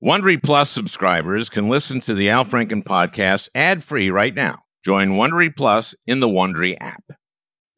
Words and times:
Wondery 0.00 0.40
Plus 0.40 0.70
subscribers 0.70 1.48
can 1.48 1.68
listen 1.68 1.98
to 2.02 2.14
the 2.14 2.30
Al 2.30 2.44
Franken 2.44 2.84
podcast 2.84 3.48
ad-free 3.52 4.10
right 4.10 4.32
now. 4.32 4.62
Join 4.84 5.08
Wondery 5.08 5.50
Plus 5.54 5.96
in 6.06 6.20
the 6.20 6.28
Wondery 6.28 6.76
app. 6.80 7.02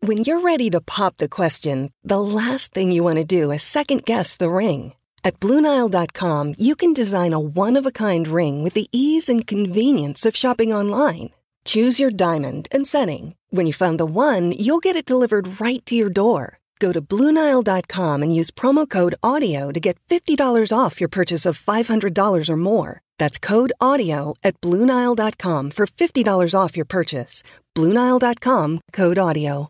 When 0.00 0.18
you're 0.18 0.40
ready 0.40 0.68
to 0.68 0.82
pop 0.82 1.16
the 1.16 1.30
question, 1.30 1.94
the 2.04 2.20
last 2.20 2.74
thing 2.74 2.92
you 2.92 3.02
want 3.02 3.16
to 3.16 3.24
do 3.24 3.50
is 3.50 3.62
second 3.62 4.04
guess 4.04 4.36
the 4.36 4.50
ring. 4.50 4.92
At 5.24 5.40
Bluenile.com, 5.40 6.56
you 6.58 6.76
can 6.76 6.92
design 6.92 7.32
a 7.32 7.40
one-of-a-kind 7.40 8.28
ring 8.28 8.62
with 8.62 8.74
the 8.74 8.88
ease 8.92 9.30
and 9.30 9.46
convenience 9.46 10.26
of 10.26 10.36
shopping 10.36 10.74
online. 10.74 11.30
Choose 11.64 11.98
your 11.98 12.10
diamond 12.10 12.68
and 12.70 12.86
setting. 12.86 13.34
When 13.48 13.64
you 13.64 13.72
find 13.72 13.98
the 13.98 14.04
one, 14.04 14.52
you'll 14.52 14.80
get 14.80 14.94
it 14.94 15.06
delivered 15.06 15.58
right 15.58 15.84
to 15.86 15.94
your 15.94 16.10
door. 16.10 16.59
Go 16.80 16.92
to 16.92 17.00
Bluenile.com 17.00 18.22
and 18.22 18.34
use 18.34 18.50
promo 18.50 18.88
code 18.88 19.14
AUDIO 19.22 19.72
to 19.72 19.80
get 19.80 19.98
$50 20.08 20.76
off 20.76 20.98
your 20.98 21.10
purchase 21.10 21.46
of 21.46 21.60
$500 21.60 22.48
or 22.48 22.56
more. 22.56 23.02
That's 23.18 23.38
code 23.38 23.72
AUDIO 23.80 24.34
at 24.42 24.60
Bluenile.com 24.62 25.70
for 25.70 25.86
$50 25.86 26.54
off 26.58 26.76
your 26.76 26.86
purchase. 26.86 27.42
Bluenile.com 27.76 28.80
code 28.92 29.18
AUDIO. 29.18 29.68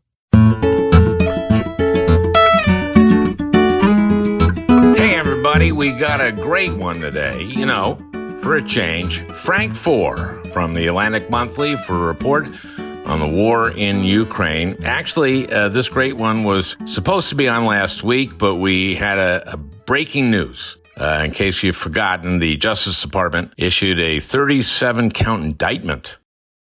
Hey, 4.96 5.14
everybody, 5.16 5.72
we 5.72 5.90
got 5.90 6.20
a 6.20 6.30
great 6.30 6.74
one 6.74 7.00
today. 7.00 7.42
You 7.42 7.66
know, 7.66 7.98
for 8.40 8.56
a 8.56 8.62
change, 8.62 9.20
Frank 9.32 9.74
Foer 9.74 10.40
from 10.52 10.74
the 10.74 10.86
Atlantic 10.86 11.28
Monthly 11.28 11.76
for 11.76 11.94
a 11.96 12.06
report 12.06 12.46
on 13.10 13.18
the 13.18 13.28
war 13.28 13.70
in 13.70 14.04
Ukraine. 14.04 14.76
Actually, 14.84 15.52
uh, 15.52 15.68
this 15.68 15.88
great 15.88 16.16
one 16.16 16.44
was 16.44 16.76
supposed 16.86 17.28
to 17.30 17.34
be 17.34 17.48
on 17.48 17.66
last 17.66 18.04
week, 18.04 18.38
but 18.38 18.54
we 18.54 18.94
had 18.94 19.18
a, 19.18 19.54
a 19.54 19.56
breaking 19.56 20.30
news. 20.30 20.76
Uh, 20.96 21.22
in 21.24 21.30
case 21.32 21.62
you've 21.62 21.76
forgotten, 21.76 22.38
the 22.38 22.56
Justice 22.56 23.02
Department 23.02 23.52
issued 23.56 23.98
a 23.98 24.20
37 24.20 25.10
count 25.10 25.44
indictment 25.44 26.18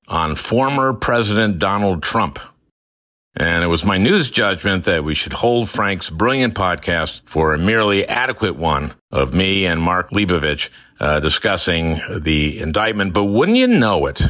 on 0.07 0.35
former 0.35 0.93
President 0.93 1.59
Donald 1.59 2.03
Trump. 2.03 2.39
And 3.35 3.63
it 3.63 3.67
was 3.67 3.83
my 3.83 3.97
news 3.97 4.31
judgment 4.31 4.85
that 4.85 5.03
we 5.03 5.15
should 5.15 5.33
hold 5.33 5.69
Frank's 5.69 6.09
brilliant 6.09 6.55
podcast 6.55 7.21
for 7.25 7.53
a 7.53 7.57
merely 7.57 8.07
adequate 8.07 8.55
one 8.55 8.93
of 9.11 9.33
me 9.33 9.65
and 9.65 9.81
Mark 9.81 10.11
Leibovich 10.11 10.69
uh, 10.99 11.19
discussing 11.19 12.01
the 12.17 12.59
indictment. 12.59 13.13
But 13.13 13.25
wouldn't 13.25 13.57
you 13.57 13.67
know 13.67 14.05
it? 14.05 14.21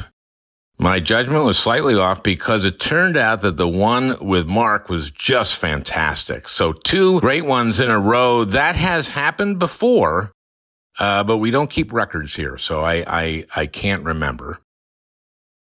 My 0.81 1.01
judgment 1.01 1.43
was 1.43 1.59
slightly 1.59 1.95
off 1.95 2.23
because 2.23 2.63
it 2.63 2.79
turned 2.79 3.17
out 3.17 3.41
that 3.41 3.57
the 3.57 3.67
one 3.67 4.15
with 4.25 4.47
Mark 4.47 4.87
was 4.87 5.11
just 5.11 5.59
fantastic. 5.59 6.47
So 6.47 6.71
two 6.71 7.19
great 7.19 7.43
ones 7.43 7.81
in 7.81 7.91
a 7.91 7.99
row. 7.99 8.45
That 8.45 8.77
has 8.77 9.09
happened 9.09 9.59
before, 9.59 10.31
uh, 10.97 11.25
but 11.25 11.39
we 11.39 11.51
don't 11.51 11.69
keep 11.69 11.91
records 11.91 12.33
here, 12.33 12.57
so 12.57 12.81
I 12.81 13.03
I, 13.05 13.45
I 13.57 13.65
can't 13.65 14.05
remember. 14.05 14.61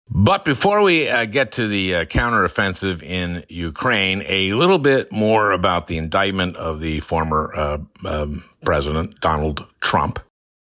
But 0.09 0.45
before 0.45 0.81
we 0.83 1.09
uh, 1.09 1.25
get 1.25 1.53
to 1.53 1.67
the 1.67 1.95
uh, 1.97 2.05
counteroffensive 2.05 3.03
in 3.03 3.45
Ukraine, 3.49 4.23
a 4.27 4.53
little 4.53 4.79
bit 4.79 5.11
more 5.11 5.51
about 5.51 5.89
the 5.89 5.99
indictment 5.99 6.57
of 6.57 6.79
the 6.79 7.01
former 7.01 7.53
uh, 7.57 7.79
um, 8.05 8.45
president 8.65 9.21
Donald 9.21 9.67
Trump. 9.81 10.21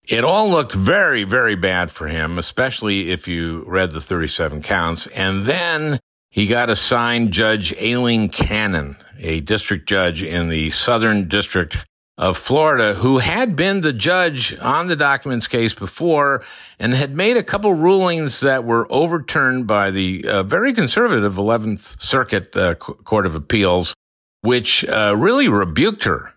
It 0.08 0.24
all 0.24 0.48
looked 0.48 0.72
very, 0.72 1.24
very 1.24 1.54
bad 1.54 1.90
for 1.90 2.08
him, 2.08 2.38
especially 2.38 3.10
if 3.10 3.28
you 3.28 3.62
read 3.66 3.92
the 3.92 4.00
37 4.00 4.62
counts. 4.62 5.06
And 5.08 5.44
then 5.44 6.00
he 6.30 6.46
got 6.46 6.70
assigned 6.70 7.32
Judge 7.32 7.74
Aileen 7.74 8.30
Cannon, 8.30 8.96
a 9.18 9.40
district 9.40 9.86
judge 9.86 10.22
in 10.22 10.48
the 10.48 10.70
Southern 10.70 11.28
District 11.28 11.84
of 12.16 12.38
Florida, 12.38 12.94
who 12.94 13.18
had 13.18 13.54
been 13.54 13.82
the 13.82 13.92
judge 13.92 14.56
on 14.60 14.86
the 14.86 14.96
documents 14.96 15.46
case 15.46 15.74
before 15.74 16.42
and 16.78 16.94
had 16.94 17.14
made 17.14 17.36
a 17.36 17.42
couple 17.42 17.74
rulings 17.74 18.40
that 18.40 18.64
were 18.64 18.90
overturned 18.90 19.66
by 19.66 19.90
the 19.90 20.26
uh, 20.26 20.42
very 20.42 20.72
conservative 20.72 21.34
11th 21.34 22.00
Circuit 22.02 22.56
uh, 22.56 22.74
Court 22.76 23.26
of 23.26 23.34
Appeals, 23.34 23.94
which 24.40 24.86
uh, 24.86 25.14
really 25.18 25.48
rebuked 25.48 26.04
her 26.04 26.32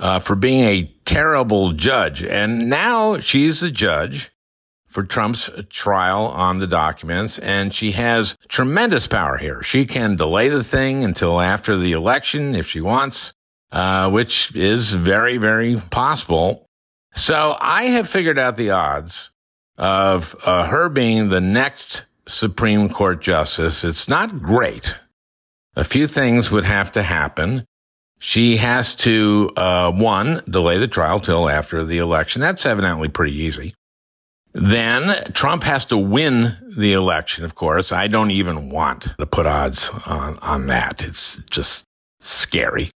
uh, 0.00 0.18
for 0.18 0.34
being 0.34 0.64
a 0.64 0.92
terrible 1.04 1.72
judge. 1.72 2.24
And 2.24 2.68
now 2.68 3.18
she's 3.18 3.60
the 3.60 3.70
judge 3.70 4.32
for 4.88 5.04
Trump's 5.04 5.48
trial 5.68 6.26
on 6.26 6.58
the 6.58 6.66
documents, 6.66 7.38
and 7.38 7.72
she 7.72 7.92
has 7.92 8.36
tremendous 8.48 9.06
power 9.06 9.36
here. 9.36 9.62
She 9.62 9.86
can 9.86 10.16
delay 10.16 10.48
the 10.48 10.64
thing 10.64 11.04
until 11.04 11.40
after 11.40 11.76
the 11.76 11.92
election 11.92 12.56
if 12.56 12.66
she 12.66 12.80
wants, 12.80 13.32
uh, 13.70 14.10
which 14.10 14.56
is 14.56 14.92
very, 14.92 15.36
very 15.36 15.76
possible. 15.90 16.66
So 17.14 17.56
I 17.60 17.84
have 17.84 18.08
figured 18.08 18.38
out 18.38 18.56
the 18.56 18.72
odds 18.72 19.30
of 19.78 20.34
uh, 20.44 20.66
her 20.66 20.88
being 20.88 21.28
the 21.28 21.40
next 21.40 22.04
Supreme 22.26 22.88
Court 22.88 23.20
justice. 23.20 23.84
It's 23.84 24.08
not 24.08 24.42
great. 24.42 24.96
A 25.76 25.84
few 25.84 26.06
things 26.08 26.50
would 26.50 26.64
have 26.64 26.90
to 26.92 27.02
happen. 27.02 27.64
She 28.22 28.58
has 28.58 28.94
to, 28.96 29.50
uh, 29.56 29.90
one, 29.90 30.42
delay 30.48 30.76
the 30.76 30.86
trial 30.86 31.20
till 31.20 31.48
after 31.48 31.84
the 31.84 31.98
election. 31.98 32.40
That's 32.40 32.66
evidently 32.66 33.08
pretty 33.08 33.34
easy. 33.34 33.74
Then 34.52 35.32
Trump 35.32 35.62
has 35.62 35.86
to 35.86 35.96
win 35.96 36.56
the 36.76 36.92
election, 36.92 37.44
of 37.44 37.54
course. 37.54 37.92
I 37.92 38.08
don't 38.08 38.30
even 38.30 38.68
want 38.68 39.08
to 39.18 39.26
put 39.26 39.46
odds 39.46 39.88
on, 40.06 40.38
on 40.42 40.66
that. 40.66 41.02
It's 41.02 41.38
just 41.50 41.84
scary. 42.20 42.90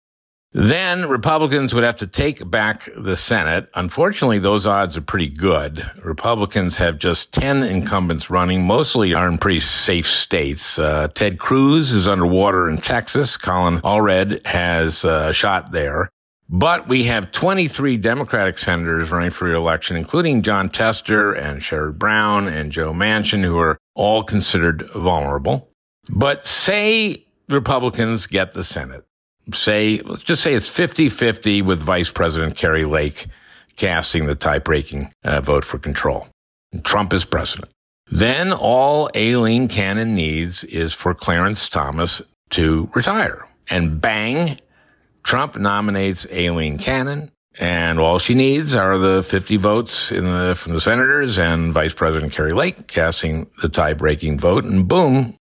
Then 0.57 1.09
Republicans 1.09 1.73
would 1.73 1.83
have 1.83 1.97
to 1.97 2.07
take 2.07 2.49
back 2.49 2.87
the 2.95 3.17
Senate. 3.17 3.67
Unfortunately, 3.75 4.39
those 4.39 4.65
odds 4.65 4.95
are 4.95 5.01
pretty 5.01 5.27
good. 5.27 5.85
Republicans 6.01 6.77
have 6.77 6.97
just 6.97 7.33
10 7.33 7.61
incumbents 7.61 8.29
running. 8.29 8.63
Mostly 8.63 9.13
are 9.13 9.27
in 9.27 9.37
pretty 9.37 9.59
safe 9.59 10.07
states. 10.07 10.79
Uh, 10.79 11.09
Ted 11.13 11.39
Cruz 11.39 11.91
is 11.91 12.07
underwater 12.07 12.69
in 12.69 12.77
Texas. 12.77 13.35
Colin 13.35 13.81
Allred 13.81 14.45
has 14.45 15.03
a 15.03 15.33
shot 15.33 15.73
there. 15.73 16.07
But 16.47 16.87
we 16.87 17.03
have 17.03 17.33
23 17.33 17.97
Democratic 17.97 18.57
senators 18.57 19.11
running 19.11 19.31
for 19.31 19.49
re-election, 19.49 19.97
including 19.97 20.41
Jon 20.41 20.69
Tester 20.69 21.33
and 21.33 21.61
Sherrod 21.61 21.97
Brown 21.97 22.47
and 22.47 22.71
Joe 22.71 22.93
Manchin, 22.93 23.43
who 23.43 23.57
are 23.57 23.77
all 23.93 24.23
considered 24.23 24.89
vulnerable. 24.95 25.69
But 26.07 26.47
say 26.47 27.25
Republicans 27.49 28.25
get 28.25 28.53
the 28.53 28.63
Senate 28.63 29.04
say, 29.53 29.99
let's 29.99 30.23
just 30.23 30.41
say 30.43 30.53
it's 30.53 30.67
50 30.67 31.09
50 31.09 31.61
with 31.61 31.81
Vice 31.81 32.09
President 32.09 32.55
Kari 32.55 32.85
Lake 32.85 33.27
casting 33.75 34.25
the 34.25 34.35
tie 34.35 34.59
breaking 34.59 35.11
uh, 35.23 35.41
vote 35.41 35.65
for 35.65 35.77
control. 35.77 36.27
And 36.71 36.83
Trump 36.83 37.13
is 37.13 37.25
president. 37.25 37.71
Then 38.09 38.53
all 38.53 39.09
Aileen 39.15 39.67
Cannon 39.67 40.13
needs 40.13 40.63
is 40.63 40.93
for 40.93 41.13
Clarence 41.13 41.69
Thomas 41.69 42.21
to 42.51 42.89
retire. 42.93 43.47
And 43.69 43.99
bang, 43.99 44.59
Trump 45.23 45.55
nominates 45.55 46.27
Aileen 46.31 46.77
Cannon. 46.77 47.31
And 47.57 47.99
all 47.99 48.19
she 48.19 48.33
needs 48.35 48.75
are 48.75 48.97
the 48.97 49.23
50 49.23 49.57
votes 49.57 50.09
the, 50.09 50.55
from 50.57 50.73
the 50.73 50.81
senators 50.81 51.39
and 51.39 51.73
Vice 51.73 51.93
President 51.93 52.33
Kari 52.33 52.53
Lake 52.53 52.87
casting 52.87 53.49
the 53.61 53.69
tie 53.69 53.93
breaking 53.93 54.39
vote. 54.39 54.65
And 54.65 54.87
boom, 54.87 55.37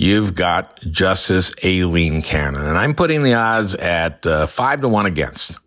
you've 0.00 0.34
got 0.34 0.80
Justice 0.80 1.52
Aileen 1.62 2.22
Cannon. 2.22 2.64
And 2.64 2.78
I'm 2.78 2.94
putting 2.94 3.22
the 3.22 3.34
odds 3.34 3.74
at 3.74 4.26
uh, 4.26 4.46
five 4.46 4.80
to 4.80 4.88
one 4.88 5.04
against. 5.04 5.60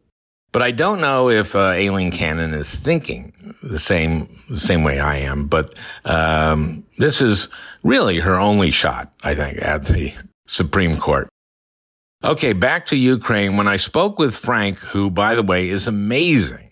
But 0.52 0.64
I 0.64 0.72
don't 0.72 1.02
know 1.02 1.30
if 1.30 1.56
uh, 1.56 1.70
Aileen 1.70 2.12
Cannon 2.12 2.54
is 2.54 2.74
thinking 2.76 3.34
the 3.62 3.80
same 3.80 4.28
the 4.50 4.60
same 4.60 4.84
way 4.84 5.00
I 5.00 5.18
am. 5.18 5.48
But 5.48 5.76
um, 6.06 6.86
this 6.98 7.22
is 7.22 7.48
really 7.84 8.20
her 8.20 8.40
only 8.40 8.72
shot, 8.72 9.12
I 9.24 9.36
think, 9.36 9.62
at 9.62 9.86
the 9.86 10.14
Supreme 10.48 10.98
Court. 10.98 11.28
Okay, 12.24 12.54
back 12.54 12.88
to 12.88 12.96
Ukraine. 12.96 13.58
When 13.58 13.68
I 13.68 13.78
spoke 13.78 14.18
with 14.18 14.36
Frank, 14.36 14.78
who, 14.78 15.10
by 15.10 15.36
the 15.36 15.44
way, 15.44 15.70
is 15.70 15.88
amazing. 15.88 16.70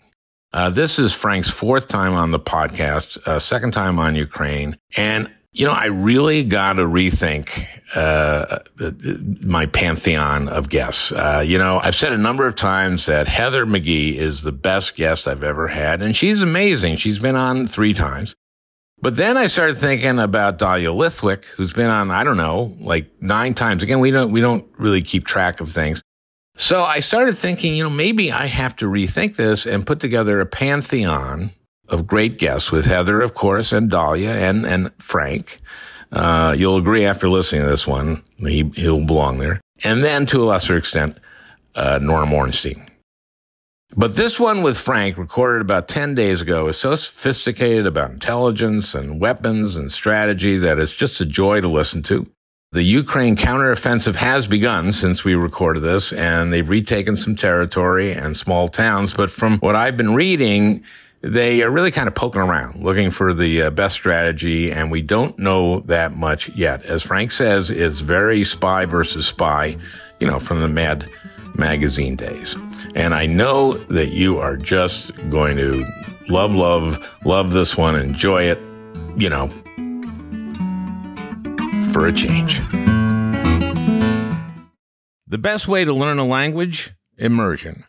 Uh, 0.52 0.70
this 0.70 0.98
is 0.98 1.12
Frank's 1.12 1.50
fourth 1.50 1.88
time 1.88 2.14
on 2.14 2.30
the 2.30 2.40
podcast, 2.40 3.18
uh, 3.26 3.38
second 3.38 3.72
time 3.72 3.98
on 3.98 4.14
Ukraine, 4.14 4.76
and 4.96 5.30
you 5.52 5.66
know, 5.66 5.72
I 5.72 5.86
really 5.86 6.44
got 6.44 6.74
to 6.74 6.82
rethink 6.82 7.66
uh, 7.94 8.60
my 9.44 9.66
pantheon 9.66 10.48
of 10.48 10.70
guests. 10.70 11.12
Uh, 11.12 11.44
you 11.46 11.58
know, 11.58 11.78
I've 11.78 11.94
said 11.94 12.12
a 12.12 12.18
number 12.18 12.46
of 12.46 12.56
times 12.56 13.06
that 13.06 13.28
Heather 13.28 13.66
McGhee 13.66 14.14
is 14.14 14.42
the 14.42 14.52
best 14.52 14.96
guest 14.96 15.28
I've 15.28 15.44
ever 15.44 15.68
had, 15.68 16.00
and 16.00 16.16
she's 16.16 16.40
amazing. 16.40 16.96
She's 16.96 17.18
been 17.18 17.36
on 17.36 17.66
three 17.66 17.92
times. 17.92 18.34
But 19.02 19.16
then 19.16 19.36
I 19.36 19.48
started 19.48 19.76
thinking 19.76 20.20
about 20.20 20.58
Dahlia 20.58 20.90
Lithwick, 20.90 21.44
who's 21.44 21.72
been 21.72 21.90
on, 21.90 22.10
I 22.10 22.24
don't 22.24 22.36
know, 22.36 22.74
like 22.80 23.10
nine 23.20 23.52
times. 23.52 23.82
Again, 23.82 23.98
we 23.98 24.12
don't, 24.12 24.30
we 24.30 24.40
don't 24.40 24.64
really 24.78 25.02
keep 25.02 25.26
track 25.26 25.60
of 25.60 25.72
things. 25.72 26.00
So 26.56 26.84
I 26.84 27.00
started 27.00 27.36
thinking, 27.36 27.74
you 27.74 27.82
know, 27.82 27.90
maybe 27.90 28.30
I 28.30 28.46
have 28.46 28.76
to 28.76 28.86
rethink 28.86 29.36
this 29.36 29.66
and 29.66 29.86
put 29.86 30.00
together 30.00 30.40
a 30.40 30.46
pantheon 30.46 31.50
of 31.92 32.06
great 32.06 32.38
guests 32.38 32.72
with 32.72 32.86
Heather, 32.86 33.20
of 33.20 33.34
course, 33.34 33.70
and 33.70 33.90
Dahlia 33.90 34.32
and, 34.32 34.66
and 34.66 34.90
Frank. 34.98 35.58
Uh, 36.10 36.54
you'll 36.58 36.78
agree 36.78 37.04
after 37.04 37.28
listening 37.28 37.62
to 37.62 37.68
this 37.68 37.86
one, 37.86 38.22
he, 38.38 38.70
he'll 38.74 39.04
belong 39.04 39.38
there. 39.38 39.60
And 39.84 40.02
then 40.02 40.26
to 40.26 40.42
a 40.42 40.44
lesser 40.44 40.76
extent, 40.76 41.18
uh, 41.74 41.98
Norm 42.02 42.32
Ornstein. 42.32 42.86
But 43.94 44.16
this 44.16 44.40
one 44.40 44.62
with 44.62 44.78
Frank, 44.78 45.18
recorded 45.18 45.60
about 45.60 45.86
10 45.88 46.14
days 46.14 46.40
ago, 46.40 46.68
is 46.68 46.78
so 46.78 46.94
sophisticated 46.96 47.86
about 47.86 48.10
intelligence 48.10 48.94
and 48.94 49.20
weapons 49.20 49.76
and 49.76 49.92
strategy 49.92 50.56
that 50.58 50.78
it's 50.78 50.94
just 50.94 51.20
a 51.20 51.26
joy 51.26 51.60
to 51.60 51.68
listen 51.68 52.02
to. 52.04 52.26
The 52.72 52.82
Ukraine 52.82 53.36
counteroffensive 53.36 54.14
has 54.14 54.46
begun 54.46 54.94
since 54.94 55.24
we 55.24 55.34
recorded 55.34 55.80
this, 55.80 56.10
and 56.10 56.50
they've 56.50 56.68
retaken 56.68 57.16
some 57.18 57.36
territory 57.36 58.12
and 58.12 58.34
small 58.34 58.68
towns. 58.68 59.12
But 59.12 59.30
from 59.30 59.58
what 59.58 59.76
I've 59.76 59.98
been 59.98 60.14
reading, 60.14 60.82
they 61.22 61.62
are 61.62 61.70
really 61.70 61.92
kind 61.92 62.08
of 62.08 62.14
poking 62.14 62.40
around, 62.40 62.82
looking 62.82 63.10
for 63.10 63.32
the 63.32 63.62
uh, 63.62 63.70
best 63.70 63.94
strategy, 63.94 64.72
and 64.72 64.90
we 64.90 65.02
don't 65.02 65.38
know 65.38 65.80
that 65.80 66.16
much 66.16 66.48
yet. 66.50 66.84
As 66.84 67.02
Frank 67.02 67.30
says, 67.30 67.70
it's 67.70 68.00
very 68.00 68.42
spy 68.44 68.84
versus 68.86 69.26
spy, 69.26 69.76
you 70.18 70.26
know, 70.26 70.40
from 70.40 70.60
the 70.60 70.68
Mad 70.68 71.08
magazine 71.54 72.16
days. 72.16 72.56
And 72.96 73.14
I 73.14 73.26
know 73.26 73.74
that 73.74 74.08
you 74.08 74.38
are 74.38 74.56
just 74.56 75.14
going 75.30 75.56
to 75.58 75.84
love, 76.28 76.54
love, 76.54 76.98
love 77.24 77.52
this 77.52 77.76
one, 77.76 77.94
enjoy 77.94 78.44
it, 78.44 78.58
you 79.16 79.28
know, 79.28 79.48
for 81.92 82.06
a 82.06 82.12
change. 82.12 82.60
The 85.28 85.38
best 85.38 85.68
way 85.68 85.84
to 85.84 85.92
learn 85.92 86.18
a 86.18 86.24
language? 86.24 86.94
Immersion. 87.16 87.84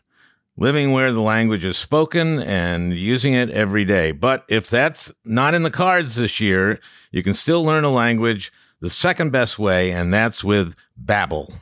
Living 0.56 0.92
where 0.92 1.10
the 1.10 1.20
language 1.20 1.64
is 1.64 1.76
spoken 1.76 2.40
and 2.40 2.92
using 2.92 3.34
it 3.34 3.50
every 3.50 3.84
day. 3.84 4.12
But 4.12 4.44
if 4.48 4.70
that's 4.70 5.10
not 5.24 5.52
in 5.52 5.64
the 5.64 5.70
cards 5.70 6.14
this 6.14 6.38
year, 6.38 6.78
you 7.10 7.24
can 7.24 7.34
still 7.34 7.64
learn 7.64 7.82
a 7.82 7.90
language 7.90 8.52
the 8.80 8.88
second 8.90 9.32
best 9.32 9.58
way, 9.58 9.90
and 9.90 10.12
that's 10.12 10.44
with 10.44 10.76
Babbel. 11.02 11.52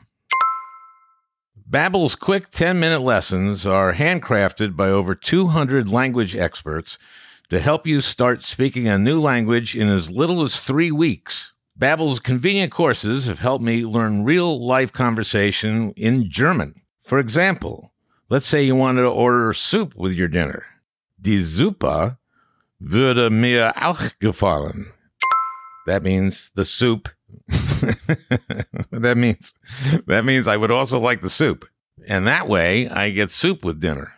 Babbel's 1.67 2.15
quick 2.15 2.51
10-minute 2.51 3.01
lessons 3.01 3.65
are 3.65 3.93
handcrafted 3.93 4.75
by 4.75 4.89
over 4.89 5.15
200 5.15 5.89
language 5.89 6.35
experts 6.35 6.99
to 7.49 7.59
help 7.59 7.87
you 7.87 7.99
start 7.99 8.43
speaking 8.43 8.87
a 8.87 8.99
new 8.99 9.19
language 9.19 9.75
in 9.75 9.89
as 9.89 10.11
little 10.11 10.43
as 10.43 10.59
3 10.59 10.91
weeks. 10.91 11.51
Babbel's 11.79 12.19
convenient 12.19 12.71
courses 12.71 13.25
have 13.25 13.39
helped 13.39 13.63
me 13.63 13.85
learn 13.85 14.23
real-life 14.23 14.93
conversation 14.93 15.93
in 15.97 16.29
German. 16.29 16.75
For 17.01 17.17
example, 17.17 17.92
let's 18.33 18.47
say 18.47 18.63
you 18.63 18.75
wanted 18.75 19.01
to 19.01 19.09
order 19.09 19.53
soup 19.53 19.93
with 19.95 20.11
your 20.11 20.27
dinner. 20.27 20.63
Die 21.21 21.43
Suppe 21.43 22.17
würde 22.81 23.29
mir 23.29 23.71
auch 23.75 24.09
gefallen. 24.19 24.87
That 25.85 26.01
means 26.01 26.49
the 26.55 26.65
soup 26.65 27.09
that 28.89 29.17
means 29.17 29.53
that 30.07 30.25
means 30.25 30.47
I 30.47 30.57
would 30.57 30.71
also 30.71 30.99
like 30.99 31.21
the 31.21 31.29
soup. 31.29 31.65
And 32.07 32.25
that 32.25 32.47
way 32.47 32.89
I 32.89 33.11
get 33.11 33.29
soup 33.29 33.63
with 33.63 33.79
dinner. 33.79 34.13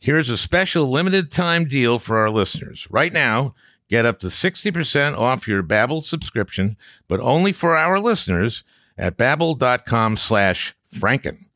Here's 0.00 0.30
a 0.30 0.36
special 0.36 0.90
limited 0.90 1.30
time 1.30 1.66
deal 1.66 2.00
for 2.00 2.18
our 2.18 2.30
listeners. 2.30 2.88
Right 2.90 3.12
now, 3.12 3.54
get 3.88 4.04
up 4.04 4.18
to 4.20 4.28
60% 4.28 5.16
off 5.16 5.46
your 5.46 5.62
Babbel 5.62 6.02
subscription, 6.02 6.76
but 7.06 7.20
only 7.20 7.52
for 7.52 7.76
our 7.76 8.00
listeners 8.00 8.64
at 8.98 9.16
babbel.com 9.16 10.16
slash 10.16 10.74
franken. 10.92 11.49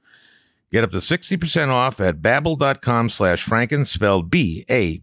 Get 0.75 0.83
up 0.83 0.91
to 0.91 0.99
60% 0.99 1.69
off 1.69 2.01
at 2.01 2.21
babbel.com 2.21 3.09
slash 3.09 3.47
franken, 3.47 3.87
spelled 3.87 4.29
B-A-B-B-E-L 4.29 4.97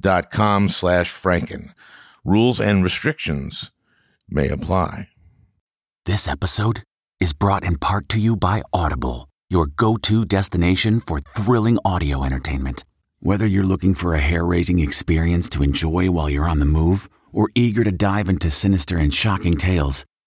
dot 0.00 0.30
com 0.30 0.70
slash 0.70 1.12
franken. 1.12 1.74
Rules 2.24 2.58
and 2.62 2.82
restrictions 2.82 3.70
may 4.26 4.48
apply. 4.48 5.08
This 6.06 6.26
episode 6.26 6.82
is 7.20 7.34
brought 7.34 7.62
in 7.62 7.76
part 7.76 8.08
to 8.08 8.18
you 8.18 8.36
by 8.36 8.62
Audible, 8.72 9.28
your 9.50 9.66
go 9.66 9.98
to 9.98 10.24
destination 10.24 11.00
for 11.00 11.20
thrilling 11.20 11.78
audio 11.84 12.24
entertainment. 12.24 12.84
Whether 13.18 13.46
you're 13.46 13.64
looking 13.64 13.92
for 13.92 14.14
a 14.14 14.20
hair 14.20 14.46
raising 14.46 14.78
experience 14.78 15.50
to 15.50 15.62
enjoy 15.62 16.10
while 16.10 16.30
you're 16.30 16.48
on 16.48 16.58
the 16.58 16.64
move 16.64 17.10
or 17.34 17.50
eager 17.54 17.84
to 17.84 17.92
dive 17.92 18.30
into 18.30 18.48
sinister 18.48 18.96
and 18.96 19.12
shocking 19.12 19.58
tales, 19.58 20.06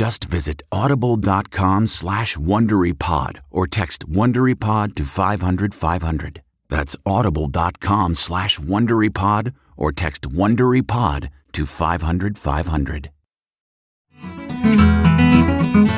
Just 0.00 0.24
visit 0.24 0.62
audible.com 0.72 1.86
slash 1.86 2.34
WonderyPod 2.38 3.40
or 3.50 3.66
text 3.66 4.08
WonderyPod 4.08 4.94
to 4.94 5.04
500 5.04 5.74
500. 5.74 6.42
That's 6.70 6.96
audible.com 7.04 8.14
slash 8.14 8.58
WonderyPod 8.58 9.52
or 9.76 9.92
text 9.92 10.22
WonderyPod 10.22 11.28
to 11.52 11.66
500 11.66 12.38
500. 12.38 13.10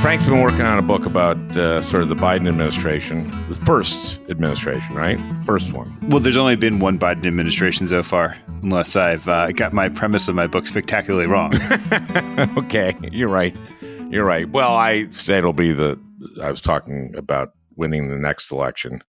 Frank's 0.01 0.25
been 0.25 0.41
working 0.41 0.63
on 0.63 0.81
a 0.81 0.83
book 0.83 1.07
about 1.07 1.57
uh, 1.57 1.81
sort 1.81 2.03
of 2.03 2.09
the 2.09 2.17
Biden 2.17 2.49
administration, 2.49 3.31
the 3.49 3.55
first 3.55 4.21
administration, 4.29 4.97
right? 4.97 5.17
First 5.45 5.73
one. 5.75 5.97
Well, 6.09 6.19
there's 6.19 6.37
only 6.37 6.57
been 6.57 6.81
one 6.81 6.99
Biden 6.99 7.25
administration 7.25 7.87
so 7.87 8.03
far, 8.03 8.37
unless 8.63 8.97
I've 8.97 9.29
uh, 9.29 9.53
got 9.53 9.73
my 9.73 9.89
premise 9.89 10.27
of 10.27 10.35
my 10.35 10.49
book 10.49 10.67
spectacularly 10.67 11.29
wrong. 11.29 11.53
okay, 12.57 12.95
you're 13.13 13.29
right. 13.29 13.57
You're 14.13 14.27
right. 14.27 14.49
Well, 14.49 14.77
I 14.77 15.09
say 15.09 15.39
it'll 15.39 15.55
be 15.55 15.73
the. 15.73 15.99
I 16.43 16.51
was 16.51 16.61
talking 16.61 17.15
about 17.17 17.53
winning 17.77 18.11
the 18.11 18.19
next 18.19 18.53
election 18.53 19.03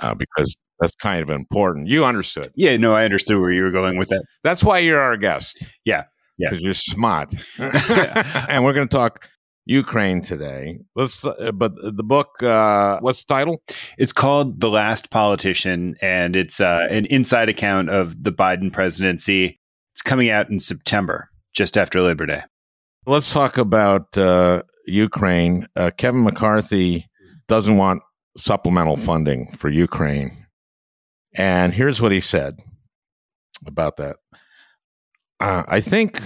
uh, 0.00 0.14
because 0.14 0.56
that's 0.78 0.94
kind 0.94 1.20
of 1.20 1.30
important. 1.30 1.88
You 1.88 2.04
understood. 2.04 2.52
yeah, 2.54 2.76
no, 2.76 2.94
I 2.94 3.04
understood 3.04 3.40
where 3.40 3.52
you 3.52 3.64
were 3.64 3.72
going 3.72 3.98
with 3.98 4.08
that. 4.10 4.24
That's 4.44 4.62
why 4.62 4.78
you're 4.78 5.00
our 5.00 5.16
guest. 5.16 5.66
Yeah, 5.84 6.04
yeah. 6.38 6.48
because 6.48 6.62
you're 6.62 6.74
smart. 6.74 7.34
and 7.58 8.64
we're 8.64 8.72
going 8.72 8.86
to 8.86 8.96
talk 8.96 9.28
Ukraine 9.66 10.22
today. 10.22 10.78
Let's. 10.94 11.24
Uh, 11.24 11.50
but 11.52 11.72
the 11.82 12.04
book. 12.04 12.40
Uh, 12.40 13.00
what's 13.00 13.24
the 13.24 13.34
title? 13.34 13.60
It's 13.98 14.12
called 14.12 14.60
The 14.60 14.70
Last 14.70 15.10
Politician, 15.10 15.96
and 16.00 16.36
it's 16.36 16.60
uh, 16.60 16.86
an 16.88 17.06
inside 17.06 17.48
account 17.48 17.90
of 17.90 18.22
the 18.22 18.32
Biden 18.32 18.72
presidency. 18.72 19.58
It's 19.92 20.02
coming 20.02 20.30
out 20.30 20.50
in 20.50 20.60
September, 20.60 21.30
just 21.52 21.76
after 21.76 22.00
Labor 22.00 22.26
Day. 22.26 22.42
Let's 23.06 23.32
talk 23.32 23.56
about 23.56 24.16
uh, 24.18 24.62
Ukraine. 24.86 25.66
Uh, 25.74 25.90
Kevin 25.96 26.22
McCarthy 26.22 27.08
doesn't 27.48 27.78
want 27.78 28.02
supplemental 28.36 28.96
funding 28.96 29.50
for 29.52 29.70
Ukraine. 29.70 30.32
And 31.34 31.72
here's 31.72 32.02
what 32.02 32.12
he 32.12 32.20
said 32.20 32.58
about 33.66 33.96
that. 33.96 34.16
Uh, 35.40 35.64
I 35.66 35.80
think 35.80 36.20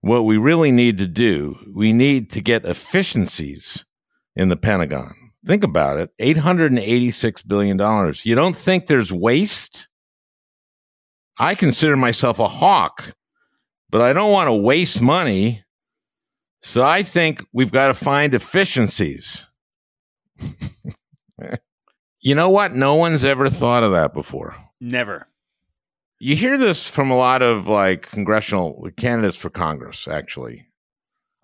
what 0.00 0.24
we 0.24 0.36
really 0.36 0.72
need 0.72 0.98
to 0.98 1.06
do, 1.06 1.56
we 1.72 1.92
need 1.92 2.30
to 2.30 2.40
get 2.40 2.64
efficiencies 2.64 3.84
in 4.34 4.48
the 4.48 4.56
Pentagon. 4.56 5.14
Think 5.46 5.62
about 5.62 5.98
it 5.98 6.10
$886 6.20 7.46
billion. 7.46 7.78
You 8.24 8.34
don't 8.34 8.56
think 8.56 8.86
there's 8.86 9.12
waste? 9.12 9.88
I 11.38 11.54
consider 11.54 11.96
myself 11.96 12.40
a 12.40 12.48
hawk, 12.48 13.12
but 13.90 14.00
I 14.00 14.12
don't 14.12 14.32
want 14.32 14.48
to 14.48 14.54
waste 14.54 15.00
money. 15.00 15.62
So 16.66 16.82
I 16.82 17.04
think 17.04 17.46
we've 17.52 17.70
got 17.70 17.86
to 17.86 17.94
find 17.94 18.34
efficiencies. 18.34 19.48
you 22.20 22.34
know 22.34 22.50
what? 22.50 22.74
No 22.74 22.96
one's 22.96 23.24
ever 23.24 23.48
thought 23.48 23.84
of 23.84 23.92
that 23.92 24.12
before. 24.12 24.56
Never. 24.80 25.28
You 26.18 26.34
hear 26.34 26.58
this 26.58 26.90
from 26.90 27.12
a 27.12 27.16
lot 27.16 27.40
of 27.40 27.68
like 27.68 28.10
congressional 28.10 28.84
candidates 28.96 29.36
for 29.36 29.48
Congress, 29.48 30.08
actually. 30.08 30.66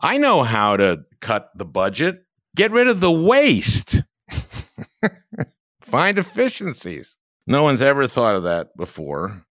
I 0.00 0.18
know 0.18 0.42
how 0.42 0.76
to 0.76 1.04
cut 1.20 1.50
the 1.54 1.66
budget, 1.66 2.24
get 2.56 2.72
rid 2.72 2.88
of 2.88 2.98
the 2.98 3.12
waste, 3.12 4.02
find 5.82 6.18
efficiencies. 6.18 7.16
No 7.46 7.62
one's 7.62 7.80
ever 7.80 8.08
thought 8.08 8.34
of 8.34 8.42
that 8.42 8.76
before. 8.76 9.46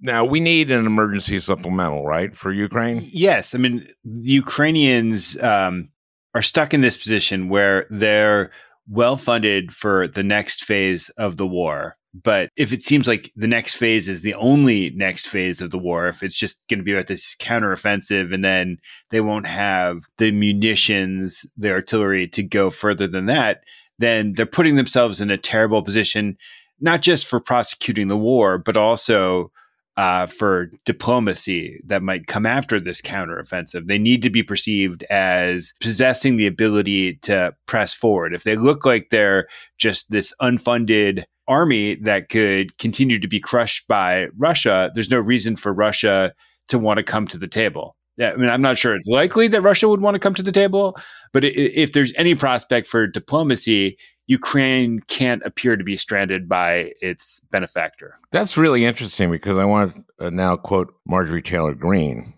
Now, 0.00 0.24
we 0.24 0.40
need 0.40 0.70
an 0.70 0.86
emergency 0.86 1.38
supplemental, 1.38 2.04
right, 2.04 2.34
for 2.34 2.52
Ukraine? 2.52 3.02
Yes, 3.04 3.54
I 3.54 3.58
mean 3.58 3.86
the 4.04 4.30
Ukrainians 4.30 5.40
um, 5.42 5.90
are 6.34 6.42
stuck 6.42 6.72
in 6.72 6.80
this 6.80 6.96
position 6.96 7.48
where 7.48 7.86
they're 7.90 8.50
well 8.88 9.16
funded 9.16 9.72
for 9.72 10.08
the 10.08 10.22
next 10.22 10.64
phase 10.64 11.10
of 11.10 11.36
the 11.36 11.46
war. 11.46 11.96
But 12.12 12.50
if 12.56 12.72
it 12.72 12.82
seems 12.82 13.06
like 13.06 13.30
the 13.36 13.46
next 13.46 13.74
phase 13.74 14.08
is 14.08 14.22
the 14.22 14.34
only 14.34 14.90
next 14.96 15.28
phase 15.28 15.60
of 15.60 15.70
the 15.70 15.78
war, 15.78 16.08
if 16.08 16.24
it's 16.24 16.36
just 16.36 16.58
going 16.68 16.78
to 16.78 16.84
be 16.84 16.92
about 16.92 17.06
this 17.06 17.36
counteroffensive 17.38 18.34
and 18.34 18.44
then 18.44 18.78
they 19.10 19.20
won't 19.20 19.46
have 19.46 20.08
the 20.18 20.32
munitions, 20.32 21.46
the 21.56 21.70
artillery 21.70 22.26
to 22.28 22.42
go 22.42 22.68
further 22.68 23.06
than 23.06 23.26
that, 23.26 23.62
then 24.00 24.32
they're 24.32 24.46
putting 24.46 24.74
themselves 24.74 25.20
in 25.20 25.30
a 25.30 25.36
terrible 25.36 25.82
position 25.82 26.36
not 26.80 27.02
just 27.02 27.26
for 27.26 27.40
prosecuting 27.40 28.08
the 28.08 28.16
war, 28.16 28.58
but 28.58 28.76
also 28.76 29.52
uh, 29.96 30.26
for 30.26 30.70
diplomacy 30.84 31.80
that 31.86 32.02
might 32.02 32.26
come 32.26 32.46
after 32.46 32.80
this 32.80 33.02
counteroffensive. 33.02 33.86
They 33.86 33.98
need 33.98 34.22
to 34.22 34.30
be 34.30 34.42
perceived 34.42 35.04
as 35.10 35.74
possessing 35.80 36.36
the 36.36 36.46
ability 36.46 37.14
to 37.22 37.54
press 37.66 37.92
forward. 37.92 38.34
If 38.34 38.44
they 38.44 38.56
look 38.56 38.86
like 38.86 39.10
they're 39.10 39.48
just 39.78 40.10
this 40.10 40.32
unfunded 40.40 41.24
army 41.48 41.96
that 41.96 42.28
could 42.28 42.78
continue 42.78 43.18
to 43.18 43.28
be 43.28 43.40
crushed 43.40 43.88
by 43.88 44.28
Russia, 44.38 44.90
there's 44.94 45.10
no 45.10 45.18
reason 45.18 45.56
for 45.56 45.72
Russia 45.72 46.32
to 46.68 46.78
want 46.78 46.98
to 46.98 47.04
come 47.04 47.26
to 47.26 47.38
the 47.38 47.48
table. 47.48 47.96
I 48.20 48.36
mean, 48.36 48.50
I'm 48.50 48.62
not 48.62 48.78
sure 48.78 48.94
it's 48.94 49.08
likely 49.08 49.48
that 49.48 49.62
Russia 49.62 49.88
would 49.88 50.02
want 50.02 50.14
to 50.14 50.18
come 50.18 50.34
to 50.34 50.42
the 50.42 50.52
table, 50.52 50.96
but 51.32 51.44
if 51.44 51.92
there's 51.92 52.12
any 52.16 52.34
prospect 52.34 52.86
for 52.86 53.06
diplomacy, 53.06 53.96
Ukraine 54.30 55.00
can't 55.08 55.42
appear 55.44 55.76
to 55.76 55.82
be 55.82 55.96
stranded 55.96 56.48
by 56.48 56.92
its 57.00 57.40
benefactor. 57.50 58.14
That's 58.30 58.56
really 58.56 58.84
interesting 58.84 59.28
because 59.28 59.58
I 59.58 59.64
want 59.64 59.96
to 60.20 60.26
uh, 60.26 60.30
now 60.30 60.54
quote 60.54 60.94
Marjorie 61.04 61.42
Taylor 61.42 61.74
Greene, 61.74 62.34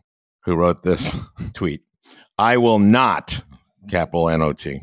who 0.47 0.57
wrote 0.57 0.83
this 0.83 1.15
tweet 1.53 1.83
I 2.39 2.57
will 2.57 2.79
not, 2.79 3.45
capital 3.91 4.31
N 4.31 4.41
O 4.41 4.55
T, 4.55 4.81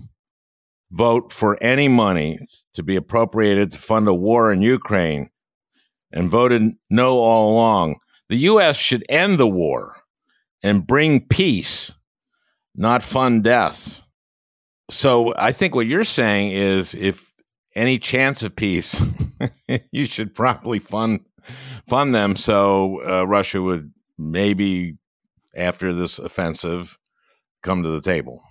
vote 0.91 1.33
for 1.33 1.57
any 1.63 1.87
money 1.87 2.37
to 2.75 2.83
be 2.83 2.95
appropriated 2.95 3.71
to 3.71 3.79
fund 3.79 4.07
a 4.07 4.13
war 4.13 4.53
in 4.53 4.61
Ukraine 4.61 5.31
and 6.11 6.29
voted 6.29 6.61
no 6.91 7.17
all 7.17 7.53
along. 7.53 7.95
The 8.29 8.37
U.S. 8.51 8.75
should 8.75 9.03
end 9.09 9.39
the 9.39 9.47
war 9.47 9.95
and 10.61 10.85
bring 10.85 11.25
peace, 11.25 11.91
not 12.75 13.01
fund 13.01 13.43
death. 13.43 14.03
So 14.89 15.33
I 15.37 15.51
think 15.51 15.75
what 15.75 15.87
you're 15.87 16.05
saying 16.05 16.51
is 16.51 16.95
if 16.95 17.31
any 17.75 17.99
chance 17.99 18.43
of 18.43 18.55
peace, 18.55 19.01
you 19.91 20.05
should 20.05 20.33
probably 20.33 20.79
fund 20.79 21.21
fund 21.87 22.13
them 22.13 22.35
so 22.35 23.01
uh, 23.07 23.25
Russia 23.25 23.61
would 23.61 23.91
maybe 24.17 24.97
after 25.55 25.93
this 25.93 26.19
offensive 26.19 26.99
come 27.63 27.81
to 27.81 27.89
the 27.89 28.01
table 28.01 28.41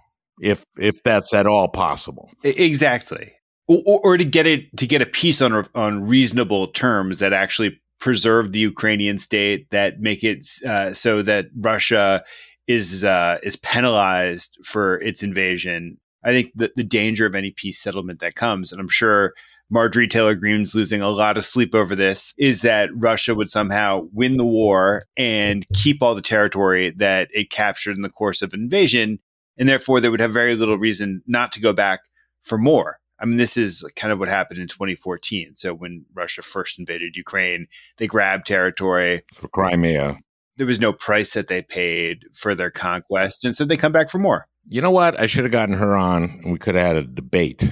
if 0.40 0.64
if 0.78 1.02
that's 1.02 1.34
at 1.34 1.46
all 1.46 1.68
possible. 1.68 2.30
Exactly. 2.44 3.34
Or, 3.66 4.00
or, 4.02 4.16
to 4.16 4.24
get 4.24 4.46
it 4.46 4.74
to 4.78 4.86
get 4.86 5.02
a 5.02 5.06
peace 5.06 5.42
on 5.42 5.68
on 5.74 6.06
reasonable 6.06 6.68
terms 6.68 7.18
that 7.18 7.32
actually 7.32 7.78
preserve 8.00 8.52
the 8.52 8.60
Ukrainian 8.60 9.18
state 9.18 9.68
that 9.70 10.00
make 10.00 10.24
it 10.24 10.46
uh, 10.66 10.94
so 10.94 11.20
that 11.22 11.48
Russia 11.56 12.24
is 12.66 13.04
uh, 13.04 13.38
is 13.42 13.56
penalized 13.56 14.56
for 14.64 15.00
its 15.00 15.22
invasion 15.22 15.98
I 16.28 16.32
think 16.32 16.52
the, 16.54 16.70
the 16.76 16.84
danger 16.84 17.24
of 17.24 17.34
any 17.34 17.50
peace 17.50 17.80
settlement 17.80 18.20
that 18.20 18.34
comes, 18.34 18.70
and 18.70 18.82
I'm 18.82 18.88
sure 18.88 19.32
Marjorie 19.70 20.06
Taylor 20.06 20.34
Greene's 20.34 20.74
losing 20.74 21.00
a 21.00 21.08
lot 21.08 21.38
of 21.38 21.46
sleep 21.46 21.74
over 21.74 21.96
this, 21.96 22.34
is 22.36 22.60
that 22.60 22.90
Russia 22.94 23.34
would 23.34 23.48
somehow 23.48 24.08
win 24.12 24.36
the 24.36 24.44
war 24.44 25.00
and 25.16 25.66
keep 25.72 26.02
all 26.02 26.14
the 26.14 26.20
territory 26.20 26.90
that 26.98 27.28
it 27.32 27.50
captured 27.50 27.96
in 27.96 28.02
the 28.02 28.10
course 28.10 28.42
of 28.42 28.52
invasion. 28.52 29.20
And 29.56 29.66
therefore, 29.66 30.02
they 30.02 30.10
would 30.10 30.20
have 30.20 30.34
very 30.34 30.54
little 30.54 30.76
reason 30.76 31.22
not 31.26 31.50
to 31.52 31.62
go 31.62 31.72
back 31.72 32.00
for 32.42 32.58
more. 32.58 32.98
I 33.18 33.24
mean, 33.24 33.38
this 33.38 33.56
is 33.56 33.82
kind 33.96 34.12
of 34.12 34.18
what 34.18 34.28
happened 34.28 34.60
in 34.60 34.68
2014. 34.68 35.56
So 35.56 35.72
when 35.72 36.04
Russia 36.12 36.42
first 36.42 36.78
invaded 36.78 37.16
Ukraine, 37.16 37.68
they 37.96 38.06
grabbed 38.06 38.46
territory 38.46 39.22
for 39.32 39.48
Crimea. 39.48 40.18
There 40.58 40.66
was 40.66 40.78
no 40.78 40.92
price 40.92 41.32
that 41.32 41.48
they 41.48 41.62
paid 41.62 42.26
for 42.34 42.54
their 42.54 42.70
conquest. 42.70 43.46
And 43.46 43.56
so 43.56 43.64
they 43.64 43.78
come 43.78 43.92
back 43.92 44.10
for 44.10 44.18
more 44.18 44.46
you 44.68 44.80
know 44.82 44.90
what? 44.90 45.18
I 45.18 45.26
should 45.26 45.44
have 45.44 45.52
gotten 45.52 45.74
her 45.76 45.96
on 45.96 46.24
and 46.24 46.52
we 46.52 46.58
could 46.58 46.74
have 46.74 46.86
had 46.86 46.96
a 46.96 47.04
debate 47.04 47.64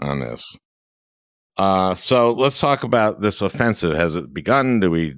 on 0.00 0.20
this. 0.20 0.56
Uh, 1.56 1.94
so 1.94 2.32
let's 2.32 2.58
talk 2.58 2.82
about 2.82 3.20
this 3.20 3.42
offensive. 3.42 3.94
Has 3.94 4.16
it 4.16 4.32
begun? 4.32 4.80
Do 4.80 4.90
we? 4.90 5.14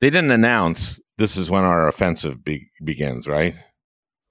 They 0.00 0.10
didn't 0.10 0.30
announce 0.30 1.00
this 1.18 1.36
is 1.36 1.50
when 1.50 1.64
our 1.64 1.88
offensive 1.88 2.44
be- 2.44 2.70
begins, 2.84 3.26
right? 3.26 3.54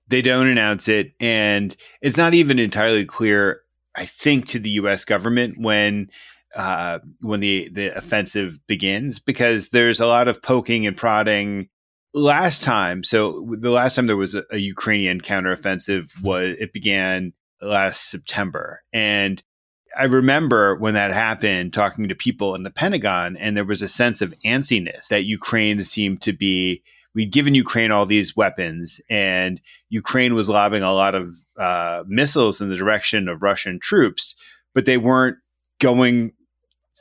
They 0.08 0.22
don't 0.22 0.48
announce 0.48 0.88
it, 0.88 1.14
and 1.20 1.76
it's 2.02 2.18
not 2.18 2.34
even 2.34 2.60
entirely 2.60 3.06
clear. 3.06 3.62
I 3.96 4.06
think 4.06 4.48
to 4.48 4.60
the 4.60 4.70
U.S. 4.72 5.06
government 5.06 5.56
when 5.60 6.10
uh, 6.56 7.00
when 7.20 7.42
the 7.42 7.70
the 7.70 7.96
offensive 7.96 8.60
begins, 8.68 9.20
because 9.20 9.70
there's 9.70 10.00
a 10.00 10.08
lot 10.08 10.28
of 10.28 10.42
poking 10.42 10.88
and 10.88 10.96
prodding 10.96 11.70
last 12.14 12.64
time, 12.64 13.04
so 13.04 13.48
the 13.52 13.72
last 13.72 13.96
time 13.96 14.08
there 14.08 14.18
was 14.18 14.36
a, 14.36 14.44
a 14.52 14.58
Ukrainian 14.58 15.22
counteroffensive 15.22 16.10
was 16.22 16.50
it 16.60 16.74
began 16.74 17.34
last 17.62 18.10
September, 18.10 18.82
and 18.94 19.44
I 19.98 20.06
remember 20.06 20.76
when 20.76 20.96
that 20.96 21.12
happened, 21.12 21.74
talking 21.74 22.08
to 22.08 22.16
people 22.16 22.56
in 22.56 22.64
the 22.64 22.72
Pentagon, 22.72 23.38
and 23.38 23.56
there 23.56 23.66
was 23.66 23.82
a 23.82 23.88
sense 23.88 24.22
of 24.22 24.34
antsiness 24.46 25.08
that 25.10 25.26
Ukraine 25.26 25.84
seemed 25.84 26.22
to 26.24 26.34
be. 26.34 26.84
We'd 27.16 27.32
given 27.32 27.54
Ukraine 27.54 27.92
all 27.92 28.08
these 28.08 28.36
weapons, 28.36 29.00
and 29.08 29.62
Ukraine 29.90 30.34
was 30.34 30.50
lobbing 30.50 30.82
a 30.82 30.94
lot 30.94 31.14
of 31.14 31.36
uh, 31.60 32.04
missiles 32.08 32.60
in 32.60 32.70
the 32.70 32.76
direction 32.76 33.28
of 33.28 33.44
Russian 33.44 33.80
troops, 33.80 34.36
but 34.74 34.86
they 34.86 34.98
weren't 34.98 35.38
going 35.80 36.34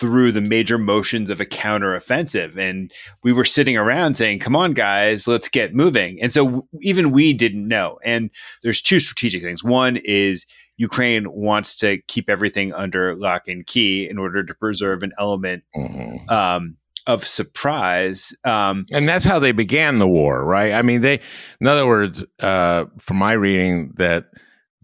through 0.02 0.32
the 0.32 0.40
major 0.40 0.78
motions 0.78 1.30
of 1.30 1.40
a 1.40 1.46
counteroffensive. 1.46 2.56
And 2.56 2.92
we 3.22 3.32
were 3.32 3.44
sitting 3.44 3.76
around 3.76 4.16
saying, 4.16 4.40
come 4.40 4.56
on, 4.56 4.72
guys, 4.72 5.28
let's 5.28 5.48
get 5.48 5.76
moving. 5.76 6.20
And 6.20 6.32
so 6.32 6.44
w- 6.44 6.66
even 6.80 7.12
we 7.12 7.32
didn't 7.32 7.68
know. 7.68 8.00
And 8.02 8.28
there's 8.64 8.82
two 8.82 8.98
strategic 8.98 9.44
things. 9.44 9.62
One 9.62 9.96
is 9.98 10.44
Ukraine 10.76 11.30
wants 11.30 11.76
to 11.76 11.98
keep 12.08 12.28
everything 12.28 12.72
under 12.74 13.14
lock 13.14 13.46
and 13.46 13.64
key 13.64 14.08
in 14.10 14.18
order 14.18 14.42
to 14.42 14.54
preserve 14.54 15.04
an 15.04 15.12
element 15.20 15.62
mm-hmm. 15.76 16.28
um, 16.28 16.76
of 17.06 17.24
surprise. 17.24 18.36
Um, 18.42 18.86
and 18.90 19.08
that's 19.08 19.24
how 19.24 19.38
they 19.38 19.52
began 19.52 20.00
the 20.00 20.08
war, 20.08 20.44
right? 20.44 20.72
I 20.72 20.82
mean, 20.82 21.02
they, 21.02 21.20
in 21.60 21.68
other 21.68 21.86
words, 21.86 22.24
uh, 22.40 22.86
from 22.98 23.18
my 23.18 23.34
reading, 23.34 23.92
that 23.98 24.24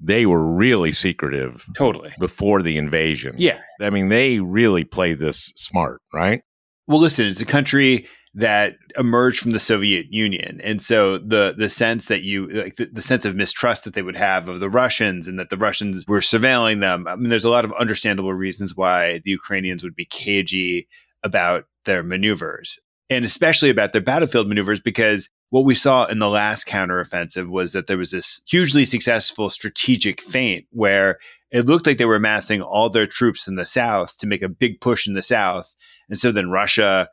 they 0.01 0.27
were 0.27 0.45
really 0.45 0.93
secretive 0.93 1.67
totally 1.77 2.13
before 2.19 2.63
the 2.63 2.77
invasion. 2.77 3.35
Yeah. 3.39 3.61
I 3.81 3.91
mean, 3.91 4.09
they 4.09 4.41
really 4.41 4.85
played 4.85 5.19
this 5.19 5.53
smart, 5.57 6.01
right? 6.13 6.43
Well, 6.87 7.01
listen, 7.01 7.27
it's 7.27 7.41
a 7.41 7.47
country 7.47 8.07
that 8.35 8.77
emerged 8.97 9.41
from 9.41 9.53
the 9.53 9.59
Soviet 9.59 10.07
Union. 10.11 10.61
And 10.63 10.81
so 10.81 11.19
the 11.19 11.55
the 11.57 11.69
sense 11.69 12.07
that 12.07 12.23
you 12.23 12.49
like 12.49 12.77
the, 12.77 12.87
the, 12.87 13.03
sense 13.03 13.25
of 13.25 13.35
mistrust 13.35 13.85
that 13.85 13.95
they 13.95 14.03
would 14.03 14.17
have 14.17 14.49
of 14.49 14.61
the 14.61 14.71
Russians 14.71 15.27
and 15.27 15.39
that 15.39 15.51
the 15.51 15.57
Russians 15.57 16.05
were 16.07 16.21
surveilling 16.21 16.81
them. 16.81 17.07
I 17.09 17.17
mean, 17.17 17.31
there's 17.31 17.45
a 17.45 17.51
lot 17.51 17.65
of 17.65 17.73
understandable 17.73 18.35
reasons 18.35 18.77
why 18.77 19.21
the 19.25 19.31
Ukrainians 19.31 19.83
would 19.83 19.97
be 19.97 20.05
cagey 20.05 20.87
about 21.25 21.65
their 21.85 22.03
maneuvers 22.03 22.79
and 23.11 23.25
especially 23.25 23.71
about 23.71 23.93
their 23.93 24.03
battlefield 24.03 24.49
maneuvers 24.49 24.81
because 24.81 25.31
what 25.51 25.65
we 25.65 25.75
saw 25.75 26.05
in 26.05 26.19
the 26.19 26.29
last 26.29 26.67
counteroffensive 26.67 27.49
was 27.49 27.73
that 27.73 27.87
there 27.87 27.99
was 27.99 28.11
this 28.11 28.41
hugely 28.47 28.85
successful 28.85 29.49
strategic 29.49 30.21
feint 30.21 30.67
where 30.71 31.19
it 31.51 31.67
looked 31.67 31.87
like 31.87 31.97
they 31.97 32.05
were 32.05 32.19
massing 32.19 32.61
all 32.61 32.91
their 32.91 33.07
troops 33.07 33.49
in 33.49 33.55
the 33.55 33.65
south 33.65 34.19
to 34.19 34.27
make 34.27 34.43
a 34.43 34.49
big 34.49 34.81
push 34.81 35.07
in 35.07 35.15
the 35.15 35.23
south. 35.23 35.75
And 36.11 36.19
so 36.19 36.31
then 36.31 36.51
Russia 36.51 37.09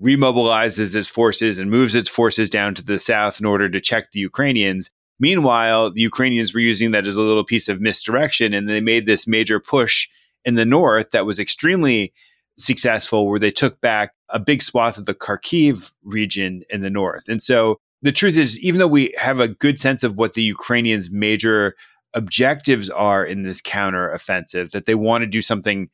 remobilizes 0.00 0.94
its 0.94 1.08
forces 1.08 1.58
and 1.58 1.70
moves 1.70 1.94
its 1.94 2.08
forces 2.08 2.48
down 2.48 2.74
to 2.76 2.84
the 2.84 3.00
south 3.00 3.40
in 3.40 3.46
order 3.46 3.68
to 3.68 3.80
check 3.80 4.12
the 4.12 4.20
Ukrainians. 4.20 4.90
Meanwhile, 5.18 5.90
the 5.90 6.00
Ukrainians 6.00 6.54
were 6.54 6.60
using 6.60 6.92
that 6.92 7.06
as 7.06 7.16
a 7.16 7.22
little 7.22 7.44
piece 7.44 7.68
of 7.68 7.80
misdirection 7.80 8.54
and 8.54 8.68
they 8.68 8.80
made 8.80 9.06
this 9.06 9.26
major 9.26 9.58
push 9.58 10.08
in 10.44 10.54
the 10.54 10.64
north 10.64 11.10
that 11.10 11.26
was 11.26 11.38
extremely 11.38 12.14
successful 12.56 13.26
where 13.26 13.38
they 13.38 13.50
took 13.50 13.80
back 13.80 14.12
a 14.32 14.38
big 14.38 14.62
swath 14.62 14.98
of 14.98 15.06
the 15.06 15.14
Kharkiv 15.14 15.92
region 16.02 16.62
in 16.70 16.80
the 16.80 16.90
north. 16.90 17.28
And 17.28 17.42
so 17.42 17.80
the 18.02 18.12
truth 18.12 18.36
is, 18.36 18.58
even 18.60 18.78
though 18.78 18.86
we 18.86 19.12
have 19.18 19.40
a 19.40 19.48
good 19.48 19.78
sense 19.78 20.02
of 20.02 20.16
what 20.16 20.34
the 20.34 20.42
Ukrainians' 20.42 21.10
major 21.10 21.74
objectives 22.14 22.90
are 22.90 23.24
in 23.24 23.42
this 23.42 23.60
counter 23.60 24.08
offensive, 24.10 24.72
that 24.72 24.86
they 24.86 24.94
want 24.94 25.22
to 25.22 25.26
do 25.26 25.42
something 25.42 25.90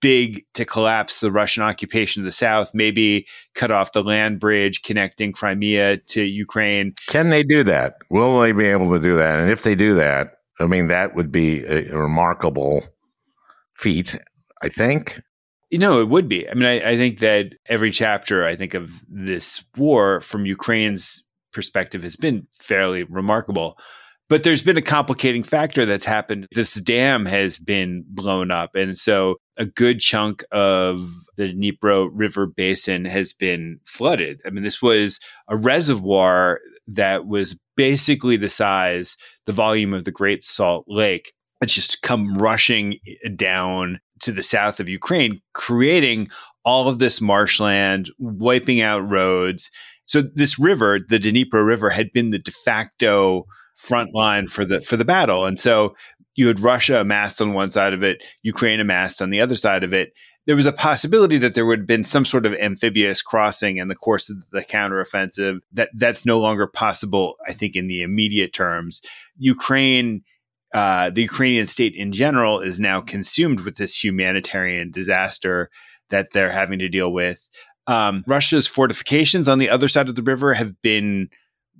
big 0.00 0.44
to 0.54 0.64
collapse 0.64 1.20
the 1.20 1.32
Russian 1.32 1.62
occupation 1.62 2.20
of 2.20 2.26
the 2.26 2.32
south, 2.32 2.72
maybe 2.74 3.26
cut 3.54 3.70
off 3.70 3.92
the 3.92 4.02
land 4.02 4.38
bridge 4.40 4.82
connecting 4.82 5.32
Crimea 5.32 5.98
to 5.98 6.22
Ukraine. 6.22 6.94
Can 7.06 7.30
they 7.30 7.42
do 7.42 7.62
that? 7.62 7.94
Will 8.10 8.40
they 8.40 8.52
be 8.52 8.66
able 8.66 8.92
to 8.92 9.00
do 9.00 9.16
that? 9.16 9.40
And 9.40 9.50
if 9.50 9.62
they 9.62 9.74
do 9.74 9.94
that, 9.94 10.38
I 10.60 10.66
mean, 10.66 10.88
that 10.88 11.14
would 11.14 11.32
be 11.32 11.64
a 11.64 11.96
remarkable 11.96 12.84
feat, 13.74 14.18
I 14.62 14.68
think. 14.68 15.20
You 15.70 15.78
know, 15.78 16.00
it 16.00 16.08
would 16.08 16.28
be. 16.28 16.48
I 16.48 16.54
mean, 16.54 16.66
I, 16.66 16.90
I, 16.90 16.96
think 16.96 17.18
that 17.20 17.54
every 17.68 17.90
chapter, 17.90 18.46
I 18.46 18.54
think, 18.54 18.74
of 18.74 19.02
this 19.08 19.64
war 19.76 20.20
from 20.20 20.46
Ukraine's 20.46 21.24
perspective 21.52 22.02
has 22.04 22.16
been 22.16 22.46
fairly 22.52 23.02
remarkable. 23.04 23.76
But 24.28 24.42
there's 24.42 24.62
been 24.62 24.76
a 24.76 24.82
complicating 24.82 25.42
factor 25.42 25.86
that's 25.86 26.04
happened. 26.04 26.46
This 26.52 26.74
dam 26.74 27.26
has 27.26 27.58
been 27.58 28.04
blown 28.08 28.50
up. 28.50 28.74
And 28.74 28.98
so 28.98 29.36
a 29.56 29.66
good 29.66 30.00
chunk 30.00 30.44
of 30.50 31.12
the 31.36 31.52
Dnipro 31.52 32.08
River 32.12 32.46
basin 32.46 33.04
has 33.04 33.32
been 33.32 33.78
flooded. 33.84 34.40
I 34.44 34.50
mean, 34.50 34.64
this 34.64 34.82
was 34.82 35.20
a 35.48 35.56
reservoir 35.56 36.60
that 36.88 37.26
was 37.26 37.56
basically 37.76 38.36
the 38.36 38.50
size, 38.50 39.16
the 39.46 39.52
volume 39.52 39.94
of 39.94 40.04
the 40.04 40.12
Great 40.12 40.42
Salt 40.42 40.84
Lake 40.88 41.32
it's 41.60 41.74
just 41.74 42.02
come 42.02 42.36
rushing 42.36 42.98
down 43.34 44.00
to 44.20 44.32
the 44.32 44.42
south 44.42 44.80
of 44.80 44.88
Ukraine, 44.88 45.40
creating 45.52 46.28
all 46.64 46.88
of 46.88 46.98
this 46.98 47.20
marshland, 47.20 48.10
wiping 48.18 48.80
out 48.80 49.08
roads. 49.08 49.70
So 50.06 50.20
this 50.20 50.58
river, 50.58 51.00
the 51.08 51.18
Dnipro 51.18 51.64
River, 51.64 51.90
had 51.90 52.12
been 52.12 52.30
the 52.30 52.38
de 52.38 52.50
facto 52.50 53.46
front 53.76 54.14
line 54.14 54.46
for 54.46 54.64
the 54.64 54.80
for 54.80 54.96
the 54.96 55.04
battle. 55.04 55.46
And 55.46 55.60
so 55.60 55.94
you 56.34 56.48
had 56.48 56.60
Russia 56.60 57.00
amassed 57.00 57.40
on 57.40 57.54
one 57.54 57.70
side 57.70 57.92
of 57.92 58.02
it, 58.02 58.22
Ukraine 58.42 58.80
amassed 58.80 59.22
on 59.22 59.30
the 59.30 59.40
other 59.40 59.56
side 59.56 59.84
of 59.84 59.94
it. 59.94 60.12
There 60.46 60.56
was 60.56 60.66
a 60.66 60.72
possibility 60.72 61.38
that 61.38 61.54
there 61.54 61.66
would 61.66 61.80
have 61.80 61.86
been 61.88 62.04
some 62.04 62.24
sort 62.24 62.46
of 62.46 62.54
amphibious 62.54 63.20
crossing 63.20 63.78
in 63.78 63.88
the 63.88 63.96
course 63.96 64.30
of 64.30 64.36
the 64.52 64.62
counteroffensive. 64.62 65.58
That 65.72 65.90
that's 65.94 66.24
no 66.24 66.38
longer 66.38 66.66
possible, 66.66 67.34
I 67.48 67.52
think, 67.52 67.74
in 67.74 67.88
the 67.88 68.02
immediate 68.02 68.52
terms. 68.52 69.02
Ukraine 69.38 70.22
uh, 70.76 71.08
the 71.08 71.22
Ukrainian 71.22 71.66
state 71.66 71.94
in 71.94 72.12
general 72.12 72.60
is 72.60 72.78
now 72.78 73.00
consumed 73.00 73.60
with 73.60 73.76
this 73.76 74.04
humanitarian 74.04 74.90
disaster 74.90 75.70
that 76.10 76.32
they're 76.32 76.50
having 76.50 76.78
to 76.80 76.88
deal 76.90 77.10
with. 77.10 77.48
Um, 77.86 78.22
Russia's 78.26 78.66
fortifications 78.66 79.48
on 79.48 79.58
the 79.58 79.70
other 79.70 79.88
side 79.88 80.10
of 80.10 80.16
the 80.16 80.22
river 80.22 80.52
have 80.52 80.82
been 80.82 81.30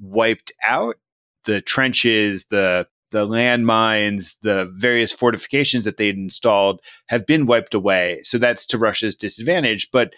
wiped 0.00 0.50
out. 0.64 0.96
The 1.44 1.60
trenches, 1.60 2.46
the 2.48 2.88
the 3.10 3.26
landmines, 3.26 4.36
the 4.40 4.72
various 4.74 5.12
fortifications 5.12 5.84
that 5.84 5.98
they'd 5.98 6.16
installed 6.16 6.80
have 7.08 7.26
been 7.26 7.44
wiped 7.44 7.74
away. 7.74 8.20
So 8.22 8.38
that's 8.38 8.64
to 8.68 8.78
Russia's 8.78 9.14
disadvantage. 9.14 9.90
But 9.92 10.14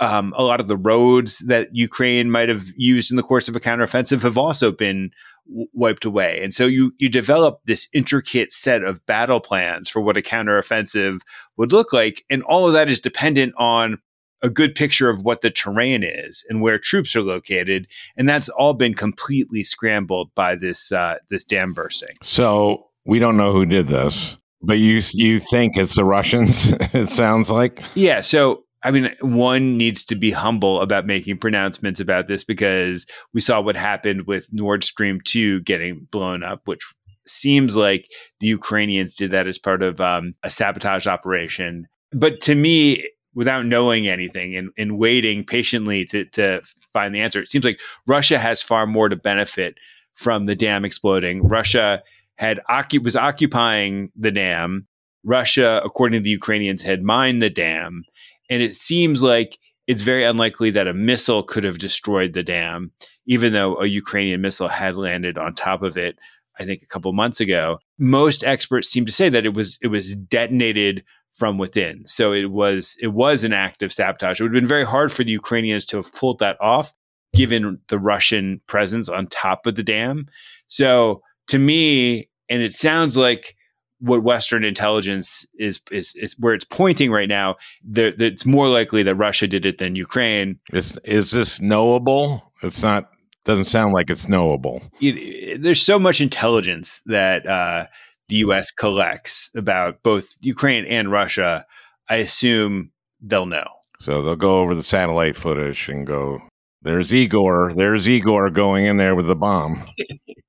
um, 0.00 0.32
a 0.36 0.42
lot 0.42 0.60
of 0.60 0.66
the 0.66 0.76
roads 0.76 1.38
that 1.46 1.68
Ukraine 1.72 2.32
might 2.32 2.48
have 2.48 2.66
used 2.76 3.12
in 3.12 3.16
the 3.16 3.22
course 3.22 3.48
of 3.48 3.54
a 3.54 3.60
counteroffensive 3.60 4.22
have 4.22 4.38
also 4.38 4.72
been 4.72 5.10
w- 5.48 5.68
wiped 5.72 6.04
away. 6.04 6.40
And 6.42 6.54
so 6.54 6.66
you 6.66 6.92
you 6.98 7.08
develop 7.08 7.60
this 7.64 7.88
intricate 7.92 8.52
set 8.52 8.82
of 8.82 9.04
battle 9.06 9.40
plans 9.40 9.88
for 9.88 10.00
what 10.00 10.16
a 10.16 10.22
counteroffensive 10.22 11.20
would 11.56 11.72
look 11.72 11.92
like, 11.92 12.24
and 12.30 12.42
all 12.44 12.66
of 12.66 12.72
that 12.72 12.88
is 12.88 13.00
dependent 13.00 13.54
on 13.56 13.98
a 14.42 14.50
good 14.50 14.74
picture 14.74 15.08
of 15.10 15.22
what 15.22 15.40
the 15.40 15.50
terrain 15.50 16.04
is 16.04 16.44
and 16.48 16.62
where 16.62 16.78
troops 16.78 17.16
are 17.16 17.22
located, 17.22 17.86
and 18.16 18.28
that's 18.28 18.48
all 18.48 18.74
been 18.74 18.94
completely 18.94 19.64
scrambled 19.64 20.30
by 20.34 20.54
this 20.54 20.92
uh, 20.92 21.16
this 21.30 21.44
dam 21.44 21.72
bursting. 21.72 22.16
So 22.22 22.86
we 23.04 23.18
don't 23.18 23.36
know 23.36 23.52
who 23.52 23.66
did 23.66 23.88
this, 23.88 24.36
but 24.62 24.78
you 24.78 25.00
you 25.12 25.40
think 25.40 25.76
it's 25.76 25.96
the 25.96 26.04
Russians? 26.04 26.72
it 26.92 27.08
sounds 27.08 27.50
like 27.50 27.82
yeah. 27.94 28.20
So 28.20 28.64
I 28.84 28.92
mean, 28.92 29.12
one 29.20 29.76
needs 29.76 30.04
to 30.06 30.14
be 30.14 30.30
humble 30.30 30.80
about 30.80 31.06
making 31.06 31.38
pronouncements 31.38 32.00
about 32.00 32.28
this 32.28 32.44
because 32.44 33.06
we 33.34 33.40
saw 33.40 33.60
what 33.60 33.76
happened 33.76 34.26
with 34.26 34.52
Nord 34.52 34.84
Stream 34.84 35.20
2 35.24 35.62
getting 35.62 36.06
blown 36.12 36.44
up, 36.44 36.62
which 36.66 36.82
seems 37.26 37.74
like 37.74 38.08
the 38.40 38.46
Ukrainians 38.46 39.16
did 39.16 39.32
that 39.32 39.48
as 39.48 39.58
part 39.58 39.82
of 39.82 40.00
um, 40.00 40.34
a 40.42 40.50
sabotage 40.50 41.06
operation. 41.06 41.86
But 42.12 42.40
to 42.42 42.54
me, 42.54 43.08
without 43.34 43.66
knowing 43.66 44.08
anything 44.08 44.56
and, 44.56 44.70
and 44.78 44.98
waiting 44.98 45.44
patiently 45.44 46.04
to, 46.06 46.24
to 46.26 46.62
find 46.92 47.14
the 47.14 47.20
answer, 47.20 47.40
it 47.40 47.48
seems 47.48 47.64
like 47.64 47.80
Russia 48.06 48.38
has 48.38 48.62
far 48.62 48.86
more 48.86 49.08
to 49.08 49.16
benefit 49.16 49.74
from 50.14 50.46
the 50.46 50.56
dam 50.56 50.84
exploding. 50.84 51.42
Russia 51.42 52.02
had 52.36 52.60
was 53.02 53.16
occupying 53.16 54.10
the 54.16 54.30
dam. 54.30 54.86
Russia, 55.24 55.82
according 55.84 56.20
to 56.20 56.24
the 56.24 56.30
Ukrainians, 56.30 56.82
had 56.82 57.02
mined 57.02 57.42
the 57.42 57.50
dam 57.50 58.04
and 58.48 58.62
it 58.62 58.74
seems 58.74 59.22
like 59.22 59.58
it's 59.86 60.02
very 60.02 60.24
unlikely 60.24 60.70
that 60.70 60.86
a 60.86 60.94
missile 60.94 61.42
could 61.42 61.64
have 61.64 61.78
destroyed 61.78 62.34
the 62.34 62.42
dam, 62.42 62.92
even 63.26 63.52
though 63.52 63.80
a 63.80 63.86
Ukrainian 63.86 64.40
missile 64.40 64.68
had 64.68 64.96
landed 64.96 65.38
on 65.38 65.54
top 65.54 65.82
of 65.82 65.96
it. 65.96 66.18
I 66.60 66.64
think 66.64 66.82
a 66.82 66.86
couple 66.86 67.12
months 67.12 67.40
ago. 67.40 67.78
Most 67.98 68.44
experts 68.44 68.88
seem 68.88 69.06
to 69.06 69.12
say 69.12 69.28
that 69.28 69.46
it 69.46 69.54
was 69.54 69.78
it 69.80 69.88
was 69.88 70.14
detonated 70.14 71.04
from 71.32 71.56
within. 71.56 72.02
So 72.06 72.32
it 72.32 72.50
was 72.50 72.96
it 73.00 73.08
was 73.08 73.44
an 73.44 73.52
act 73.52 73.82
of 73.82 73.92
sabotage. 73.92 74.40
It 74.40 74.42
would 74.42 74.54
have 74.54 74.60
been 74.60 74.68
very 74.68 74.84
hard 74.84 75.12
for 75.12 75.24
the 75.24 75.30
Ukrainians 75.30 75.86
to 75.86 75.96
have 75.96 76.12
pulled 76.12 76.40
that 76.40 76.56
off, 76.60 76.92
given 77.32 77.78
the 77.88 77.98
Russian 77.98 78.60
presence 78.66 79.08
on 79.08 79.28
top 79.28 79.66
of 79.66 79.76
the 79.76 79.84
dam. 79.84 80.26
So 80.66 81.22
to 81.46 81.58
me, 81.58 82.28
and 82.48 82.60
it 82.60 82.74
sounds 82.74 83.16
like 83.16 83.54
what 84.00 84.22
Western 84.22 84.64
intelligence 84.64 85.46
is 85.58 85.80
is, 85.90 86.14
is 86.14 86.34
where 86.38 86.54
it's 86.54 86.64
pointing 86.64 87.10
right 87.10 87.28
now. 87.28 87.56
There, 87.82 88.12
it's 88.18 88.46
more 88.46 88.68
likely 88.68 89.02
that 89.02 89.14
Russia 89.14 89.46
did 89.46 89.66
it 89.66 89.78
than 89.78 89.96
Ukraine. 89.96 90.58
Is 90.72 90.98
is 91.04 91.30
this 91.30 91.60
knowable? 91.60 92.52
It's 92.62 92.82
not. 92.82 93.10
Doesn't 93.44 93.64
sound 93.64 93.94
like 93.94 94.10
it's 94.10 94.28
knowable. 94.28 94.82
It, 95.00 95.16
it, 95.16 95.62
there's 95.62 95.80
so 95.80 95.98
much 95.98 96.20
intelligence 96.20 97.00
that 97.06 97.46
uh, 97.46 97.86
the 98.28 98.36
U.S. 98.36 98.70
collects 98.70 99.50
about 99.56 100.02
both 100.02 100.28
Ukraine 100.40 100.84
and 100.84 101.10
Russia. 101.10 101.64
I 102.10 102.16
assume 102.16 102.90
they'll 103.22 103.46
know. 103.46 103.66
So 104.00 104.22
they'll 104.22 104.36
go 104.36 104.58
over 104.60 104.74
the 104.74 104.82
satellite 104.82 105.34
footage 105.34 105.88
and 105.88 106.06
go. 106.06 106.42
There's 106.82 107.12
Igor. 107.12 107.72
There's 107.74 108.08
Igor 108.08 108.50
going 108.50 108.84
in 108.84 108.98
there 108.98 109.14
with 109.14 109.26
the 109.26 109.36
bomb. 109.36 109.82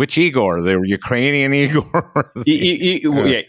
Which 0.00 0.16
Igor? 0.16 0.62
The 0.62 0.80
Ukrainian 0.82 1.52
Igor? 1.52 2.32
e- 2.46 3.02
e- 3.02 3.02
yeah, 3.04 3.42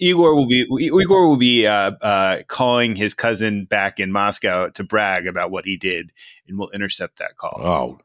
Igor 0.00 0.34
will 0.34 0.48
be 0.48 0.66
Igor 0.80 1.28
will 1.28 1.36
be 1.36 1.68
uh, 1.68 1.92
uh, 2.02 2.42
calling 2.48 2.96
his 2.96 3.14
cousin 3.14 3.64
back 3.64 4.00
in 4.00 4.10
Moscow 4.10 4.70
to 4.70 4.82
brag 4.82 5.28
about 5.28 5.52
what 5.52 5.66
he 5.66 5.76
did, 5.76 6.10
and 6.48 6.58
we'll 6.58 6.70
intercept 6.70 7.20
that 7.20 7.36
call. 7.36 7.60
Oh, 7.62 7.98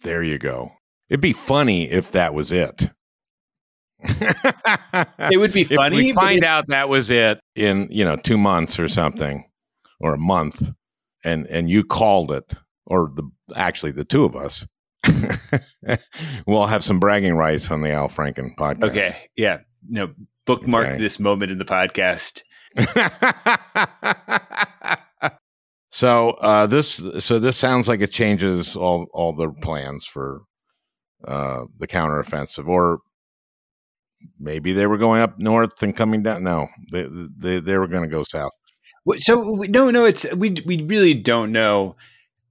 there 0.00 0.22
you 0.22 0.38
go. 0.38 0.72
It'd 1.10 1.20
be 1.20 1.34
funny 1.34 1.90
if 1.90 2.12
that 2.12 2.32
was 2.32 2.52
it. 2.52 2.88
it 4.02 5.38
would 5.38 5.52
be 5.52 5.64
funny. 5.64 5.96
If 5.98 6.02
we 6.02 6.12
find 6.14 6.42
out 6.42 6.68
that 6.68 6.88
was 6.88 7.10
it 7.10 7.38
in 7.54 7.86
you 7.90 8.02
know 8.02 8.16
two 8.16 8.38
months 8.38 8.80
or 8.80 8.88
something, 8.88 9.44
or 10.00 10.14
a 10.14 10.18
month, 10.18 10.70
and 11.22 11.46
and 11.48 11.68
you 11.68 11.84
called 11.84 12.32
it, 12.32 12.54
or 12.86 13.12
the 13.14 13.30
actually 13.54 13.92
the 13.92 14.06
two 14.06 14.24
of 14.24 14.34
us 14.34 14.66
we'll 16.46 16.66
have 16.66 16.84
some 16.84 17.00
bragging 17.00 17.34
rights 17.34 17.70
on 17.70 17.82
the 17.82 17.90
Al 17.90 18.08
Franken 18.08 18.54
podcast. 18.56 18.90
Okay. 18.90 19.12
Yeah. 19.36 19.60
No, 19.88 20.12
bookmark 20.46 20.88
okay. 20.88 20.98
this 20.98 21.18
moment 21.18 21.50
in 21.50 21.58
the 21.58 21.64
podcast. 21.64 22.42
so 25.90 26.30
uh, 26.30 26.66
this 26.66 27.02
so 27.18 27.38
this 27.38 27.56
sounds 27.56 27.88
like 27.88 28.00
it 28.00 28.12
changes 28.12 28.76
all 28.76 29.06
all 29.12 29.32
the 29.32 29.50
plans 29.62 30.06
for 30.06 30.42
uh, 31.26 31.64
the 31.78 31.86
counteroffensive, 31.86 32.68
or 32.68 33.00
maybe 34.38 34.72
they 34.72 34.86
were 34.86 34.98
going 34.98 35.20
up 35.20 35.38
north 35.38 35.82
and 35.82 35.96
coming 35.96 36.22
down. 36.22 36.44
No, 36.44 36.68
they 36.92 37.06
they, 37.38 37.60
they 37.60 37.78
were 37.78 37.88
going 37.88 38.04
to 38.04 38.08
go 38.08 38.22
south. 38.22 38.52
So 39.16 39.64
no, 39.68 39.90
no, 39.90 40.04
it's 40.04 40.32
we 40.34 40.56
we 40.66 40.82
really 40.82 41.14
don't 41.14 41.52
know 41.52 41.96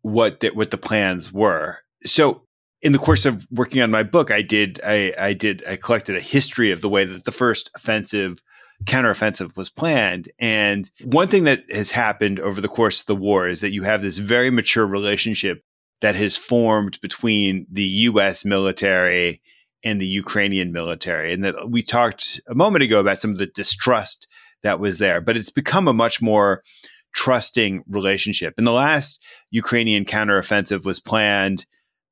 what 0.02 0.40
the, 0.40 0.50
what 0.50 0.72
the 0.72 0.78
plans 0.78 1.32
were 1.32 1.78
so 2.06 2.44
in 2.82 2.92
the 2.92 3.00
course 3.00 3.26
of 3.26 3.46
working 3.52 3.82
on 3.82 3.92
my 3.92 4.04
book, 4.04 4.32
I 4.32 4.42
did 4.42 4.80
I, 4.86 5.14
I 5.18 5.34
did 5.34 5.64
I 5.68 5.76
collected 5.76 6.16
a 6.16 6.22
history 6.22 6.72
of 6.72 6.82
the 6.82 6.90
way 6.90 7.06
that 7.06 7.26
the 7.26 7.32
first 7.32 7.70
offensive 7.76 8.40
counteroffensive 8.86 9.58
was 9.58 9.70
planned. 9.70 10.32
And 10.40 10.90
one 11.04 11.28
thing 11.28 11.44
that 11.44 11.64
has 11.70 11.92
happened 11.92 12.40
over 12.40 12.62
the 12.62 12.70
course 12.70 13.02
of 13.02 13.08
the 13.08 13.16
war 13.16 13.48
is 13.48 13.62
that 13.62 13.74
you 13.74 13.84
have 13.84 14.02
this 14.02 14.20
very 14.20 14.50
mature 14.50 14.88
relationship 14.88 15.62
that 16.02 16.16
has 16.16 16.38
formed 16.38 17.00
between 17.02 17.68
the 17.70 17.84
US 17.84 18.46
military 18.46 19.42
and 19.84 20.00
the 20.00 20.08
Ukrainian 20.08 20.72
military. 20.72 21.34
And 21.34 21.44
that 21.44 21.70
we 21.70 21.84
talked 21.84 22.40
a 22.48 22.56
moment 22.56 22.84
ago 22.84 23.00
about 23.00 23.20
some 23.20 23.32
of 23.32 23.38
the 23.38 23.48
distrust 23.48 24.28
that 24.64 24.80
was 24.80 25.00
there, 25.00 25.22
but 25.22 25.38
it's 25.38 25.50
become 25.50 25.88
a 25.88 25.94
much 25.94 26.22
more 26.22 26.62
trusting 27.14 27.84
relationship. 27.90 28.54
And 28.58 28.68
the 28.68 28.72
last 28.72 29.24
Ukrainian 29.52 30.06
counteroffensive 30.06 30.86
was 30.86 31.00
planned 31.00 31.66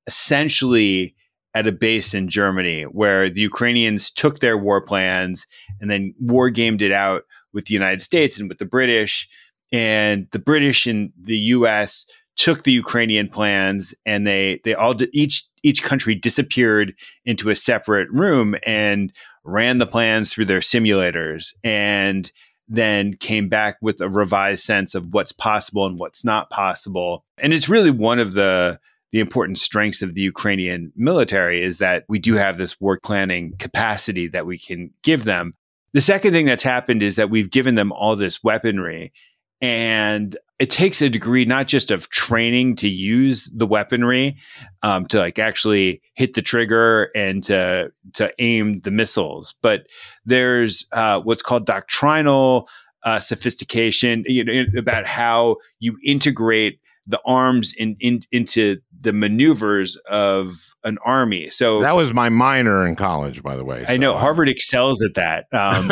essentially 0.08 1.16
at 1.54 1.68
a 1.68 1.72
base 1.72 2.14
in 2.14 2.28
Germany 2.30 2.84
where 2.84 3.30
the 3.30 3.42
Ukrainians 3.42 4.12
took 4.12 4.40
their 4.40 4.58
war 4.58 4.82
plans 4.82 5.48
and 5.82 5.90
then 5.90 6.14
war 6.20 6.50
gamed 6.50 6.82
it 6.82 6.92
out 6.92 7.24
with 7.54 7.66
the 7.66 7.74
United 7.74 8.02
States 8.02 8.40
and 8.40 8.48
with 8.48 8.60
the 8.60 8.66
British. 8.66 9.28
And 9.72 10.28
the 10.32 10.40
British 10.40 10.86
and 10.86 11.12
the 11.20 11.38
US 11.38 12.06
took 12.36 12.64
the 12.64 12.72
Ukrainian 12.72 13.28
plans 13.28 13.96
and 14.06 14.26
they 14.28 14.62
they 14.64 14.76
all 14.76 14.96
each 15.12 15.44
each 15.64 15.84
country 15.84 16.14
disappeared 16.14 16.94
into 17.26 17.50
a 17.50 17.56
separate 17.56 18.10
room 18.12 18.56
and 18.66 19.12
ran 19.44 19.80
the 19.80 19.88
plans 19.88 20.32
through 20.32 20.46
their 20.46 20.60
simulators 20.60 21.54
and 21.64 22.32
then 22.68 23.14
came 23.16 23.50
back 23.50 23.78
with 23.82 24.00
a 24.02 24.10
revised 24.10 24.62
sense 24.62 24.94
of 24.94 25.08
what's 25.14 25.32
possible 25.32 25.86
and 25.86 25.98
what's 25.98 26.24
not 26.24 26.50
possible. 26.50 27.26
And 27.38 27.54
it's 27.54 27.70
really 27.70 27.92
one 27.92 28.20
of 28.20 28.34
the 28.34 28.80
the 29.12 29.20
important 29.20 29.58
strengths 29.58 30.02
of 30.02 30.14
the 30.14 30.22
Ukrainian 30.22 30.92
military 30.96 31.64
is 31.64 31.78
that 31.78 32.04
we 32.08 32.20
do 32.20 32.36
have 32.36 32.58
this 32.58 32.80
war 32.80 33.00
planning 33.02 33.54
capacity 33.58 34.28
that 34.28 34.46
we 34.46 34.58
can 34.60 34.92
give 35.04 35.24
them. 35.24 35.54
The 35.94 36.02
second 36.02 36.34
thing 36.34 36.46
that's 36.46 36.64
happened 36.64 37.02
is 37.02 37.16
that 37.16 37.30
we've 37.30 37.50
given 37.50 37.76
them 37.76 37.92
all 37.92 38.16
this 38.16 38.44
weaponry 38.44 39.14
and 39.60 40.38
it 40.60 40.70
takes 40.70 41.02
a 41.02 41.10
degree 41.10 41.46
not 41.46 41.68
just 41.68 41.90
of 41.90 42.10
training 42.10 42.76
to 42.76 42.88
use 42.88 43.50
the 43.56 43.66
weaponry 43.66 44.36
um, 44.84 45.08
to 45.08 45.18
like 45.20 45.40
actually 45.40 46.02
hit 46.14 46.36
the 46.36 46.42
trigger 46.44 47.10
and 47.16 47.44
to 47.44 47.92
to 48.14 48.32
aim 48.38 48.82
the 48.82 48.92
missiles 48.92 49.56
but 49.64 49.88
there's 50.26 50.86
uh, 50.92 51.20
what's 51.22 51.42
called 51.42 51.66
doctrinal 51.66 52.70
uh, 53.08 53.20
sophistication, 53.22 54.26
you 54.28 54.44
know, 54.44 54.66
about 54.78 55.06
how 55.06 55.56
you 55.80 55.98
integrate 56.04 56.82
the 57.08 57.22
arms 57.26 57.74
in, 57.78 57.96
in, 58.00 58.22
into 58.32 58.78
the 59.00 59.14
maneuvers 59.14 59.96
of 60.10 60.54
an 60.84 60.98
army. 61.06 61.50
So 61.50 61.82
that 61.82 61.96
was 61.96 62.14
my 62.14 62.30
minor 62.30 62.86
in 62.86 62.96
college, 62.96 63.42
by 63.42 63.56
the 63.56 63.64
way. 63.64 63.86
I 63.88 63.98
know 63.98 64.18
Harvard 64.18 64.50
excels 64.50 65.02
at 65.04 65.16
that. 65.16 65.46
Um, 65.52 65.92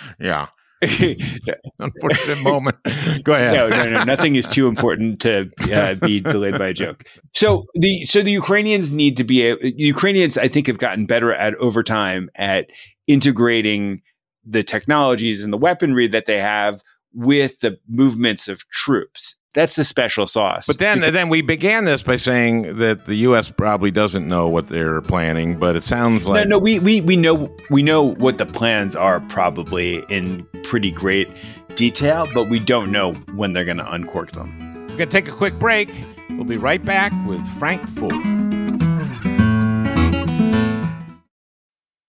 yeah. 0.20 0.48
Unfortunate 1.78 2.40
moment. 2.42 2.76
Go 3.24 3.32
ahead. 3.32 3.54
No, 3.54 3.68
no, 3.68 3.84
no. 3.90 4.04
Nothing 4.04 4.36
is 4.36 4.46
too 4.46 4.66
important 4.66 5.20
to 5.22 5.50
uh, 5.72 5.94
be 5.94 6.20
delayed 6.20 6.58
by 6.58 6.68
a 6.68 6.74
joke. 6.74 7.04
So 7.34 7.64
the 7.74 8.04
so 8.04 8.22
the 8.22 8.30
Ukrainians 8.30 8.92
need 8.92 9.16
to 9.16 9.24
be 9.24 9.48
a, 9.48 9.56
Ukrainians. 9.62 10.36
I 10.36 10.48
think 10.48 10.66
have 10.66 10.78
gotten 10.78 11.06
better 11.06 11.32
at 11.32 11.54
over 11.54 11.82
time 11.82 12.28
at 12.34 12.66
integrating 13.06 14.02
the 14.44 14.62
technologies 14.62 15.42
and 15.42 15.52
the 15.52 15.56
weaponry 15.56 16.08
that 16.08 16.26
they 16.26 16.38
have 16.38 16.82
with 17.16 17.58
the 17.60 17.78
movements 17.88 18.46
of 18.46 18.68
troops. 18.68 19.36
That's 19.54 19.74
the 19.74 19.84
special 19.84 20.26
sauce. 20.26 20.66
But 20.66 20.78
then, 20.78 21.00
then 21.00 21.30
we 21.30 21.40
began 21.40 21.84
this 21.84 22.02
by 22.02 22.16
saying 22.16 22.76
that 22.76 23.06
the 23.06 23.14
U.S. 23.14 23.50
probably 23.50 23.90
doesn't 23.90 24.28
know 24.28 24.48
what 24.48 24.68
they're 24.68 25.00
planning. 25.00 25.58
But 25.58 25.76
it 25.76 25.82
sounds 25.82 26.28
like 26.28 26.46
no, 26.46 26.56
no. 26.56 26.58
We 26.58 26.78
we 26.78 27.00
we 27.00 27.16
know 27.16 27.50
we 27.70 27.82
know 27.82 28.02
what 28.02 28.36
the 28.36 28.44
plans 28.44 28.94
are 28.94 29.18
probably 29.20 30.04
in 30.10 30.46
pretty 30.62 30.90
great 30.90 31.30
detail, 31.74 32.26
but 32.34 32.50
we 32.50 32.58
don't 32.58 32.92
know 32.92 33.14
when 33.34 33.54
they're 33.54 33.64
going 33.64 33.78
to 33.78 33.90
uncork 33.90 34.32
them. 34.32 34.86
We're 34.88 34.98
going 34.98 34.98
to 34.98 35.06
take 35.06 35.28
a 35.28 35.32
quick 35.32 35.58
break. 35.58 35.90
We'll 36.30 36.44
be 36.44 36.58
right 36.58 36.84
back 36.84 37.12
with 37.26 37.46
Frank 37.58 37.86
Foer. 37.88 38.10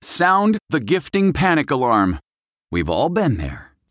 Sound 0.02 0.58
the 0.70 0.80
gifting 0.80 1.32
panic 1.32 1.72
alarm. 1.72 2.20
We've 2.72 2.89
all 2.89 3.08
been 3.08 3.38
there. 3.38 3.67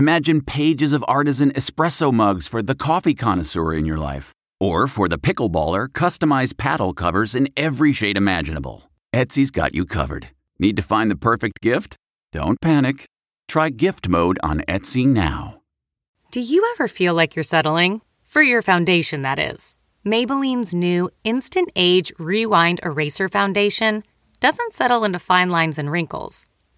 Imagine 0.00 0.40
pages 0.40 0.94
of 0.94 1.04
artisan 1.06 1.50
espresso 1.50 2.10
mugs 2.10 2.48
for 2.48 2.62
the 2.62 2.74
coffee 2.74 3.14
connoisseur 3.14 3.74
in 3.74 3.84
your 3.84 3.98
life. 3.98 4.32
Or 4.58 4.88
for 4.88 5.08
the 5.08 5.18
pickleballer, 5.18 5.88
customized 5.88 6.56
paddle 6.56 6.94
covers 6.94 7.34
in 7.34 7.48
every 7.54 7.92
shade 7.92 8.16
imaginable. 8.16 8.90
Etsy's 9.12 9.50
got 9.50 9.74
you 9.74 9.84
covered. 9.84 10.28
Need 10.58 10.76
to 10.76 10.82
find 10.82 11.10
the 11.10 11.16
perfect 11.16 11.60
gift? 11.60 11.96
Don't 12.32 12.58
panic. 12.62 13.04
Try 13.46 13.68
gift 13.68 14.08
mode 14.08 14.38
on 14.42 14.62
Etsy 14.66 15.06
now. 15.06 15.60
Do 16.30 16.40
you 16.40 16.66
ever 16.72 16.88
feel 16.88 17.12
like 17.12 17.36
you're 17.36 17.42
settling? 17.42 18.00
For 18.24 18.40
your 18.40 18.62
foundation, 18.62 19.20
that 19.20 19.38
is. 19.38 19.76
Maybelline's 20.02 20.74
new 20.74 21.10
Instant 21.24 21.70
Age 21.76 22.10
Rewind 22.18 22.80
Eraser 22.82 23.28
Foundation 23.28 24.02
doesn't 24.40 24.72
settle 24.72 25.04
into 25.04 25.18
fine 25.18 25.50
lines 25.50 25.76
and 25.78 25.90
wrinkles. 25.90 26.46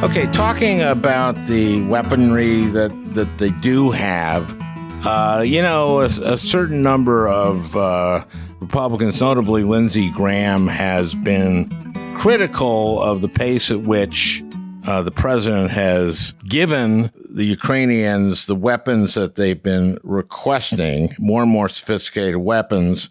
Okay, 0.00 0.30
talking 0.30 0.80
about 0.80 1.34
the 1.46 1.82
weaponry 1.82 2.66
that, 2.66 2.92
that 3.14 3.38
they 3.38 3.50
do 3.50 3.90
have, 3.90 4.56
uh, 5.04 5.42
you 5.44 5.60
know, 5.60 6.02
a, 6.02 6.04
a, 6.04 6.38
certain 6.38 6.84
number 6.84 7.26
of 7.26 7.76
uh, 7.76 8.24
Republicans, 8.60 9.20
notably 9.20 9.64
Lindsey 9.64 10.12
Graham, 10.12 10.68
has 10.68 11.16
been 11.16 11.68
critical 12.16 13.02
of 13.02 13.22
the 13.22 13.28
pace 13.28 13.72
at 13.72 13.80
which 13.80 14.44
uh, 14.86 15.02
the 15.02 15.10
president 15.10 15.72
has 15.72 16.32
given 16.48 17.10
the 17.28 17.46
Ukrainians 17.46 18.46
the 18.46 18.54
weapons 18.54 19.14
that 19.14 19.34
they've 19.34 19.60
been 19.60 19.98
requesting, 20.04 21.10
more 21.18 21.42
and 21.42 21.50
more 21.50 21.68
sophisticated 21.68 22.36
weapons. 22.36 23.10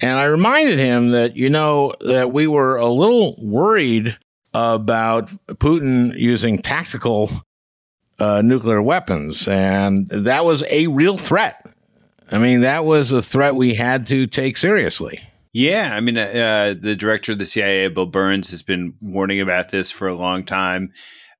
And 0.00 0.18
I 0.18 0.24
reminded 0.24 0.80
him 0.80 1.12
that, 1.12 1.36
you 1.36 1.48
know, 1.48 1.94
that 2.00 2.32
we 2.32 2.48
were 2.48 2.76
a 2.76 2.88
little 2.88 3.36
worried 3.40 4.18
about 4.54 5.28
Putin 5.48 6.16
using 6.16 6.62
tactical 6.62 7.30
uh, 8.18 8.40
nuclear 8.42 8.80
weapons. 8.80 9.48
And 9.48 10.08
that 10.08 10.44
was 10.44 10.62
a 10.70 10.86
real 10.86 11.18
threat. 11.18 11.66
I 12.30 12.38
mean, 12.38 12.60
that 12.60 12.84
was 12.84 13.12
a 13.12 13.20
threat 13.20 13.56
we 13.56 13.74
had 13.74 14.06
to 14.06 14.26
take 14.26 14.56
seriously. 14.56 15.20
Yeah. 15.52 15.90
I 15.94 16.00
mean, 16.00 16.16
uh, 16.16 16.74
the 16.78 16.96
director 16.96 17.32
of 17.32 17.38
the 17.38 17.46
CIA, 17.46 17.88
Bill 17.88 18.06
Burns, 18.06 18.50
has 18.50 18.62
been 18.62 18.94
warning 19.00 19.40
about 19.40 19.70
this 19.70 19.92
for 19.92 20.08
a 20.08 20.14
long 20.14 20.44
time. 20.44 20.92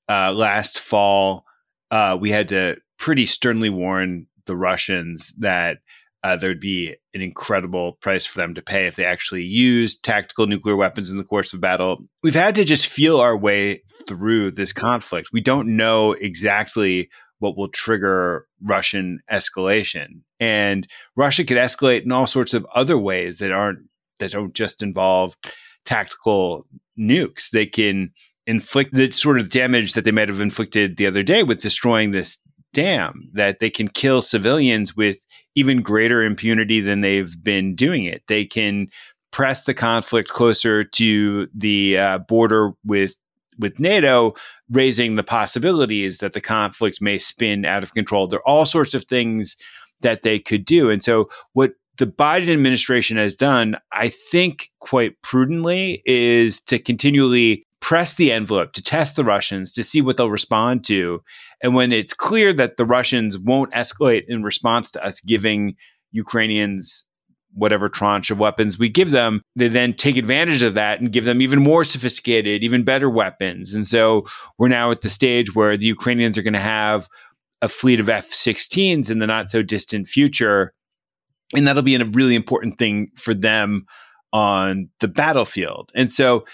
Uh, 0.08 0.32
last 0.32 0.78
fall, 0.78 1.44
uh, 1.90 2.18
we 2.20 2.30
had 2.30 2.48
to 2.48 2.76
pretty 2.98 3.26
sternly 3.26 3.70
warn 3.70 4.26
the 4.46 4.56
Russians 4.56 5.32
that 5.38 5.78
uh, 6.24 6.36
there'd 6.36 6.58
be 6.58 6.96
an 7.12 7.20
incredible 7.20 7.92
price 8.00 8.24
for 8.24 8.38
them 8.40 8.54
to 8.54 8.62
pay 8.62 8.86
if 8.86 8.96
they 8.96 9.04
actually 9.04 9.42
used 9.42 10.02
tactical 10.02 10.46
nuclear 10.46 10.74
weapons 10.74 11.10
in 11.10 11.18
the 11.18 11.24
course 11.24 11.52
of 11.52 11.60
battle. 11.60 11.98
We've 12.22 12.34
had 12.34 12.54
to 12.54 12.64
just 12.64 12.86
feel 12.86 13.20
our 13.20 13.36
way 13.36 13.82
through 14.08 14.52
this 14.52 14.72
conflict. 14.72 15.28
We 15.34 15.42
don't 15.42 15.76
know 15.76 16.12
exactly 16.12 17.10
what 17.40 17.58
will 17.58 17.68
trigger 17.68 18.46
Russian 18.62 19.20
escalation. 19.30 20.22
And 20.40 20.88
Russia 21.14 21.44
could 21.44 21.58
escalate 21.58 22.04
in 22.04 22.12
all 22.12 22.26
sorts 22.26 22.54
of 22.54 22.66
other 22.74 22.96
ways 22.96 23.38
that 23.38 23.52
aren't 23.52 23.80
that 24.18 24.32
don't 24.32 24.54
just 24.54 24.82
involve 24.82 25.36
tactical 25.84 26.66
nukes. 26.98 27.50
They 27.50 27.66
can 27.66 28.12
inflict 28.46 28.94
the 28.94 29.10
sort 29.10 29.38
of 29.38 29.50
damage 29.50 29.92
that 29.92 30.06
they 30.06 30.10
might 30.10 30.30
have 30.30 30.40
inflicted 30.40 30.96
the 30.96 31.06
other 31.06 31.22
day 31.22 31.42
with 31.42 31.60
destroying 31.60 32.12
this 32.12 32.38
dam, 32.72 33.30
that 33.34 33.60
they 33.60 33.70
can 33.70 33.88
kill 33.88 34.22
civilians 34.22 34.96
with 34.96 35.18
even 35.54 35.82
greater 35.82 36.22
impunity 36.22 36.80
than 36.80 37.00
they've 37.00 37.42
been 37.42 37.74
doing 37.74 38.04
it. 38.04 38.22
They 38.26 38.44
can 38.44 38.88
press 39.30 39.64
the 39.64 39.74
conflict 39.74 40.30
closer 40.30 40.84
to 40.84 41.48
the 41.54 41.98
uh, 41.98 42.18
border 42.18 42.72
with 42.84 43.16
with 43.58 43.78
NATO, 43.78 44.34
raising 44.68 45.14
the 45.14 45.22
possibilities 45.22 46.18
that 46.18 46.32
the 46.32 46.40
conflict 46.40 47.00
may 47.00 47.18
spin 47.18 47.64
out 47.64 47.84
of 47.84 47.94
control. 47.94 48.26
There 48.26 48.40
are 48.40 48.48
all 48.48 48.66
sorts 48.66 48.94
of 48.94 49.04
things 49.04 49.56
that 50.00 50.22
they 50.22 50.40
could 50.40 50.64
do, 50.64 50.90
and 50.90 51.02
so 51.02 51.28
what 51.52 51.72
the 51.96 52.06
Biden 52.06 52.52
administration 52.52 53.16
has 53.16 53.36
done, 53.36 53.76
I 53.92 54.08
think, 54.08 54.70
quite 54.80 55.20
prudently, 55.22 56.02
is 56.04 56.60
to 56.62 56.78
continually 56.78 57.66
press 57.84 58.14
the 58.14 58.32
envelope 58.32 58.72
to 58.72 58.82
test 58.82 59.14
the 59.14 59.22
Russians 59.22 59.70
to 59.70 59.84
see 59.84 60.00
what 60.00 60.16
they'll 60.16 60.30
respond 60.30 60.82
to. 60.84 61.22
And 61.62 61.74
when 61.74 61.92
it's 61.92 62.14
clear 62.14 62.54
that 62.54 62.78
the 62.78 62.86
Russians 62.86 63.38
won't 63.38 63.72
escalate 63.72 64.22
in 64.26 64.42
response 64.42 64.90
to 64.92 65.04
us 65.04 65.20
giving 65.20 65.76
Ukrainians 66.10 67.04
whatever 67.52 67.90
tranche 67.90 68.30
of 68.30 68.38
weapons 68.38 68.78
we 68.78 68.88
give 68.88 69.10
them, 69.10 69.42
they 69.54 69.68
then 69.68 69.92
take 69.92 70.16
advantage 70.16 70.62
of 70.62 70.72
that 70.72 70.98
and 70.98 71.12
give 71.12 71.26
them 71.26 71.42
even 71.42 71.62
more 71.62 71.84
sophisticated, 71.84 72.64
even 72.64 72.84
better 72.84 73.10
weapons. 73.10 73.74
And 73.74 73.86
so 73.86 74.24
we're 74.56 74.68
now 74.68 74.90
at 74.90 75.02
the 75.02 75.10
stage 75.10 75.54
where 75.54 75.76
the 75.76 75.86
Ukrainians 75.86 76.38
are 76.38 76.42
going 76.42 76.54
to 76.54 76.60
have 76.60 77.06
a 77.60 77.68
fleet 77.68 78.00
of 78.00 78.08
F 78.08 78.30
16s 78.30 79.10
in 79.10 79.18
the 79.18 79.26
not 79.26 79.50
so 79.50 79.60
distant 79.60 80.08
future. 80.08 80.72
And 81.54 81.68
that'll 81.68 81.82
be 81.82 81.96
a 81.96 82.04
really 82.06 82.34
important 82.34 82.78
thing 82.78 83.10
for 83.14 83.34
them 83.34 83.84
on 84.32 84.88
the 85.00 85.08
battlefield. 85.08 85.92
And 85.94 86.10
so 86.10 86.46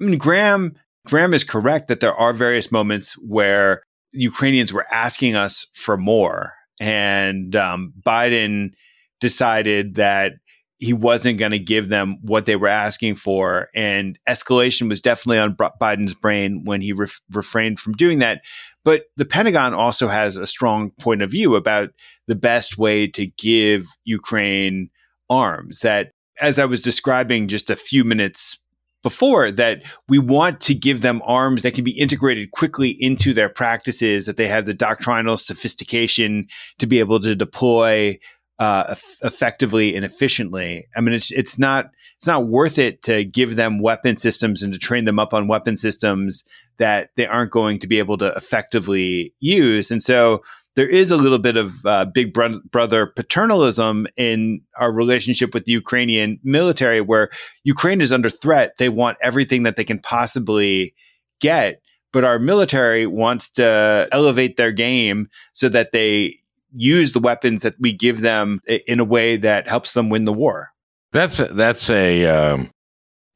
I 0.00 0.04
mean, 0.04 0.18
Graham 0.18 0.74
Graham 1.06 1.34
is 1.34 1.44
correct 1.44 1.88
that 1.88 2.00
there 2.00 2.14
are 2.14 2.32
various 2.32 2.70
moments 2.70 3.14
where 3.14 3.82
Ukrainians 4.12 4.72
were 4.72 4.86
asking 4.92 5.34
us 5.34 5.66
for 5.74 5.96
more, 5.96 6.52
and 6.80 7.54
um, 7.56 7.92
Biden 8.04 8.72
decided 9.20 9.94
that 9.96 10.32
he 10.78 10.92
wasn't 10.94 11.38
going 11.38 11.52
to 11.52 11.58
give 11.58 11.90
them 11.90 12.16
what 12.22 12.46
they 12.46 12.56
were 12.56 12.68
asking 12.68 13.14
for. 13.14 13.68
And 13.74 14.18
escalation 14.28 14.88
was 14.88 15.02
definitely 15.02 15.38
on 15.38 15.54
Biden's 15.54 16.14
brain 16.14 16.62
when 16.64 16.80
he 16.80 16.94
ref- 16.94 17.20
refrained 17.30 17.78
from 17.78 17.92
doing 17.92 18.18
that. 18.20 18.40
But 18.82 19.02
the 19.18 19.26
Pentagon 19.26 19.74
also 19.74 20.08
has 20.08 20.36
a 20.36 20.46
strong 20.46 20.90
point 20.98 21.20
of 21.20 21.30
view 21.30 21.54
about 21.54 21.90
the 22.28 22.34
best 22.34 22.78
way 22.78 23.06
to 23.08 23.26
give 23.26 23.86
Ukraine 24.04 24.88
arms. 25.28 25.80
That, 25.80 26.12
as 26.40 26.58
I 26.58 26.64
was 26.64 26.80
describing 26.80 27.48
just 27.48 27.68
a 27.68 27.76
few 27.76 28.02
minutes 28.02 28.58
before, 29.02 29.50
that 29.52 29.82
we 30.08 30.18
want 30.18 30.60
to 30.62 30.74
give 30.74 31.00
them 31.00 31.22
arms 31.24 31.62
that 31.62 31.74
can 31.74 31.84
be 31.84 31.98
integrated 31.98 32.50
quickly 32.50 32.90
into 32.98 33.32
their 33.32 33.48
practices, 33.48 34.26
that 34.26 34.36
they 34.36 34.48
have 34.48 34.66
the 34.66 34.74
doctrinal 34.74 35.36
sophistication 35.36 36.46
to 36.78 36.86
be 36.86 37.00
able 37.00 37.20
to 37.20 37.34
deploy 37.34 38.18
uh, 38.58 38.94
effectively 39.22 39.96
and 39.96 40.04
efficiently. 40.04 40.86
I 40.94 41.00
mean, 41.00 41.14
it's 41.14 41.30
it's 41.30 41.58
not 41.58 41.86
it's 42.18 42.26
not 42.26 42.46
worth 42.46 42.78
it 42.78 43.02
to 43.04 43.24
give 43.24 43.56
them 43.56 43.80
weapon 43.80 44.18
systems 44.18 44.62
and 44.62 44.72
to 44.74 44.78
train 44.78 45.06
them 45.06 45.18
up 45.18 45.32
on 45.32 45.48
weapon 45.48 45.78
systems 45.78 46.44
that 46.76 47.08
they 47.16 47.26
aren't 47.26 47.50
going 47.52 47.78
to 47.78 47.86
be 47.86 47.98
able 47.98 48.18
to 48.18 48.30
effectively 48.36 49.34
use. 49.40 49.90
And 49.90 50.02
so 50.02 50.42
there 50.80 50.88
is 50.88 51.10
a 51.10 51.18
little 51.18 51.38
bit 51.38 51.58
of 51.58 51.84
uh, 51.84 52.06
big 52.06 52.32
bro- 52.32 52.58
brother 52.70 53.06
paternalism 53.06 54.06
in 54.16 54.62
our 54.76 54.90
relationship 54.90 55.52
with 55.52 55.66
the 55.66 55.72
Ukrainian 55.72 56.40
military, 56.42 57.02
where 57.02 57.28
Ukraine 57.64 58.00
is 58.00 58.14
under 58.14 58.30
threat. 58.30 58.78
They 58.78 58.88
want 58.88 59.18
everything 59.20 59.64
that 59.64 59.76
they 59.76 59.84
can 59.84 59.98
possibly 59.98 60.94
get. 61.38 61.82
But 62.14 62.24
our 62.24 62.38
military 62.38 63.06
wants 63.06 63.50
to 63.50 64.08
elevate 64.10 64.56
their 64.56 64.72
game 64.72 65.28
so 65.52 65.68
that 65.68 65.92
they 65.92 66.38
use 66.74 67.12
the 67.12 67.20
weapons 67.20 67.60
that 67.60 67.74
we 67.78 67.92
give 67.92 68.22
them 68.22 68.62
in 68.86 69.00
a 69.00 69.04
way 69.04 69.36
that 69.36 69.68
helps 69.68 69.92
them 69.92 70.08
win 70.08 70.24
the 70.24 70.32
war. 70.32 70.70
That's 71.12 71.40
a, 71.40 71.48
that's 71.48 71.90
a 71.90 72.24
um, 72.24 72.70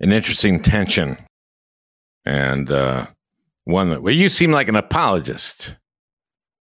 an 0.00 0.12
interesting 0.12 0.62
tension, 0.62 1.18
and 2.24 2.70
uh, 2.70 3.04
one 3.64 3.90
that 3.90 4.02
well, 4.02 4.14
you 4.14 4.30
seem 4.30 4.50
like 4.50 4.68
an 4.68 4.76
apologist 4.76 5.76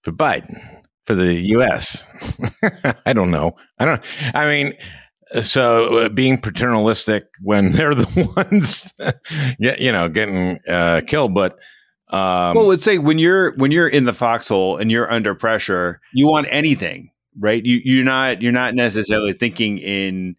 for 0.02 0.12
Biden 0.12 0.60
for 1.06 1.16
the 1.16 1.34
U.S. 1.34 2.08
I 3.06 3.14
don't 3.14 3.32
know. 3.32 3.56
I 3.80 3.86
don't. 3.86 4.02
I 4.36 4.48
mean, 4.48 4.74
so 5.42 5.98
uh, 5.98 6.10
being 6.10 6.38
paternalistic 6.38 7.26
when 7.42 7.72
they're 7.74 7.96
the 7.96 8.34
ones, 8.36 8.94
you 9.60 9.92
know, 9.92 10.10
getting 10.10 10.60
uh, 10.68 11.02
killed, 11.06 11.34
but 11.34 11.54
um, 12.12 12.56
well, 12.56 12.66
let's 12.66 12.84
say 12.84 12.98
when 12.98 13.20
you're 13.20 13.56
when 13.56 13.72
you're 13.72 13.88
in 13.88 14.06
the 14.06 14.14
foxhole 14.14 14.78
and 14.78 14.92
you're 14.92 15.12
under 15.12 15.36
pressure, 15.36 16.02
you 16.14 16.28
want 16.28 16.48
anything, 16.50 17.12
right? 17.38 17.64
You 17.64 17.80
you're 17.84 18.04
not 18.04 18.42
you're 18.42 18.52
not 18.52 18.74
necessarily 18.74 19.34
thinking 19.34 19.78
in 19.78 20.36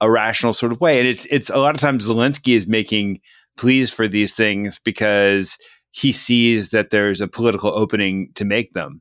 a 0.00 0.10
rational 0.10 0.52
sort 0.52 0.72
of 0.72 0.80
way, 0.80 0.98
and 0.98 1.08
it's 1.08 1.24
it's 1.26 1.48
a 1.48 1.56
lot 1.56 1.74
of 1.74 1.80
times 1.80 2.06
Zelensky 2.06 2.54
is 2.54 2.66
making 2.66 3.20
pleas 3.56 3.90
for 3.90 4.06
these 4.06 4.34
things 4.34 4.78
because 4.78 5.56
he 5.96 6.12
sees 6.12 6.70
that 6.70 6.90
there's 6.90 7.20
a 7.20 7.28
political 7.28 7.70
opening 7.70 8.30
to 8.34 8.44
make 8.44 8.74
them, 8.74 9.00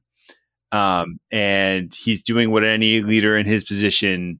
um, 0.71 1.19
and 1.31 1.93
he's 1.93 2.23
doing 2.23 2.51
what 2.51 2.63
any 2.63 3.01
leader 3.01 3.38
in 3.38 3.45
his 3.45 3.63
position 3.63 4.39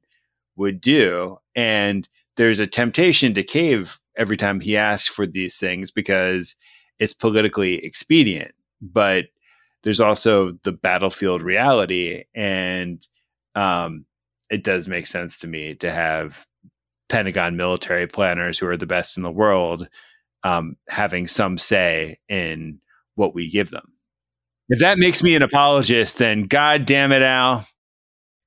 would 0.56 0.80
do, 0.80 1.36
and 1.54 2.08
there's 2.36 2.58
a 2.58 2.66
temptation 2.66 3.34
to 3.34 3.42
cave 3.42 3.98
every 4.16 4.36
time 4.36 4.60
he 4.60 4.76
asks 4.76 5.08
for 5.08 5.26
these 5.26 5.58
things 5.58 5.90
because 5.90 6.56
it's 6.98 7.14
politically 7.14 7.84
expedient, 7.84 8.54
but 8.80 9.26
there's 9.82 10.00
also 10.00 10.52
the 10.62 10.72
battlefield 10.72 11.42
reality. 11.42 12.24
And 12.34 13.06
um, 13.54 14.06
it 14.50 14.64
does 14.64 14.88
make 14.88 15.06
sense 15.06 15.38
to 15.40 15.46
me 15.46 15.74
to 15.76 15.90
have 15.90 16.46
Pentagon 17.08 17.56
military 17.56 18.06
planners 18.06 18.58
who 18.58 18.66
are 18.66 18.76
the 18.76 18.86
best 18.86 19.16
in 19.16 19.22
the 19.22 19.30
world 19.30 19.88
um, 20.46 20.76
having 20.88 21.26
some 21.26 21.58
say 21.58 22.18
in 22.28 22.80
what 23.16 23.34
we 23.34 23.50
give 23.50 23.70
them. 23.70 23.92
If 24.68 24.78
that 24.80 24.98
makes 24.98 25.22
me 25.22 25.34
an 25.34 25.42
apologist, 25.42 26.18
then 26.18 26.44
God 26.44 26.86
damn 26.86 27.12
it, 27.12 27.22
Al, 27.22 27.66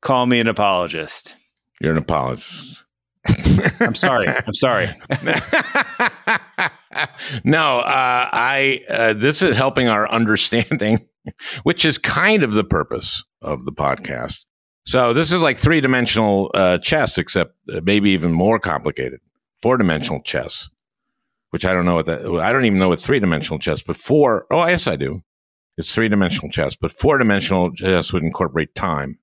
call 0.02 0.26
me 0.26 0.40
an 0.40 0.48
apologist. 0.48 1.36
You're 1.82 1.92
an 1.92 1.98
apologist. 1.98 2.86
I'm 3.82 3.96
sorry. 3.96 4.28
I'm 4.28 4.54
sorry. 4.54 4.90
no, 7.44 7.80
uh, 7.80 8.30
I. 8.32 8.84
Uh, 8.90 9.14
this 9.14 9.42
is 9.42 9.56
helping 9.56 9.88
our 9.88 10.10
understanding, 10.10 11.00
which 11.64 11.84
is 11.86 11.98
kind 11.98 12.44
of 12.44 12.54
the 12.54 12.64
purpose 12.64 13.24
of 13.42 13.66
the 13.66 13.72
podcast. 13.72 14.46
So 14.86 15.14
this 15.14 15.32
is 15.32 15.42
like 15.42 15.58
three 15.58 15.82
dimensional 15.82 16.52
uh, 16.54 16.78
chess, 16.80 17.18
except 17.18 17.56
uh, 17.72 17.82
maybe 17.84 18.12
even 18.12 18.32
more 18.32 18.60
complicated. 18.60 19.20
Four 19.62 19.78
dimensional 19.78 20.22
chess, 20.22 20.70
which 21.52 21.66
I 21.66 21.74
don't 21.74 21.86
know 21.86 21.96
what 21.96 22.06
that. 22.06 22.26
I 22.26 22.52
don't 22.52 22.66
even 22.66 22.80
know 22.80 22.90
what 22.90 23.00
three 23.00 23.20
dimensional 23.20 23.60
chess, 23.60 23.82
but 23.82 23.98
four. 23.98 24.46
Oh, 24.52 24.66
yes, 24.68 24.88
I 24.88 24.96
do. 24.96 25.22
It's 25.78 25.94
three 25.94 26.10
dimensional 26.10 26.52
chess, 26.52 26.76
but 26.76 26.92
four 26.92 27.18
dimensional 27.18 27.72
chess 27.74 28.12
would 28.12 28.24
incorporate 28.24 28.76
time. 28.76 29.18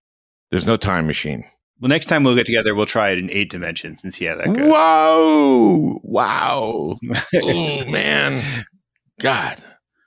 There's 0.51 0.67
no 0.67 0.77
time 0.77 1.07
machine. 1.07 1.45
Well, 1.81 1.91
next 1.91 2.07
time 2.07 2.25
we'll 2.25 2.35
get 2.35 2.47
together, 2.47 2.75
we'll 2.75 2.87
try 2.87 3.11
it 3.11 3.19
in 3.19 3.29
eight 3.31 3.51
dimensions 3.51 4.03
and 4.03 4.15
see 4.15 4.25
how 4.25 4.37
that 4.37 4.55
goes. 4.55 4.71
Whoa! 4.71 6.01
Wow! 6.03 6.97
oh 7.35 7.85
man, 7.85 8.43
God, 9.21 9.62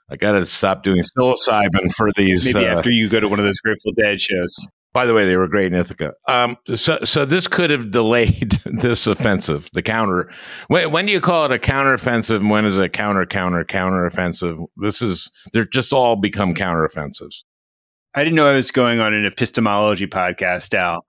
I 0.10 0.15
got 0.15 0.32
to 0.32 0.45
stop 0.47 0.82
doing 0.82 1.03
psilocybin 1.03 1.93
for 1.93 2.12
these. 2.15 2.51
Maybe 2.51 2.65
uh, 2.65 2.77
after 2.77 2.89
you 2.89 3.08
go 3.08 3.19
to 3.19 3.27
one 3.27 3.38
of 3.38 3.45
those 3.45 3.60
Grateful 3.60 3.91
Dead 3.91 4.19
shows. 4.19 4.67
By 4.91 5.06
the 5.06 5.13
way, 5.13 5.25
they 5.25 5.38
were 5.38 5.47
great 5.47 5.67
in 5.67 5.75
Ithaca. 5.75 6.13
Um, 6.28 6.58
so, 6.73 6.97
so 7.04 7.23
this 7.23 7.47
could 7.47 7.69
have 7.69 7.91
delayed 7.91 8.52
this 8.65 9.06
offensive, 9.06 9.69
the 9.73 9.84
counter. 9.84 10.32
When, 10.67 10.91
when 10.91 11.06
do 11.06 11.12
you 11.12 11.21
call 11.21 11.45
it 11.45 11.52
a 11.52 11.60
counteroffensive? 11.60 12.38
And 12.38 12.49
when 12.49 12.65
is 12.65 12.78
it 12.78 12.84
a 12.84 12.89
counter, 12.89 13.25
counter, 13.25 13.63
counter 13.63 14.06
offensive? 14.06 14.58
This 14.78 15.02
is 15.02 15.30
they're 15.54 15.65
just 15.65 15.93
all 15.93 16.15
become 16.15 16.56
counteroffensives. 16.56 17.43
I 18.15 18.23
didn't 18.23 18.36
know 18.36 18.47
I 18.47 18.56
was 18.56 18.71
going 18.71 18.99
on 18.99 19.13
an 19.13 19.25
epistemology 19.25 20.08
podcast, 20.08 20.73
Al. 20.73 21.06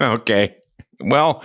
okay. 0.14 0.56
Well, 1.00 1.44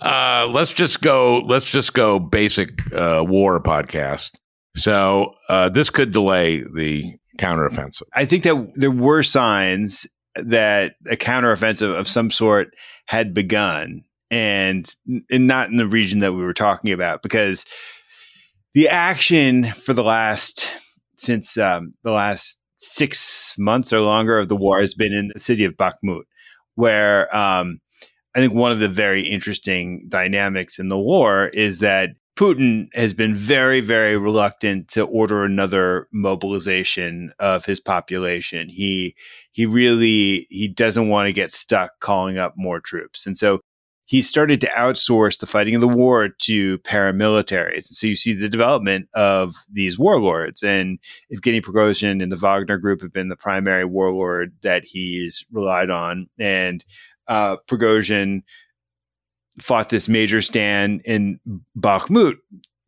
uh, 0.00 0.46
let's 0.50 0.74
just 0.74 1.00
go. 1.00 1.38
Let's 1.40 1.70
just 1.70 1.94
go 1.94 2.18
basic 2.18 2.70
uh, 2.92 3.24
war 3.26 3.62
podcast. 3.62 4.32
So 4.76 5.32
uh, 5.48 5.70
this 5.70 5.88
could 5.88 6.12
delay 6.12 6.62
the 6.62 7.16
counteroffensive. 7.38 8.02
I 8.14 8.26
think 8.26 8.44
that 8.44 8.72
there 8.74 8.90
were 8.90 9.22
signs 9.22 10.06
that 10.36 10.96
a 11.10 11.16
counteroffensive 11.16 11.96
of 11.96 12.08
some 12.08 12.30
sort 12.30 12.74
had 13.06 13.34
begun, 13.34 14.04
and, 14.30 14.94
and 15.30 15.46
not 15.46 15.68
in 15.68 15.76
the 15.76 15.86
region 15.86 16.20
that 16.20 16.32
we 16.32 16.42
were 16.42 16.54
talking 16.54 16.92
about, 16.92 17.22
because 17.22 17.64
the 18.74 18.88
action 18.88 19.72
for 19.72 19.92
the 19.92 20.04
last 20.04 20.68
since 21.16 21.56
um, 21.56 21.92
the 22.02 22.12
last 22.12 22.58
six 22.76 23.54
months 23.56 23.92
or 23.92 24.00
longer 24.00 24.38
of 24.38 24.48
the 24.48 24.56
war 24.56 24.80
has 24.80 24.94
been 24.94 25.14
in 25.14 25.28
the 25.28 25.40
city 25.40 25.64
of 25.64 25.76
Bakhmut 25.76 26.24
where 26.76 27.34
um, 27.34 27.80
I 28.34 28.40
think 28.40 28.54
one 28.54 28.70
of 28.70 28.78
the 28.78 28.88
very 28.88 29.22
interesting 29.22 30.06
dynamics 30.08 30.78
in 30.78 30.88
the 30.88 30.98
war 30.98 31.48
is 31.48 31.80
that 31.80 32.10
Putin 32.38 32.88
has 32.94 33.14
been 33.14 33.34
very, 33.34 33.80
very 33.80 34.16
reluctant 34.18 34.88
to 34.88 35.04
order 35.04 35.42
another 35.42 36.06
mobilization 36.12 37.32
of 37.38 37.64
his 37.64 37.80
population. 37.80 38.68
He 38.68 39.16
he 39.56 39.64
really 39.64 40.46
he 40.50 40.68
doesn't 40.68 41.08
want 41.08 41.28
to 41.28 41.32
get 41.32 41.50
stuck 41.50 41.98
calling 42.00 42.36
up 42.36 42.52
more 42.58 42.78
troops, 42.78 43.24
and 43.24 43.38
so 43.38 43.60
he 44.04 44.20
started 44.20 44.60
to 44.60 44.66
outsource 44.68 45.40
the 45.40 45.46
fighting 45.46 45.74
of 45.74 45.80
the 45.80 45.88
war 45.88 46.28
to 46.28 46.78
paramilitaries. 46.80 47.88
And 47.88 47.96
so 47.96 48.06
you 48.06 48.16
see 48.16 48.34
the 48.34 48.50
development 48.50 49.08
of 49.14 49.56
these 49.72 49.98
warlords. 49.98 50.62
And 50.62 51.00
Evgeny 51.32 51.60
Prigozhin 51.60 52.22
and 52.22 52.30
the 52.30 52.36
Wagner 52.36 52.78
Group 52.78 53.00
have 53.00 53.12
been 53.12 53.30
the 53.30 53.34
primary 53.34 53.84
warlord 53.84 54.54
that 54.62 54.84
he's 54.84 55.44
relied 55.50 55.90
on. 55.90 56.28
And 56.38 56.84
uh, 57.26 57.56
Prigozhin 57.68 58.42
fought 59.60 59.88
this 59.88 60.08
major 60.08 60.40
stand 60.40 61.02
in 61.04 61.40
Bakhmut, 61.76 62.36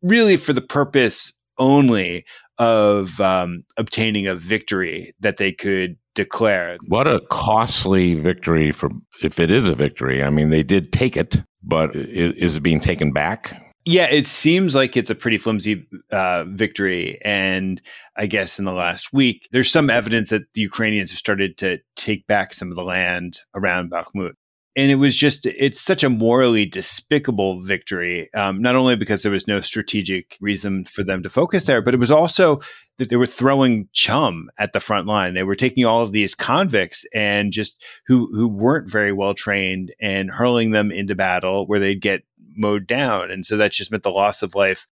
really 0.01 0.37
for 0.37 0.53
the 0.53 0.61
purpose 0.61 1.33
only 1.57 2.23
of 2.59 3.19
um, 3.19 3.63
obtaining 3.75 4.27
a 4.27 4.35
victory 4.35 5.13
that 5.19 5.35
they 5.35 5.51
could 5.51 5.97
declare. 6.15 6.77
What 6.87 7.07
a 7.07 7.21
costly 7.29 8.15
victory 8.15 8.71
for 8.71 8.89
if 9.21 9.39
it 9.39 9.51
is 9.51 9.67
a 9.67 9.75
victory. 9.75 10.23
I 10.23 10.29
mean, 10.29 10.49
they 10.49 10.63
did 10.63 10.91
take 10.91 11.17
it, 11.17 11.41
but 11.63 11.95
is 11.95 12.57
it 12.57 12.63
being 12.63 12.79
taken 12.79 13.11
back? 13.11 13.55
Yeah, 13.85 14.07
it 14.11 14.27
seems 14.27 14.75
like 14.75 14.97
it's 14.97 15.09
a 15.09 15.15
pretty 15.15 15.37
flimsy 15.37 15.87
uh, 16.11 16.43
victory. 16.47 17.17
And 17.23 17.81
I 18.15 18.27
guess 18.27 18.59
in 18.59 18.65
the 18.65 18.73
last 18.73 19.13
week, 19.13 19.47
there's 19.51 19.71
some 19.71 19.89
evidence 19.89 20.29
that 20.29 20.43
the 20.53 20.61
Ukrainians 20.61 21.11
have 21.11 21.17
started 21.17 21.57
to 21.59 21.79
take 21.95 22.27
back 22.27 22.53
some 22.53 22.69
of 22.69 22.75
the 22.75 22.83
land 22.83 23.39
around 23.55 23.89
Bakhmut. 23.89 24.33
And 24.75 24.91
it 24.91 24.95
was 24.95 25.15
just 25.15 25.45
it's 25.45 25.81
such 25.81 26.03
a 26.03 26.09
morally 26.09 26.65
despicable 26.65 27.61
victory 27.61 28.31
um, 28.33 28.61
not 28.61 28.75
only 28.75 28.95
because 28.95 29.23
there 29.23 29.31
was 29.31 29.47
no 29.47 29.61
strategic 29.61 30.37
reason 30.39 30.85
for 30.85 31.03
them 31.03 31.23
to 31.23 31.29
focus 31.29 31.65
there 31.65 31.81
but 31.81 31.93
it 31.93 31.99
was 31.99 32.11
also 32.11 32.59
that 32.99 33.09
they 33.09 33.15
were 33.15 33.25
throwing 33.25 33.87
chum 33.93 34.49
at 34.59 34.73
the 34.73 34.79
front 34.79 35.07
line. 35.07 35.33
They 35.33 35.43
were 35.43 35.55
taking 35.55 35.85
all 35.85 36.03
of 36.03 36.11
these 36.11 36.35
convicts 36.35 37.05
and 37.13 37.51
just 37.51 37.83
who 38.05 38.29
who 38.33 38.47
weren't 38.47 38.91
very 38.91 39.11
well 39.11 39.33
trained 39.33 39.93
and 39.99 40.29
hurling 40.29 40.71
them 40.71 40.91
into 40.91 41.15
battle 41.15 41.65
where 41.65 41.79
they'd 41.79 42.01
get 42.01 42.23
mowed 42.55 42.85
down. 42.85 43.31
And 43.31 43.45
so 43.45 43.57
that 43.57 43.71
just 43.71 43.89
meant 43.89 44.03
the 44.03 44.11
loss 44.11 44.43
of 44.43 44.53
life 44.53 44.85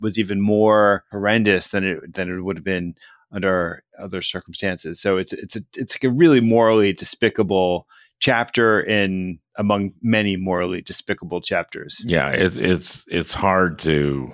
was 0.00 0.18
even 0.18 0.40
more 0.40 1.04
horrendous 1.12 1.68
than 1.68 1.84
it 1.84 2.14
than 2.14 2.28
it 2.28 2.42
would 2.42 2.58
have 2.58 2.64
been 2.64 2.94
under 3.30 3.84
other 3.98 4.22
circumstances. 4.22 5.00
So 5.00 5.16
it's 5.16 5.32
it's 5.32 5.56
a, 5.56 5.62
it's 5.76 5.96
a 6.02 6.10
really 6.10 6.40
morally 6.40 6.92
despicable 6.92 7.86
chapter 8.22 8.80
in 8.80 9.38
among 9.56 9.92
many 10.00 10.36
morally 10.36 10.80
despicable 10.80 11.42
chapters. 11.42 12.00
Yeah, 12.06 12.30
it, 12.30 12.56
it's 12.56 13.04
it's 13.08 13.34
hard 13.34 13.78
to 13.80 14.32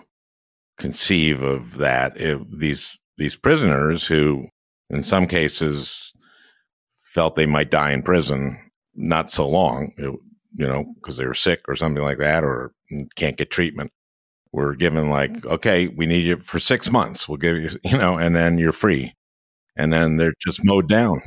conceive 0.79 1.42
of 1.42 1.79
that. 1.79 2.20
If 2.20 2.40
these 2.53 2.98
these 3.16 3.37
prisoners 3.37 4.07
who, 4.07 4.46
in 4.90 5.03
some 5.03 5.27
cases, 5.27 6.12
felt 7.03 7.35
they 7.35 7.46
might 7.46 7.70
die 7.70 7.90
in 7.90 8.03
prison, 8.03 8.70
not 8.94 9.29
so 9.29 9.48
long, 9.48 9.92
it, 9.96 10.14
you 10.53 10.66
know, 10.66 10.85
because 10.96 11.16
they 11.16 11.27
were 11.27 11.35
sick 11.35 11.62
or 11.66 11.74
something 11.74 12.03
like 12.03 12.18
that, 12.18 12.44
or 12.44 12.72
can't 13.16 13.38
get 13.38 13.51
treatment. 13.51 13.90
We're 14.53 14.74
given 14.74 15.11
like, 15.11 15.33
mm-hmm. 15.33 15.48
okay, 15.48 15.88
we 15.88 16.07
need 16.07 16.27
you 16.27 16.38
for 16.40 16.61
six 16.61 16.90
months. 16.90 17.29
We'll 17.29 17.38
give 17.38 17.57
you, 17.57 17.68
you 17.85 17.98
know, 17.98 18.18
and 18.18 18.37
then 18.37 18.59
you're 18.59 18.72
free, 18.72 19.14
and 19.77 19.92
then 19.92 20.16
they're 20.16 20.35
just 20.46 20.64
mowed 20.64 20.88
down. 20.88 21.20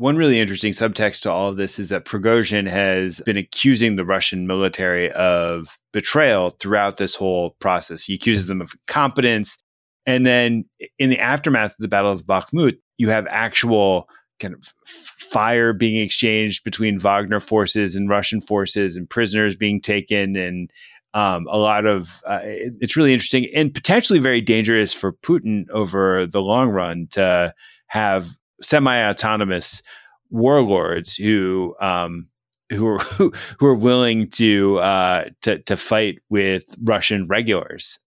One 0.00 0.16
really 0.16 0.40
interesting 0.40 0.72
subtext 0.72 1.20
to 1.22 1.30
all 1.30 1.50
of 1.50 1.58
this 1.58 1.78
is 1.78 1.90
that 1.90 2.06
Prigozhin 2.06 2.66
has 2.66 3.20
been 3.26 3.36
accusing 3.36 3.96
the 3.96 4.04
Russian 4.06 4.46
military 4.46 5.12
of 5.12 5.78
betrayal 5.92 6.48
throughout 6.48 6.96
this 6.96 7.14
whole 7.14 7.50
process. 7.60 8.04
He 8.04 8.14
accuses 8.14 8.46
them 8.46 8.62
of 8.62 8.72
incompetence. 8.88 9.58
And 10.06 10.24
then 10.24 10.64
in 10.98 11.10
the 11.10 11.18
aftermath 11.18 11.72
of 11.72 11.76
the 11.80 11.88
Battle 11.88 12.12
of 12.12 12.24
Bakhmut, 12.24 12.78
you 12.96 13.10
have 13.10 13.26
actual 13.28 14.08
kind 14.38 14.54
of 14.54 14.72
fire 14.86 15.74
being 15.74 16.02
exchanged 16.02 16.64
between 16.64 16.98
Wagner 16.98 17.38
forces 17.38 17.94
and 17.94 18.08
Russian 18.08 18.40
forces 18.40 18.96
and 18.96 19.10
prisoners 19.10 19.54
being 19.54 19.82
taken 19.82 20.34
and 20.34 20.72
um, 21.12 21.46
a 21.50 21.58
lot 21.58 21.84
of 21.84 22.22
uh, 22.26 22.40
it, 22.42 22.72
it's 22.80 22.96
really 22.96 23.12
interesting 23.12 23.48
and 23.54 23.74
potentially 23.74 24.18
very 24.18 24.40
dangerous 24.40 24.94
for 24.94 25.12
Putin 25.12 25.68
over 25.68 26.24
the 26.24 26.40
long 26.40 26.70
run 26.70 27.06
to 27.10 27.52
have 27.88 28.38
semi-autonomous 28.62 29.82
warlords 30.30 31.16
who 31.16 31.74
um, 31.80 32.28
who 32.70 32.86
are 32.86 32.98
who, 33.16 33.32
who 33.58 33.66
are 33.66 33.74
willing 33.74 34.28
to 34.30 34.78
uh, 34.78 35.24
to 35.42 35.58
to 35.60 35.76
fight 35.76 36.18
with 36.28 36.74
Russian 36.82 37.26
regulars. 37.26 37.98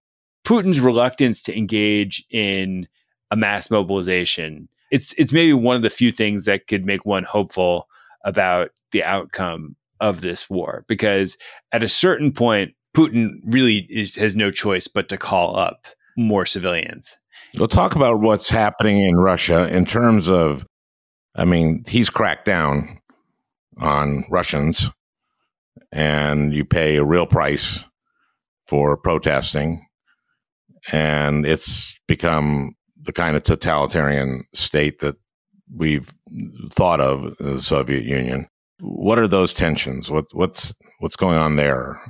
Putin's 0.46 0.82
reluctance 0.82 1.42
to 1.44 1.58
engage 1.58 2.26
in 2.30 2.88
a 3.32 3.36
mass 3.38 3.72
mobilization 3.72 4.68
it's 4.94 5.12
it's 5.14 5.34
maybe 5.34 5.54
one 5.54 5.76
of 5.76 5.82
the 5.82 5.90
few 5.90 6.12
things 6.12 6.46
that 6.46 6.68
could 6.68 6.86
make 6.86 7.04
one 7.04 7.24
hopeful 7.24 7.88
about 8.24 8.70
the 8.92 9.04
outcome 9.04 9.76
of 10.00 10.22
this 10.22 10.50
war 10.52 10.86
because 10.88 11.36
at 11.72 11.82
a 11.84 11.90
certain 11.90 12.32
point 12.32 12.76
Putin 12.96 13.40
really 13.44 13.88
is, 13.90 14.16
has 14.16 14.36
no 14.36 14.52
choice 14.52 14.88
but 14.88 15.10
to 15.10 15.18
call 15.18 15.56
up 15.56 15.88
more 16.16 16.46
civilians 16.46 17.18
We'll 17.58 17.68
talk 17.68 17.96
about 17.96 18.20
what's 18.20 18.50
happening 18.50 19.00
in 19.00 19.16
Russia 19.18 19.74
in 19.76 19.86
terms 19.86 20.28
of, 20.30 20.66
I 21.36 21.46
mean, 21.46 21.84
he's 21.88 22.10
cracked 22.10 22.46
down 22.46 22.98
on 23.78 24.24
Russians, 24.32 24.90
and 25.92 26.52
you 26.54 26.66
pay 26.66 26.96
a 26.96 27.04
real 27.04 27.28
price 27.28 27.86
for 28.68 28.98
protesting. 28.98 29.86
And 30.92 31.46
it's 31.46 32.00
become 32.08 32.74
the 33.02 33.14
kind 33.14 33.36
of 33.36 33.44
totalitarian 33.44 34.44
state 34.54 35.00
that 35.00 35.16
we've 35.76 36.12
thought 36.72 37.00
of 37.00 37.38
the 37.38 37.62
Soviet 37.62 38.04
Union. 38.04 38.48
What 38.80 39.20
are 39.20 39.28
those 39.28 39.54
tensions? 39.54 40.10
What, 40.10 40.26
what's 40.34 40.74
what's 41.00 41.16
going 41.16 41.38
on 41.38 41.56
there? 41.56 42.02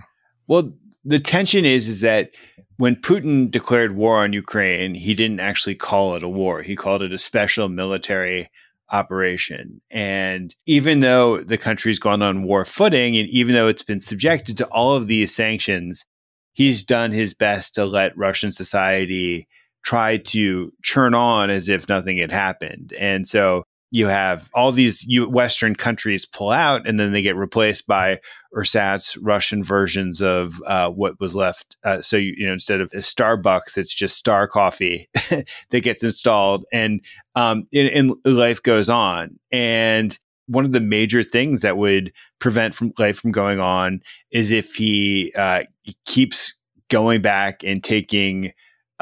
Well, 0.48 0.74
the 1.06 1.20
tension 1.20 1.66
is 1.66 1.88
is 1.88 2.02
that 2.02 2.32
when 2.78 2.96
Putin 2.96 3.50
declared 3.52 3.96
war 3.96 4.18
on 4.18 4.34
Ukraine, 4.34 4.96
he 4.96 5.14
didn't 5.14 5.40
actually 5.40 5.76
call 5.76 6.16
it 6.16 6.24
a 6.24 6.30
war. 6.30 6.62
He 6.62 6.76
called 6.76 7.02
it 7.02 7.12
a 7.12 7.20
special 7.20 7.70
military 7.70 8.50
operation. 8.92 9.82
And 9.90 10.56
even 10.66 11.00
though 11.00 11.42
the 11.42 11.58
country's 11.58 12.00
gone 12.00 12.22
on 12.22 12.44
war 12.44 12.66
footing, 12.66 13.18
and 13.18 13.28
even 13.30 13.54
though 13.54 13.68
it's 13.68 13.84
been 13.84 14.02
subjected 14.02 14.58
to 14.58 14.68
all 14.68 14.96
of 14.96 15.08
these 15.08 15.34
sanctions, 15.34 16.06
he's 16.54 16.84
done 16.84 17.12
his 17.12 17.34
best 17.34 17.76
to 17.76 17.86
let 17.86 18.18
Russian 18.18 18.52
society 18.52 19.48
try 19.84 20.18
to 20.18 20.72
churn 20.82 21.14
on 21.14 21.50
as 21.50 21.70
if 21.70 21.90
nothing 21.90 22.18
had 22.18 22.32
happened. 22.32 22.94
And 22.98 23.28
so 23.28 23.66
you 23.94 24.08
have 24.08 24.50
all 24.56 24.72
these 24.72 25.06
Western 25.08 25.76
countries 25.76 26.26
pull 26.26 26.50
out, 26.50 26.88
and 26.88 27.00
then 27.00 27.12
they 27.12 27.22
get 27.22 27.36
replaced 27.36 27.86
by 27.86 28.20
ersatz 28.52 29.16
Russian 29.18 29.64
versions 29.64 30.20
of 30.20 30.60
uh, 30.66 30.90
what 30.90 31.20
was 31.20 31.36
left. 31.36 31.78
Uh, 31.84 32.02
so 32.02 32.18
you, 32.18 32.34
you, 32.36 32.48
know, 32.48 32.54
instead 32.54 32.82
of 32.82 32.90
Starbucks, 32.90 33.78
it's 33.78 33.94
just 33.94 34.18
Star 34.18 34.48
Coffee 34.48 35.08
that 35.70 35.82
gets 35.84 36.02
installed, 36.02 36.66
and 36.74 37.02
um, 37.36 37.68
and, 37.72 37.88
and 37.90 38.36
life 38.36 38.64
goes 38.64 38.90
on. 38.90 39.40
And 39.52 40.18
one 40.48 40.66
of 40.66 40.74
the 40.74 40.82
major 40.82 41.22
things 41.22 41.62
that 41.62 41.78
would 41.78 42.12
prevent 42.40 42.74
from 42.74 42.94
life 42.98 43.20
from 43.20 43.32
going 43.32 43.60
on 43.60 44.02
is 44.32 44.50
if 44.50 44.74
he, 44.74 45.32
uh, 45.38 45.66
keeps 46.08 46.56
going 46.90 47.22
back 47.22 47.64
and 47.64 47.84
taking 47.84 48.54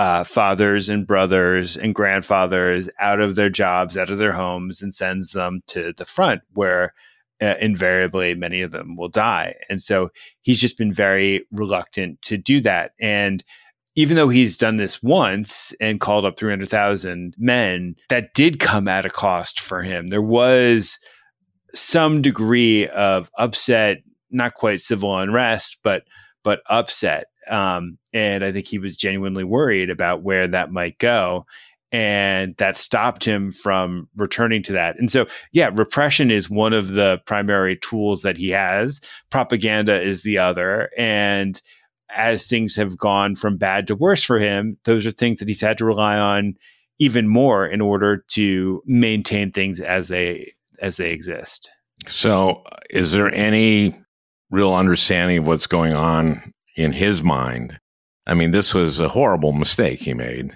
uh, 0.01 0.23
fathers 0.23 0.89
and 0.89 1.05
brothers 1.05 1.77
and 1.77 1.93
grandfathers 1.93 2.89
out 2.99 3.21
of 3.21 3.35
their 3.35 3.51
jobs, 3.51 3.95
out 3.95 4.09
of 4.09 4.17
their 4.17 4.31
homes, 4.31 4.81
and 4.81 4.95
sends 4.95 5.31
them 5.31 5.61
to 5.67 5.93
the 5.95 6.05
front 6.05 6.41
where 6.53 6.95
uh, 7.39 7.53
invariably 7.61 8.33
many 8.33 8.63
of 8.63 8.71
them 8.71 8.95
will 8.95 9.09
die. 9.09 9.53
And 9.69 9.79
so 9.79 10.09
he's 10.41 10.59
just 10.59 10.75
been 10.75 10.91
very 10.91 11.45
reluctant 11.51 12.19
to 12.23 12.35
do 12.35 12.61
that. 12.61 12.93
And 12.99 13.43
even 13.93 14.15
though 14.15 14.29
he's 14.29 14.57
done 14.57 14.77
this 14.77 15.03
once 15.03 15.71
and 15.79 15.99
called 15.99 16.25
up 16.25 16.35
300,000 16.35 17.35
men, 17.37 17.95
that 18.09 18.33
did 18.33 18.59
come 18.59 18.87
at 18.87 19.05
a 19.05 19.09
cost 19.11 19.59
for 19.59 19.83
him. 19.83 20.07
There 20.07 20.19
was 20.19 20.97
some 21.75 22.23
degree 22.23 22.87
of 22.87 23.29
upset, 23.37 23.97
not 24.31 24.55
quite 24.55 24.81
civil 24.81 25.15
unrest, 25.15 25.77
but 25.83 26.05
but 26.43 26.63
upset 26.71 27.25
um, 27.49 27.97
and 28.13 28.43
I 28.43 28.51
think 28.51 28.67
he 28.67 28.79
was 28.79 28.97
genuinely 28.97 29.43
worried 29.43 29.89
about 29.89 30.23
where 30.23 30.47
that 30.47 30.71
might 30.71 30.97
go. 30.97 31.45
And 31.93 32.55
that 32.55 32.77
stopped 32.77 33.25
him 33.25 33.51
from 33.51 34.07
returning 34.15 34.63
to 34.63 34.71
that. 34.73 34.97
And 34.97 35.11
so, 35.11 35.25
yeah, 35.51 35.71
repression 35.73 36.31
is 36.31 36.49
one 36.49 36.71
of 36.71 36.93
the 36.93 37.21
primary 37.25 37.75
tools 37.75 38.21
that 38.21 38.37
he 38.37 38.49
has. 38.51 39.01
Propaganda 39.29 40.01
is 40.01 40.23
the 40.23 40.37
other. 40.37 40.89
And 40.97 41.61
as 42.15 42.47
things 42.47 42.77
have 42.77 42.97
gone 42.97 43.35
from 43.35 43.57
bad 43.57 43.87
to 43.87 43.95
worse 43.95 44.23
for 44.23 44.39
him, 44.39 44.77
those 44.85 45.05
are 45.05 45.11
things 45.11 45.39
that 45.39 45.49
he's 45.49 45.59
had 45.59 45.77
to 45.79 45.85
rely 45.85 46.17
on 46.17 46.55
even 46.99 47.27
more 47.27 47.65
in 47.65 47.81
order 47.81 48.23
to 48.29 48.83
maintain 48.85 49.51
things 49.51 49.79
as 49.79 50.07
they 50.07 50.53
as 50.79 50.97
they 50.97 51.11
exist. 51.11 51.71
So, 52.07 52.63
is 52.89 53.11
there 53.11 53.33
any 53.33 53.99
real 54.49 54.73
understanding 54.73 55.39
of 55.39 55.47
what's 55.47 55.67
going 55.67 55.93
on 55.93 56.53
in 56.75 56.91
his 56.93 57.23
mind. 57.23 57.79
I 58.27 58.33
mean, 58.33 58.51
this 58.51 58.73
was 58.73 58.99
a 58.99 59.09
horrible 59.09 59.51
mistake 59.51 59.99
he 59.99 60.13
made, 60.13 60.53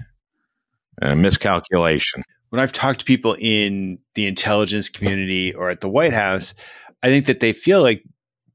a 1.02 1.16
miscalculation. 1.16 2.24
When 2.50 2.60
I've 2.60 2.72
talked 2.72 3.00
to 3.00 3.06
people 3.06 3.36
in 3.40 3.98
the 4.14 4.28
intelligence 4.28 4.88
community 4.88 5.54
or 5.54 5.70
at 5.70 5.82
the 5.82 5.90
White 5.90 6.14
House, 6.14 6.54
I 7.04 7.08
think 7.08 7.26
that 7.26 7.40
they 7.40 7.54
feel 7.54 7.82
like 7.82 8.04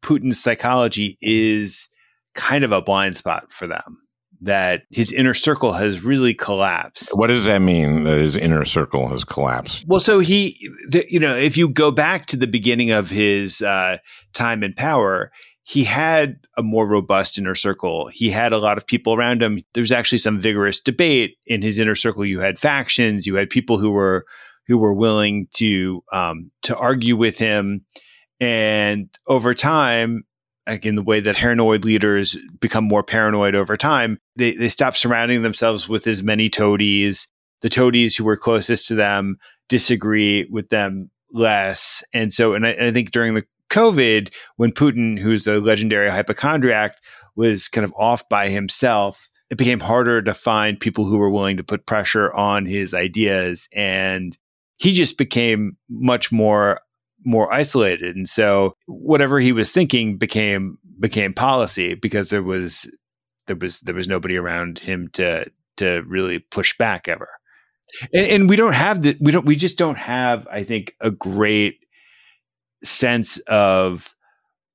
Putin's 0.01 0.41
psychology 0.41 1.19
is 1.21 1.89
kind 2.35 2.65
of 2.65 2.73
a 2.73 2.81
blind 2.81 3.17
spot 3.17 3.53
for 3.53 3.67
them. 3.67 3.99
That 4.43 4.85
his 4.91 5.13
inner 5.13 5.35
circle 5.35 5.73
has 5.73 6.03
really 6.03 6.33
collapsed. 6.33 7.11
What 7.13 7.27
does 7.27 7.45
that 7.45 7.61
mean 7.61 8.05
that 8.05 8.19
his 8.19 8.37
inner 8.37 8.65
circle 8.65 9.09
has 9.09 9.23
collapsed? 9.23 9.85
Well, 9.87 10.01
so 10.01 10.19
he, 10.19 10.59
the, 10.89 11.05
you 11.11 11.21
know, 11.21 11.37
if 11.37 11.59
you 11.59 11.69
go 11.69 11.91
back 11.91 12.25
to 12.27 12.39
the 12.39 12.47
beginning 12.47 12.91
of 12.91 13.11
his 13.11 13.61
uh, 13.61 13.99
time 14.33 14.63
in 14.63 14.73
power, 14.73 15.31
he 15.71 15.85
had 15.85 16.41
a 16.57 16.65
more 16.65 16.85
robust 16.85 17.39
inner 17.39 17.55
circle. 17.55 18.09
He 18.09 18.29
had 18.29 18.53
a 18.53 18.59
lot 18.59 18.77
of 18.77 18.89
people 18.89 19.15
around 19.15 19.41
him. 19.41 19.63
There 19.73 19.83
was 19.83 19.93
actually 19.93 20.19
some 20.19 20.41
vigorous 20.41 20.81
debate 20.81 21.37
in 21.47 21.63
his 21.63 21.79
inner 21.79 21.95
circle. 21.95 22.25
You 22.27 22.41
had 22.41 22.59
factions. 22.59 23.25
You 23.25 23.37
had 23.37 23.51
people 23.51 23.79
who 23.79 23.93
were 23.93 24.27
who 24.67 24.79
were 24.79 24.93
willing 24.93 25.47
to 25.53 26.03
um, 26.13 26.51
to 26.63 26.77
argue 26.77 27.15
with 27.15 27.39
him. 27.39 27.85
And 28.41 29.17
over 29.29 29.55
time, 29.55 30.25
like 30.67 30.85
in 30.87 30.97
the 30.97 31.05
way 31.05 31.21
that 31.21 31.37
paranoid 31.37 31.85
leaders 31.85 32.37
become 32.59 32.83
more 32.83 33.05
paranoid 33.05 33.55
over 33.55 33.77
time, 33.77 34.19
they 34.35 34.57
they 34.57 34.71
stop 34.71 34.97
surrounding 34.97 35.43
themselves 35.43 35.89
with 35.89 36.05
as 36.09 36.21
many 36.21 36.51
toadies. 36.51 37.29
The 37.61 37.69
toadies 37.69 38.17
who 38.17 38.25
were 38.25 38.37
closest 38.37 38.89
to 38.89 38.97
them 38.97 39.37
disagree 39.69 40.49
with 40.51 40.71
them 40.71 41.13
less. 41.33 42.03
And 42.13 42.33
so, 42.33 42.55
and 42.55 42.67
I, 42.67 42.71
and 42.71 42.87
I 42.87 42.91
think 42.91 43.13
during 43.13 43.35
the 43.35 43.47
COVID, 43.71 44.33
when 44.57 44.73
Putin, 44.73 45.19
who's 45.19 45.47
a 45.47 45.61
legendary 45.61 46.11
hypochondriac, 46.11 46.97
was 47.37 47.69
kind 47.69 47.85
of 47.85 47.95
off 47.97 48.29
by 48.29 48.49
himself, 48.49 49.29
it 49.51 49.59
became 49.59 49.81
harder 49.81 50.23
to 50.23 50.35
find 50.35 50.79
people 50.79 51.05
who 51.05 51.19
were 51.19 51.31
willing 51.31 51.57
to 51.57 51.65
put 51.65 51.87
pressure 51.87 52.33
on 52.33 52.67
his 52.67 52.95
ideas. 52.95 53.69
And 53.75 54.37
he 54.77 54.93
just 54.93 55.19
became 55.19 55.77
much 55.89 56.33
more 56.33 56.81
more 57.23 57.53
isolated 57.53 58.17
and 58.17 58.27
so 58.27 58.75
whatever 58.87 59.41
he 59.41 59.53
was 59.53 59.71
thinking 59.71 60.17
became 60.17 60.79
became 60.99 61.35
policy 61.35 61.95
because 61.95 62.31
there 62.31 62.43
was 62.43 62.91
there 63.47 63.57
was 63.57 63.81
there 63.81 63.95
was 63.95 64.09
nobody 64.09 64.39
around 64.39 64.79
him 64.79 65.07
to 65.13 65.45
to 65.77 66.03
really 66.07 66.39
push 66.39 66.75
back 66.79 67.09
ever 67.09 67.29
and, 68.15 68.27
and 68.27 68.49
we 68.49 68.57
don't 68.57 68.73
have 68.73 69.03
the 69.03 69.19
we 69.21 69.31
don't 69.31 69.45
we 69.45 69.55
just 69.55 69.77
don't 69.77 69.99
have 69.99 70.49
i 70.51 70.65
think 70.65 70.95
a 71.03 71.11
great 71.11 71.81
sense 72.83 73.39
of 73.41 74.15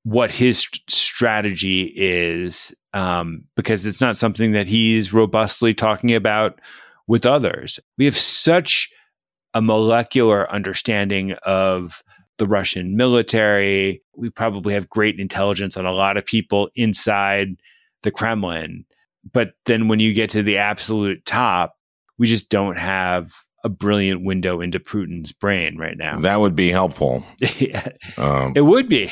what 0.04 0.30
his 0.30 0.66
strategy 0.88 1.92
is 1.96 2.74
um, 2.92 3.44
because 3.56 3.84
it's 3.84 4.00
not 4.00 4.16
something 4.16 4.52
that 4.52 4.66
he's 4.66 5.12
robustly 5.12 5.74
talking 5.74 6.14
about 6.14 6.60
with 7.06 7.26
others. 7.26 7.78
We 7.98 8.04
have 8.04 8.16
such 8.16 8.90
a 9.52 9.60
molecular 9.60 10.50
understanding 10.50 11.32
of 11.44 12.02
the 12.38 12.46
Russian 12.46 12.96
military. 12.96 14.02
We 14.16 14.30
probably 14.30 14.74
have 14.74 14.88
great 14.88 15.18
intelligence 15.18 15.76
on 15.76 15.86
a 15.86 15.92
lot 15.92 16.16
of 16.16 16.24
people 16.24 16.70
inside 16.74 17.56
the 18.02 18.10
Kremlin. 18.10 18.84
But 19.32 19.54
then 19.64 19.88
when 19.88 19.98
you 19.98 20.14
get 20.14 20.30
to 20.30 20.42
the 20.42 20.58
absolute 20.58 21.24
top, 21.24 21.74
we 22.18 22.26
just 22.26 22.48
don't 22.48 22.78
have 22.78 23.32
a 23.66 23.68
brilliant 23.68 24.24
window 24.24 24.60
into 24.60 24.78
Putin's 24.78 25.32
brain 25.32 25.76
right 25.76 25.98
now. 25.98 26.20
That 26.20 26.40
would 26.40 26.54
be 26.54 26.70
helpful. 26.70 27.24
yeah, 27.58 27.88
um, 28.16 28.52
it 28.54 28.60
would 28.60 28.88
be. 28.88 29.10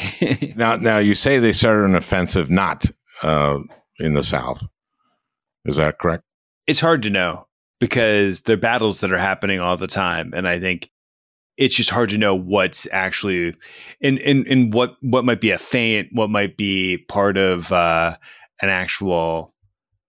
now, 0.56 0.76
now 0.76 0.98
you 0.98 1.16
say 1.16 1.38
they 1.38 1.50
started 1.50 1.84
an 1.84 1.96
offensive 1.96 2.50
not 2.50 2.86
uh, 3.22 3.58
in 3.98 4.14
the 4.14 4.22
South. 4.22 4.64
Is 5.64 5.76
that 5.76 5.98
correct? 5.98 6.22
It's 6.68 6.80
hard 6.80 7.02
to 7.02 7.10
know 7.10 7.48
because 7.80 8.42
there 8.42 8.54
are 8.54 8.58
battles 8.58 9.00
that 9.00 9.12
are 9.12 9.18
happening 9.18 9.58
all 9.58 9.76
the 9.76 9.88
time, 9.88 10.32
and 10.34 10.46
I 10.46 10.60
think 10.60 10.88
it's 11.56 11.74
just 11.74 11.90
hard 11.90 12.10
to 12.10 12.18
know 12.18 12.36
what's 12.36 12.86
actually 12.92 13.56
in 14.00 14.18
in 14.18 14.46
in 14.46 14.70
what 14.70 14.96
what 15.00 15.24
might 15.24 15.40
be 15.40 15.50
a 15.50 15.58
feint, 15.58 16.10
what 16.12 16.30
might 16.30 16.56
be 16.56 16.98
part 17.08 17.36
of 17.36 17.72
uh, 17.72 18.16
an 18.62 18.68
actual 18.68 19.53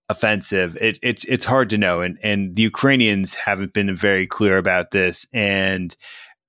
offensive. 0.10 0.78
It, 0.80 1.00
it's 1.02 1.26
it's 1.26 1.46
hard 1.46 1.70
to 1.72 1.78
know, 1.78 2.02
and 2.02 2.18
and 2.24 2.56
the 2.56 2.64
Ukrainians 2.64 3.34
haven't 3.34 3.74
been 3.74 3.96
very 3.96 4.28
clear 4.28 4.58
about 4.58 4.92
this. 4.92 5.28
And 5.34 5.96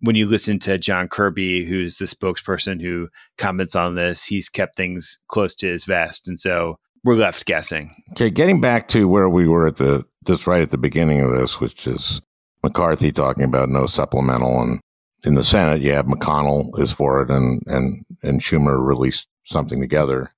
when 0.01 0.17
you 0.17 0.27
listen 0.27 0.59
to 0.61 0.79
John 0.79 1.09
Kirby, 1.09 1.65
who's 1.65 1.99
the 1.99 2.05
spokesperson 2.05 2.81
who 2.81 3.09
comments 3.39 3.75
on 3.75 3.95
this, 3.95 4.25
he's 4.25 4.49
kept 4.49 4.77
things 4.77 5.19
close 5.29 5.55
to 5.57 5.67
his 5.67 5.85
vest, 5.85 6.29
and 6.29 6.39
so 6.39 6.79
we're 7.05 7.15
left 7.15 7.47
guessing. 7.47 7.93
Okay, 8.13 8.31
getting 8.31 8.61
back 8.61 8.89
to 8.89 9.09
where 9.09 9.29
we 9.29 9.49
were 9.49 9.67
at 9.67 9.77
the 9.77 10.05
just 10.27 10.47
right 10.47 10.63
at 10.63 10.71
the 10.71 10.79
beginning 10.79 11.21
of 11.21 11.33
this, 11.33 11.61
which 11.61 11.87
is 11.87 12.21
McCarthy 12.63 13.13
talking 13.13 13.45
about 13.45 13.69
no 13.69 13.87
supplemental 13.87 14.61
and 14.61 14.81
in 15.25 15.35
the 15.35 15.43
Senate, 15.43 15.83
you 15.83 15.93
have 15.93 16.07
McConnell 16.07 16.79
is 16.81 16.93
for 16.93 17.23
it, 17.23 17.31
and 17.31 17.63
and 17.67 18.05
and 18.23 18.41
Schumer 18.41 18.85
released 18.85 19.29
something 19.45 19.81
together 19.81 20.33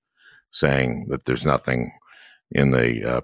saying 0.51 1.07
that 1.11 1.25
there's 1.25 1.45
nothing 1.45 1.93
in 2.51 2.71
the 2.71 3.17
uh, 3.17 3.21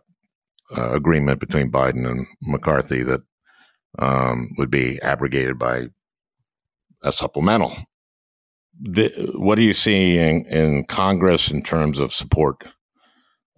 uh, 0.76 0.92
agreement 0.92 1.40
between 1.40 1.70
Biden 1.70 2.08
and 2.08 2.26
McCarthy 2.42 3.02
that 3.02 3.20
um, 3.98 4.50
would 4.58 4.70
be 4.70 5.00
abrogated 5.02 5.58
by 5.58 5.86
a 7.02 7.12
supplemental. 7.12 7.76
The, 8.80 9.32
what 9.36 9.54
do 9.54 9.62
you 9.62 9.72
see 9.72 10.18
in, 10.18 10.46
in 10.46 10.84
Congress 10.84 11.50
in 11.50 11.62
terms 11.62 11.98
of 11.98 12.12
support 12.12 12.68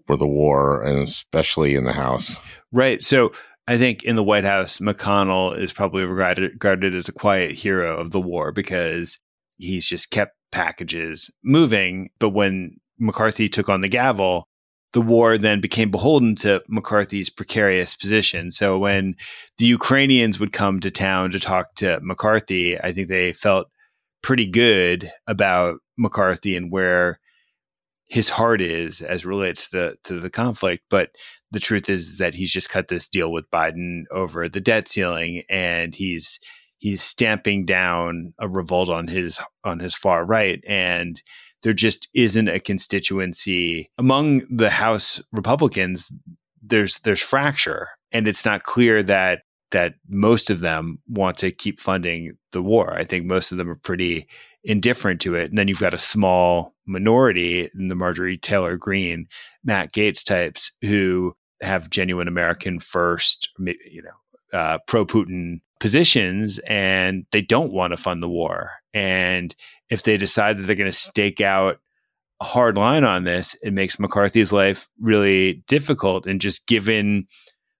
for 0.04 0.16
the 0.16 0.26
war, 0.26 0.82
and 0.82 0.98
especially 0.98 1.74
in 1.74 1.84
the 1.84 1.92
House? 1.92 2.38
Right. 2.70 3.02
So 3.02 3.32
I 3.66 3.78
think 3.78 4.04
in 4.04 4.16
the 4.16 4.22
White 4.22 4.44
House, 4.44 4.78
McConnell 4.78 5.58
is 5.58 5.72
probably 5.72 6.04
regarded, 6.04 6.52
regarded 6.52 6.94
as 6.94 7.08
a 7.08 7.12
quiet 7.12 7.52
hero 7.52 7.98
of 7.98 8.10
the 8.10 8.20
war 8.20 8.52
because 8.52 9.18
he's 9.56 9.86
just 9.86 10.10
kept 10.10 10.36
packages 10.52 11.30
moving. 11.42 12.10
But 12.18 12.30
when 12.30 12.76
McCarthy 12.98 13.48
took 13.48 13.68
on 13.68 13.80
the 13.80 13.88
gavel, 13.88 14.48
the 14.92 15.00
war 15.00 15.36
then 15.36 15.60
became 15.60 15.90
beholden 15.90 16.34
to 16.36 16.62
McCarthy's 16.68 17.30
precarious 17.30 17.94
position. 17.94 18.50
So 18.50 18.78
when 18.78 19.16
the 19.58 19.66
Ukrainians 19.66 20.40
would 20.40 20.52
come 20.52 20.80
to 20.80 20.90
town 20.90 21.32
to 21.32 21.40
talk 21.40 21.74
to 21.76 22.00
McCarthy, 22.02 22.80
I 22.80 22.92
think 22.92 23.08
they 23.08 23.32
felt 23.32 23.68
pretty 24.22 24.46
good 24.46 25.12
about 25.26 25.78
McCarthy 25.98 26.56
and 26.56 26.72
where 26.72 27.20
his 28.08 28.28
heart 28.28 28.60
is 28.60 29.00
as 29.00 29.26
relates 29.26 29.68
to 29.68 29.76
the, 29.76 29.98
to 30.04 30.20
the 30.20 30.30
conflict. 30.30 30.84
But 30.88 31.10
the 31.50 31.60
truth 31.60 31.88
is 31.88 32.18
that 32.18 32.34
he's 32.34 32.52
just 32.52 32.70
cut 32.70 32.88
this 32.88 33.08
deal 33.08 33.32
with 33.32 33.50
Biden 33.50 34.04
over 34.10 34.48
the 34.48 34.60
debt 34.60 34.88
ceiling, 34.88 35.42
and 35.48 35.94
he's 35.94 36.38
he's 36.78 37.02
stamping 37.02 37.64
down 37.64 38.34
a 38.38 38.48
revolt 38.48 38.88
on 38.88 39.08
his 39.08 39.38
on 39.64 39.78
his 39.78 39.94
far 39.94 40.24
right, 40.24 40.60
and 40.66 41.22
there 41.66 41.72
just 41.72 42.08
isn't 42.14 42.46
a 42.46 42.60
constituency 42.60 43.90
among 43.98 44.42
the 44.48 44.70
House 44.70 45.20
Republicans. 45.32 46.12
There's 46.62 47.00
there's 47.00 47.20
fracture, 47.20 47.88
and 48.12 48.28
it's 48.28 48.44
not 48.44 48.62
clear 48.62 49.02
that 49.02 49.42
that 49.72 49.94
most 50.08 50.48
of 50.48 50.60
them 50.60 51.00
want 51.08 51.38
to 51.38 51.50
keep 51.50 51.80
funding 51.80 52.38
the 52.52 52.62
war. 52.62 52.96
I 52.96 53.02
think 53.02 53.26
most 53.26 53.50
of 53.50 53.58
them 53.58 53.68
are 53.68 53.80
pretty 53.82 54.28
indifferent 54.62 55.20
to 55.22 55.34
it. 55.34 55.48
And 55.48 55.58
then 55.58 55.66
you've 55.66 55.80
got 55.80 55.92
a 55.92 55.98
small 55.98 56.72
minority 56.86 57.68
in 57.74 57.88
the 57.88 57.96
Marjorie 57.96 58.38
Taylor 58.38 58.76
Greene, 58.76 59.26
Matt 59.64 59.92
Gaetz 59.92 60.22
types 60.22 60.70
who 60.82 61.34
have 61.62 61.90
genuine 61.90 62.28
American 62.28 62.78
first, 62.78 63.50
you 63.58 64.02
know, 64.02 64.10
uh, 64.52 64.78
pro 64.86 65.04
Putin 65.04 65.60
positions 65.80 66.58
and 66.60 67.26
they 67.32 67.42
don't 67.42 67.72
want 67.72 67.92
to 67.92 67.96
fund 67.96 68.22
the 68.22 68.28
war. 68.28 68.70
And 68.94 69.54
if 69.90 70.02
they 70.02 70.16
decide 70.16 70.58
that 70.58 70.62
they're 70.62 70.76
going 70.76 70.86
to 70.86 70.92
stake 70.92 71.40
out 71.40 71.78
a 72.40 72.44
hard 72.44 72.76
line 72.76 73.04
on 73.04 73.24
this, 73.24 73.54
it 73.62 73.72
makes 73.72 73.98
McCarthy's 73.98 74.52
life 74.52 74.88
really 75.00 75.64
difficult. 75.66 76.26
And 76.26 76.40
just 76.40 76.66
given 76.66 77.26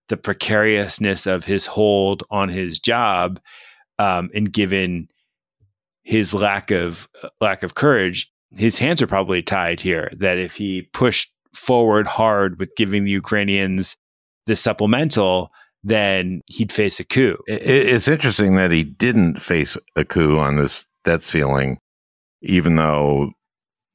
the 0.08 0.16
precariousness 0.16 1.26
of 1.26 1.44
his 1.44 1.66
hold 1.66 2.22
on 2.30 2.48
his 2.48 2.78
job, 2.78 3.40
um, 3.98 4.30
and 4.34 4.52
given 4.52 5.08
his 6.02 6.34
lack 6.34 6.70
of 6.70 7.08
uh, 7.22 7.28
lack 7.40 7.62
of 7.62 7.74
courage, 7.74 8.30
his 8.56 8.78
hands 8.78 9.02
are 9.02 9.06
probably 9.06 9.42
tied 9.42 9.80
here. 9.80 10.10
That 10.16 10.38
if 10.38 10.54
he 10.54 10.82
pushed 10.92 11.32
forward 11.54 12.06
hard 12.06 12.58
with 12.58 12.76
giving 12.76 13.04
the 13.04 13.10
Ukrainians 13.10 13.96
the 14.46 14.56
supplemental, 14.56 15.50
then 15.86 16.42
he'd 16.50 16.72
face 16.72 16.98
a 16.98 17.04
coup. 17.04 17.38
It's 17.46 18.08
interesting 18.08 18.56
that 18.56 18.72
he 18.72 18.82
didn't 18.82 19.40
face 19.40 19.76
a 19.94 20.04
coup 20.04 20.36
on 20.36 20.56
this 20.56 20.84
debt 21.04 21.22
ceiling, 21.22 21.78
even 22.42 22.74
though 22.74 23.30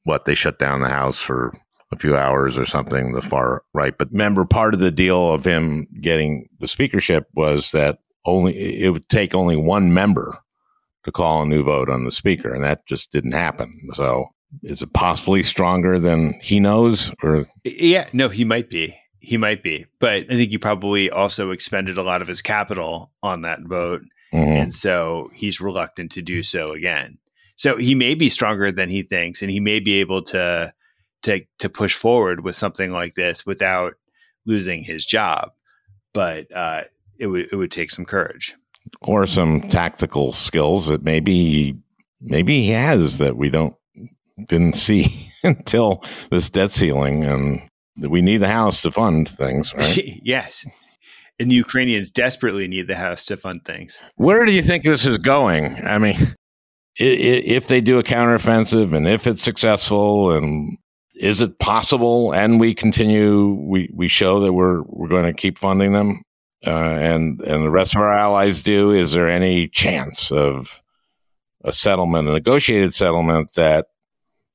what 0.04 0.24
they 0.24 0.34
shut 0.34 0.58
down 0.58 0.80
the 0.80 0.88
house 0.88 1.20
for 1.20 1.52
a 1.92 1.98
few 1.98 2.16
hours 2.16 2.56
or 2.56 2.64
something, 2.64 3.12
the 3.12 3.20
far 3.20 3.62
right. 3.74 3.96
But 3.96 4.10
remember, 4.10 4.46
part 4.46 4.72
of 4.72 4.80
the 4.80 4.90
deal 4.90 5.32
of 5.32 5.44
him 5.44 5.86
getting 6.00 6.48
the 6.60 6.66
speakership 6.66 7.28
was 7.34 7.72
that 7.72 7.98
only 8.24 8.82
it 8.82 8.88
would 8.88 9.08
take 9.10 9.34
only 9.34 9.56
one 9.56 9.92
member 9.92 10.38
to 11.04 11.12
call 11.12 11.42
a 11.42 11.46
new 11.46 11.62
vote 11.62 11.90
on 11.90 12.06
the 12.06 12.12
speaker, 12.12 12.54
and 12.54 12.64
that 12.64 12.86
just 12.86 13.12
didn't 13.12 13.32
happen. 13.32 13.70
So, 13.92 14.24
is 14.62 14.80
it 14.80 14.94
possibly 14.94 15.42
stronger 15.42 15.98
than 15.98 16.32
he 16.40 16.58
knows? 16.58 17.12
Or 17.22 17.44
yeah, 17.64 18.08
no, 18.14 18.30
he 18.30 18.44
might 18.44 18.70
be. 18.70 18.96
He 19.24 19.36
might 19.36 19.62
be, 19.62 19.86
but 20.00 20.24
I 20.24 20.34
think 20.34 20.50
he 20.50 20.58
probably 20.58 21.08
also 21.08 21.52
expended 21.52 21.96
a 21.96 22.02
lot 22.02 22.22
of 22.22 22.28
his 22.28 22.42
capital 22.42 23.12
on 23.22 23.42
that 23.42 23.60
vote, 23.62 24.02
mm-hmm. 24.32 24.52
and 24.52 24.74
so 24.74 25.30
he's 25.32 25.60
reluctant 25.60 26.10
to 26.12 26.22
do 26.22 26.42
so 26.42 26.72
again. 26.72 27.18
So 27.56 27.76
he 27.76 27.94
may 27.94 28.14
be 28.14 28.28
stronger 28.28 28.72
than 28.72 28.88
he 28.88 29.02
thinks, 29.02 29.40
and 29.40 29.50
he 29.50 29.60
may 29.60 29.78
be 29.78 30.00
able 30.00 30.22
to 30.24 30.74
to 31.22 31.40
to 31.60 31.68
push 31.68 31.94
forward 31.94 32.42
with 32.42 32.56
something 32.56 32.90
like 32.90 33.14
this 33.14 33.46
without 33.46 33.94
losing 34.44 34.82
his 34.82 35.06
job. 35.06 35.52
But 36.12 36.54
uh, 36.54 36.82
it 37.18 37.28
would 37.28 37.52
it 37.52 37.56
would 37.56 37.70
take 37.70 37.90
some 37.92 38.04
courage 38.04 38.56
or 39.00 39.26
some 39.26 39.62
tactical 39.68 40.32
skills 40.32 40.88
that 40.88 41.04
maybe 41.04 41.76
maybe 42.20 42.62
he 42.62 42.70
has 42.70 43.18
that 43.18 43.36
we 43.36 43.50
don't 43.50 43.74
didn't 44.48 44.74
see 44.74 45.30
until 45.44 46.04
this 46.30 46.50
debt 46.50 46.70
ceiling 46.70 47.24
and 47.24 47.60
we 47.96 48.22
need 48.22 48.38
the 48.38 48.48
house 48.48 48.82
to 48.82 48.90
fund 48.90 49.28
things 49.28 49.74
right? 49.76 50.20
Yes. 50.22 50.66
And 51.38 51.50
the 51.50 51.56
ukrainians 51.56 52.10
desperately 52.10 52.68
need 52.68 52.88
the 52.88 52.94
house 52.94 53.26
to 53.26 53.36
fund 53.36 53.64
things. 53.64 54.00
Where 54.16 54.44
do 54.44 54.52
you 54.52 54.62
think 54.62 54.84
this 54.84 55.06
is 55.06 55.18
going? 55.18 55.76
I 55.84 55.98
mean 55.98 56.16
if 56.96 57.68
they 57.68 57.80
do 57.80 57.98
a 57.98 58.02
counteroffensive 58.02 58.94
and 58.94 59.08
if 59.08 59.26
it's 59.26 59.42
successful 59.42 60.32
and 60.32 60.76
is 61.14 61.40
it 61.40 61.58
possible? 61.58 62.32
And 62.32 62.58
we 62.58 62.74
continue 62.74 63.54
we, 63.54 63.90
we 63.94 64.08
show 64.08 64.40
that 64.40 64.52
we're 64.52 64.82
we're 64.82 65.08
going 65.08 65.24
to 65.24 65.32
keep 65.32 65.58
funding 65.58 65.92
them 65.92 66.22
uh, 66.66 66.70
and 66.70 67.40
and 67.42 67.64
the 67.64 67.70
rest 67.70 67.94
of 67.94 68.02
our 68.02 68.12
allies 68.12 68.62
do, 68.62 68.92
is 68.92 69.12
there 69.12 69.28
any 69.28 69.68
chance 69.68 70.30
of 70.30 70.82
a 71.64 71.72
settlement, 71.72 72.28
a 72.28 72.32
negotiated 72.32 72.94
settlement 72.94 73.52
that 73.54 73.86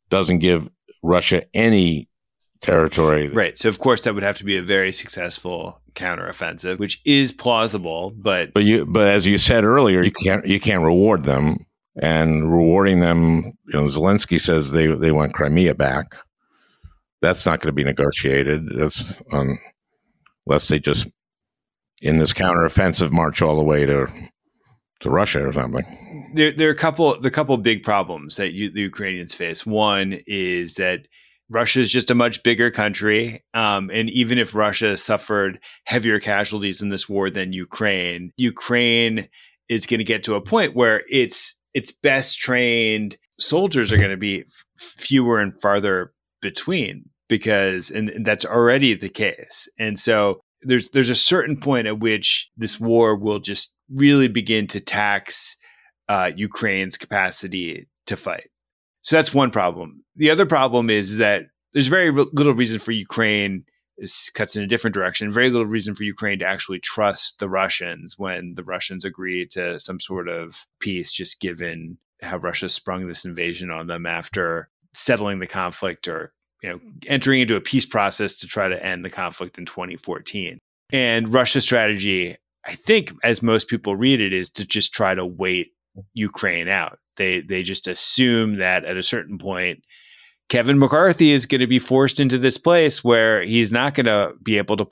doesn't 0.10 0.40
give 0.40 0.70
Russia 1.04 1.44
any 1.54 2.08
territory. 2.62 3.30
Right. 3.30 3.58
So 3.58 3.70
of 3.70 3.80
course 3.80 4.02
that 4.02 4.14
would 4.14 4.24
have 4.24 4.38
to 4.38 4.46
be 4.46 4.58
a 4.58 4.62
very 4.62 4.92
successful 4.92 5.82
counteroffensive, 5.96 6.80
which 6.80 7.02
is 7.06 7.32
plausible, 7.32 8.14
but 8.16 8.54
But 8.54 8.64
you 8.64 8.86
but 8.86 9.08
as 9.08 9.26
you 9.28 9.38
said 9.38 9.64
earlier, 9.64 10.04
you 10.04 10.12
can't 10.12 10.46
you 10.46 10.60
can't 10.60 10.84
reward 10.84 11.24
them. 11.24 11.66
And 12.00 12.52
rewarding 12.52 13.00
them, 13.00 13.58
you 13.66 13.74
know, 13.74 13.86
Zelensky 13.86 14.40
says 14.40 14.72
they 14.72 14.86
they 14.86 15.12
want 15.12 15.34
Crimea 15.34 15.74
back. 15.74 16.16
That's 17.22 17.46
not 17.46 17.60
going 17.60 17.70
to 17.70 17.76
be 17.76 17.84
negotiated. 17.84 18.70
That's 18.70 19.20
um, 19.32 19.58
unless 20.46 20.68
they 20.68 20.80
just 20.80 21.08
in 22.02 22.20
this 22.20 22.34
counteroffensive 22.34 23.12
march 23.12 23.42
all 23.42 23.56
the 23.56 23.64
way 23.64 23.88
to 23.88 24.08
to 25.00 25.10
Russia 25.10 25.48
or 25.48 25.52
something. 25.52 25.86
there, 26.34 26.52
there 26.52 26.70
are 26.70 26.72
a 26.72 26.76
couple 26.76 27.20
the 27.20 27.32
couple 27.32 27.58
big 27.58 27.84
problems 27.84 28.36
that 28.38 28.54
you, 28.54 28.70
the 28.70 28.82
Ukrainians 28.82 29.36
face. 29.36 29.66
One 29.66 30.20
is 30.26 30.76
that 30.76 31.08
Russia 31.50 31.80
is 31.80 31.92
just 31.92 32.12
a 32.12 32.16
much 32.16 32.44
bigger 32.44 32.70
country, 32.70 33.44
um, 33.54 33.90
and 33.94 34.10
even 34.10 34.38
if 34.38 34.54
Russia 34.54 34.98
suffered 34.98 35.60
heavier 35.86 36.20
casualties 36.20 36.82
in 36.82 36.90
this 36.90 37.08
war 37.08 37.30
than 37.30 37.54
Ukraine, 37.54 38.32
Ukraine 38.38 39.30
is 39.70 39.86
going 39.86 40.00
to 40.00 40.04
get 40.04 40.24
to 40.26 40.36
a 40.36 40.42
point 40.42 40.76
where 40.76 41.04
its 41.10 41.56
its 41.74 41.92
best 41.92 42.40
trained 42.40 43.18
soldiers 43.40 43.92
are 43.92 43.98
going 43.98 44.10
to 44.10 44.18
be 44.18 44.42
f- 44.42 44.66
fewer 44.78 45.40
and 45.40 45.60
farther 45.62 46.14
between 46.42 47.10
because 47.30 47.92
and, 47.92 48.10
and 48.10 48.26
that's 48.26 48.46
already 48.46 48.94
the 48.94 49.10
case. 49.10 49.70
And 49.78 50.00
so 50.00 50.42
there's 50.62 50.90
there's 50.90 51.10
a 51.10 51.16
certain 51.16 51.58
point 51.58 51.88
at 51.88 52.00
which 52.00 52.50
this 52.58 52.80
war 52.80 53.16
will 53.16 53.40
just 53.40 53.74
really 53.90 54.28
begin 54.28 54.68
to 54.68 54.80
tax 54.80 55.56
uh, 56.10 56.32
Ukraine's 56.36 56.98
capacity 56.98 57.88
to 58.06 58.18
fight. 58.18 58.50
So 59.08 59.16
that's 59.16 59.34
one 59.34 59.52
problem. 59.52 60.04
The 60.18 60.30
other 60.30 60.46
problem 60.46 60.90
is 60.90 61.18
that 61.20 61.46
there's 61.72 61.88
very 61.88 62.12
little 62.12 62.54
reason 62.54 62.78
for 62.78 62.92
Ukraine. 62.92 63.64
This 63.98 64.30
cuts 64.30 64.58
in 64.58 64.64
a 64.64 64.68
different 64.68 64.96
direction. 64.96 65.32
Very 65.32 65.50
little 65.50 65.66
reason 65.66 65.96
for 65.96 66.04
Ukraine 66.04 66.40
to 66.40 66.46
actually 66.46 66.82
trust 66.82 67.40
the 67.40 67.48
Russians 67.48 68.16
when 68.18 68.56
the 68.56 68.66
Russians 68.66 69.06
agree 69.06 69.46
to 69.52 69.80
some 69.80 70.02
sort 70.02 70.28
of 70.28 70.66
peace, 70.82 71.14
just 71.14 71.40
given 71.40 72.00
how 72.22 72.36
Russia 72.36 72.68
sprung 72.68 73.08
this 73.08 73.24
invasion 73.24 73.72
on 73.72 73.88
them 73.88 74.06
after 74.06 74.68
settling 74.94 75.40
the 75.40 75.48
conflict 75.48 76.10
or 76.10 76.34
you 76.62 76.70
know 76.70 76.82
entering 77.08 77.40
into 77.40 77.56
a 77.56 77.62
peace 77.62 77.86
process 77.86 78.36
to 78.40 78.46
try 78.46 78.68
to 78.68 78.86
end 78.86 79.06
the 79.06 79.10
conflict 79.10 79.58
in 79.58 79.66
2014. 79.66 80.60
And 80.92 81.34
Russia's 81.34 81.64
strategy, 81.64 82.36
I 82.66 82.76
think, 82.76 83.14
as 83.24 83.42
most 83.42 83.70
people 83.70 83.96
read 83.96 84.20
it, 84.20 84.34
is 84.34 84.50
to 84.50 84.66
just 84.66 84.92
try 84.92 85.16
to 85.16 85.26
wait 85.26 85.72
Ukraine 86.14 86.68
out. 86.68 87.00
They 87.18 87.42
they 87.42 87.64
just 87.64 87.88
assume 87.88 88.58
that 88.58 88.86
at 88.86 88.98
a 88.98 89.04
certain 89.04 89.38
point, 89.38 89.84
Kevin 90.50 90.80
McCarthy 90.80 91.32
is 91.32 91.46
going 91.46 91.62
to 91.62 91.68
be 91.68 91.80
forced 91.80 92.20
into 92.20 92.38
this 92.38 92.58
place 92.58 93.04
where 93.04 93.42
he's 93.42 93.72
not 93.72 93.94
going 93.94 94.06
to 94.06 94.34
be 94.42 94.58
able 94.58 94.78
to 94.78 94.88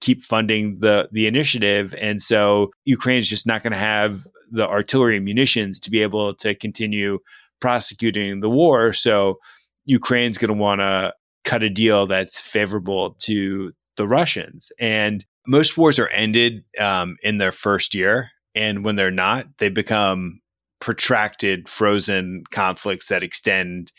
keep 0.00 0.22
funding 0.22 0.78
the 0.80 1.08
the 1.12 1.26
initiative, 1.26 1.94
and 2.00 2.20
so 2.20 2.70
Ukraine's 2.84 3.28
just 3.28 3.46
not 3.46 3.62
going 3.62 3.72
to 3.72 3.78
have 3.78 4.26
the 4.50 4.66
artillery 4.66 5.20
munitions 5.20 5.78
to 5.80 5.90
be 5.90 6.02
able 6.02 6.34
to 6.34 6.54
continue 6.54 7.18
prosecuting 7.60 8.40
the 8.40 8.50
war. 8.50 8.92
So 8.92 9.38
Ukraine's 9.84 10.38
going 10.38 10.54
to 10.54 10.58
want 10.58 10.80
to 10.80 11.12
cut 11.44 11.62
a 11.62 11.70
deal 11.70 12.06
that's 12.06 12.40
favorable 12.40 13.16
to 13.20 13.72
the 13.96 14.06
Russians. 14.06 14.70
And 14.78 15.24
most 15.46 15.76
wars 15.76 15.98
are 15.98 16.08
ended 16.08 16.64
um, 16.78 17.16
in 17.22 17.38
their 17.38 17.52
first 17.52 17.94
year. 17.94 18.30
And 18.54 18.84
when 18.84 18.96
they're 18.96 19.10
not, 19.10 19.46
they 19.58 19.68
become 19.68 20.40
protracted, 20.80 21.68
frozen 21.68 22.44
conflicts 22.50 23.08
that 23.08 23.22
extend 23.22 23.92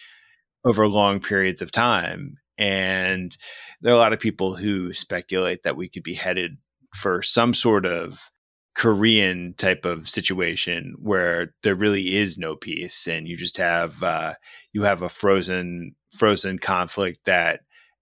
over 0.66 0.88
long 0.88 1.20
periods 1.20 1.62
of 1.62 1.72
time. 1.72 2.38
And 2.58 3.36
there 3.82 3.94
are 3.94 3.96
a 3.96 4.00
lot 4.00 4.14
of 4.14 4.20
people 4.20 4.56
who 4.56 4.94
speculate 4.94 5.64
that 5.64 5.78
we 5.78 5.88
could 5.88 6.04
be 6.04 6.16
headed 6.16 6.58
for 6.96 7.22
some 7.22 7.54
sort 7.54 7.86
of 7.86 8.30
Korean 8.76 9.54
type 9.58 9.84
of 9.86 10.08
situation 10.08 10.96
where 11.00 11.54
there 11.64 11.76
really 11.76 12.16
is 12.16 12.38
no 12.38 12.56
peace, 12.56 13.08
and 13.08 13.28
you 13.28 13.36
just 13.36 13.58
have 13.58 14.02
uh, 14.02 14.36
you 14.72 14.84
have 14.84 15.02
a 15.02 15.10
frozen 15.10 15.96
frozen 16.12 16.60
conflict 16.60 17.20
that 17.26 17.62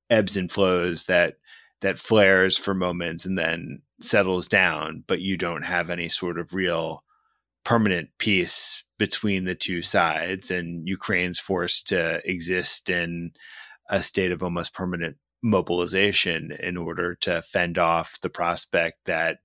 ebbs 0.10 0.38
and 0.38 0.52
flows 0.52 1.06
that 1.06 1.36
that 1.82 2.00
flares 2.00 2.58
for 2.58 2.74
moments 2.74 3.26
and 3.26 3.38
then 3.38 3.82
settles 4.02 4.48
down, 4.48 5.04
but 5.08 5.20
you 5.20 5.38
don't 5.38 5.66
have 5.66 5.90
any 5.90 6.10
sort 6.10 6.40
of 6.40 6.54
real 6.54 7.04
permanent 7.68 8.08
peace 8.18 8.86
between 8.98 9.44
the 9.44 9.54
two 9.54 9.82
sides, 9.82 10.50
and 10.50 10.88
Ukraine's 10.88 11.38
forced 11.38 11.90
to 11.90 12.22
exist 12.24 12.90
in 12.90 13.32
a 13.90 14.02
state 14.02 14.32
of 14.32 14.42
almost 14.42 14.74
permanent 14.74 15.18
mobilization 15.44 16.54
in 16.62 16.78
order 16.78 17.14
to 17.16 17.42
fend 17.42 17.78
off 17.78 18.22
the 18.22 18.30
prospect 18.30 19.00
that 19.04 19.40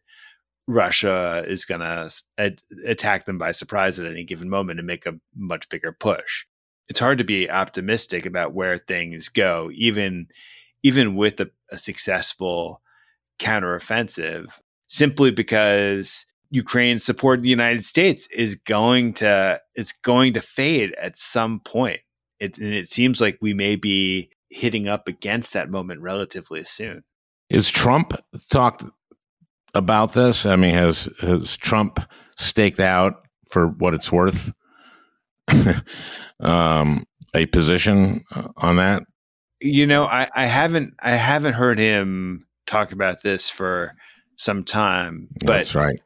Russia 0.68 1.42
is 1.48 1.64
going 1.64 1.80
to 1.80 2.12
ad- 2.38 2.62
attack 2.86 3.26
them 3.26 3.38
by 3.38 3.50
surprise 3.50 3.98
at 3.98 4.06
any 4.06 4.22
given 4.22 4.48
moment 4.48 4.78
and 4.78 4.86
make 4.86 5.04
a 5.04 5.18
much 5.34 5.68
bigger 5.68 5.90
push. 5.90 6.44
It's 6.88 7.00
hard 7.00 7.18
to 7.18 7.24
be 7.24 7.50
optimistic 7.50 8.24
about 8.24 8.54
where 8.54 8.78
things 8.78 9.30
go, 9.30 9.68
even 9.74 10.28
even 10.84 11.16
with 11.16 11.40
a, 11.40 11.50
a 11.72 11.76
successful 11.76 12.82
counteroffensive, 13.40 14.60
simply 14.86 15.32
because 15.32 16.24
Ukraine's 16.52 17.02
support 17.02 17.40
the 17.40 17.48
United 17.48 17.82
States 17.82 18.28
is 18.28 18.56
going 18.56 19.14
to 19.14 19.58
it's 19.74 19.92
going 19.92 20.34
to 20.34 20.40
fade 20.42 20.94
at 20.98 21.18
some 21.18 21.60
point. 21.60 22.00
It, 22.38 22.58
and 22.58 22.74
it 22.74 22.90
seems 22.90 23.22
like 23.22 23.38
we 23.40 23.54
may 23.54 23.74
be 23.74 24.30
hitting 24.50 24.86
up 24.86 25.08
against 25.08 25.54
that 25.54 25.70
moment 25.70 26.02
relatively 26.02 26.62
soon. 26.62 27.04
Is 27.48 27.70
Trump 27.70 28.12
talked 28.50 28.84
about 29.72 30.12
this? 30.12 30.44
I 30.44 30.56
mean, 30.56 30.74
has 30.74 31.08
has 31.20 31.56
Trump 31.56 32.00
staked 32.36 32.80
out 32.80 33.26
for 33.48 33.68
what 33.68 33.94
it's 33.94 34.12
worth 34.12 34.52
um, 36.40 37.04
a 37.34 37.46
position 37.46 38.24
uh, 38.30 38.48
on 38.58 38.76
that? 38.76 39.04
You 39.62 39.86
know, 39.86 40.04
I, 40.04 40.28
I 40.34 40.44
haven't 40.44 40.94
I 41.02 41.12
haven't 41.12 41.54
heard 41.54 41.78
him 41.78 42.46
talk 42.66 42.92
about 42.92 43.22
this 43.22 43.48
for 43.48 43.94
some 44.36 44.64
time, 44.64 45.28
but 45.40 45.46
That's 45.46 45.74
right. 45.74 45.98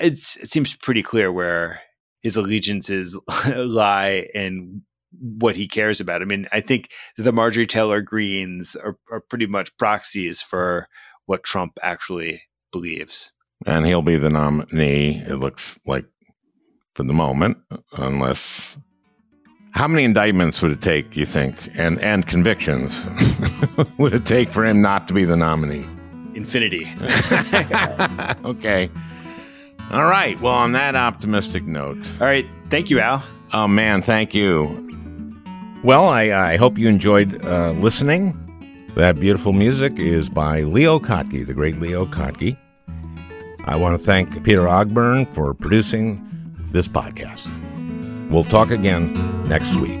It's 0.00 0.36
it 0.36 0.50
seems 0.50 0.76
pretty 0.76 1.02
clear 1.02 1.32
where 1.32 1.80
his 2.22 2.36
allegiances 2.36 3.18
lie 3.56 4.28
and 4.34 4.82
what 5.20 5.56
he 5.56 5.66
cares 5.66 6.00
about. 6.00 6.22
I 6.22 6.24
mean, 6.24 6.46
I 6.52 6.60
think 6.60 6.90
the 7.16 7.32
Marjorie 7.32 7.66
Taylor 7.66 8.02
Greenes 8.02 8.76
are, 8.76 8.98
are 9.10 9.20
pretty 9.20 9.46
much 9.46 9.76
proxies 9.76 10.42
for 10.42 10.88
what 11.26 11.44
Trump 11.44 11.78
actually 11.82 12.42
believes. 12.72 13.30
And 13.66 13.86
he'll 13.86 14.02
be 14.02 14.16
the 14.16 14.30
nominee, 14.30 15.22
it 15.26 15.36
looks 15.36 15.78
like, 15.86 16.06
for 16.94 17.02
the 17.02 17.12
moment, 17.12 17.58
unless. 17.96 18.78
How 19.72 19.88
many 19.88 20.04
indictments 20.04 20.62
would 20.62 20.72
it 20.72 20.80
take, 20.80 21.16
you 21.16 21.26
think, 21.26 21.56
and, 21.74 22.00
and 22.00 22.26
convictions 22.26 23.02
would 23.98 24.12
it 24.12 24.24
take 24.24 24.50
for 24.50 24.64
him 24.64 24.80
not 24.80 25.08
to 25.08 25.14
be 25.14 25.24
the 25.24 25.36
nominee? 25.36 25.86
Infinity. 26.34 26.86
okay. 28.44 28.90
All 29.90 30.04
right. 30.04 30.38
Well, 30.40 30.52
on 30.54 30.72
that 30.72 30.94
optimistic 30.94 31.64
note, 31.64 31.98
All 32.20 32.26
right. 32.26 32.46
Thank 32.68 32.90
you, 32.90 33.00
Al. 33.00 33.22
oh 33.52 33.66
man, 33.68 34.02
thank 34.02 34.34
you. 34.34 34.84
Well, 35.82 36.08
I, 36.08 36.30
I 36.52 36.56
hope 36.56 36.76
you 36.76 36.88
enjoyed 36.88 37.44
uh, 37.44 37.70
listening. 37.72 38.34
That 38.96 39.20
beautiful 39.20 39.52
music 39.52 39.98
is 39.98 40.28
by 40.28 40.62
Leo 40.62 40.98
Kottke, 40.98 41.46
the 41.46 41.54
great 41.54 41.78
Leo 41.80 42.04
Kottke. 42.04 42.56
I 43.64 43.76
want 43.76 43.98
to 43.98 44.04
thank 44.04 44.42
Peter 44.44 44.62
Ogburn 44.62 45.28
for 45.28 45.54
producing 45.54 46.20
this 46.72 46.88
podcast. 46.88 47.46
We'll 48.30 48.44
talk 48.44 48.70
again 48.70 49.12
next 49.48 49.76
week. 49.76 50.00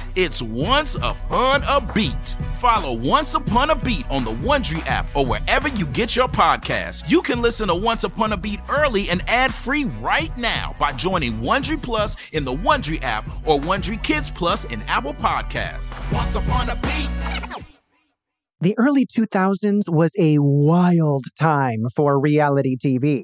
It's 0.15 0.41
Once 0.41 0.95
Upon 0.95 1.63
a 1.63 1.79
Beat. 1.93 2.35
Follow 2.59 2.97
Once 2.97 3.33
Upon 3.33 3.69
a 3.69 3.75
Beat 3.75 4.09
on 4.09 4.25
the 4.25 4.33
Wondery 4.33 4.85
app 4.85 5.07
or 5.15 5.25
wherever 5.25 5.69
you 5.69 5.85
get 5.87 6.17
your 6.17 6.27
podcasts. 6.27 7.09
You 7.09 7.21
can 7.21 7.41
listen 7.41 7.69
to 7.69 7.75
Once 7.75 8.03
Upon 8.03 8.33
a 8.33 8.37
Beat 8.37 8.59
early 8.69 9.09
and 9.09 9.23
ad 9.29 9.53
free 9.53 9.85
right 9.85 10.35
now 10.37 10.75
by 10.77 10.91
joining 10.91 11.39
Wondery 11.39 11.81
Plus 11.81 12.17
in 12.33 12.43
the 12.43 12.53
Wondery 12.53 13.01
app 13.03 13.25
or 13.47 13.57
Wondery 13.57 14.03
Kids 14.03 14.29
Plus 14.29 14.65
in 14.65 14.81
Apple 14.83 15.13
Podcasts. 15.13 15.97
Once 16.11 16.35
upon 16.35 16.69
a 16.69 16.75
beat. 16.75 17.61
The 18.59 18.77
early 18.77 19.05
2000s 19.05 19.83
was 19.87 20.13
a 20.19 20.37
wild 20.39 21.23
time 21.39 21.85
for 21.95 22.19
reality 22.19 22.75
TV. 22.75 23.23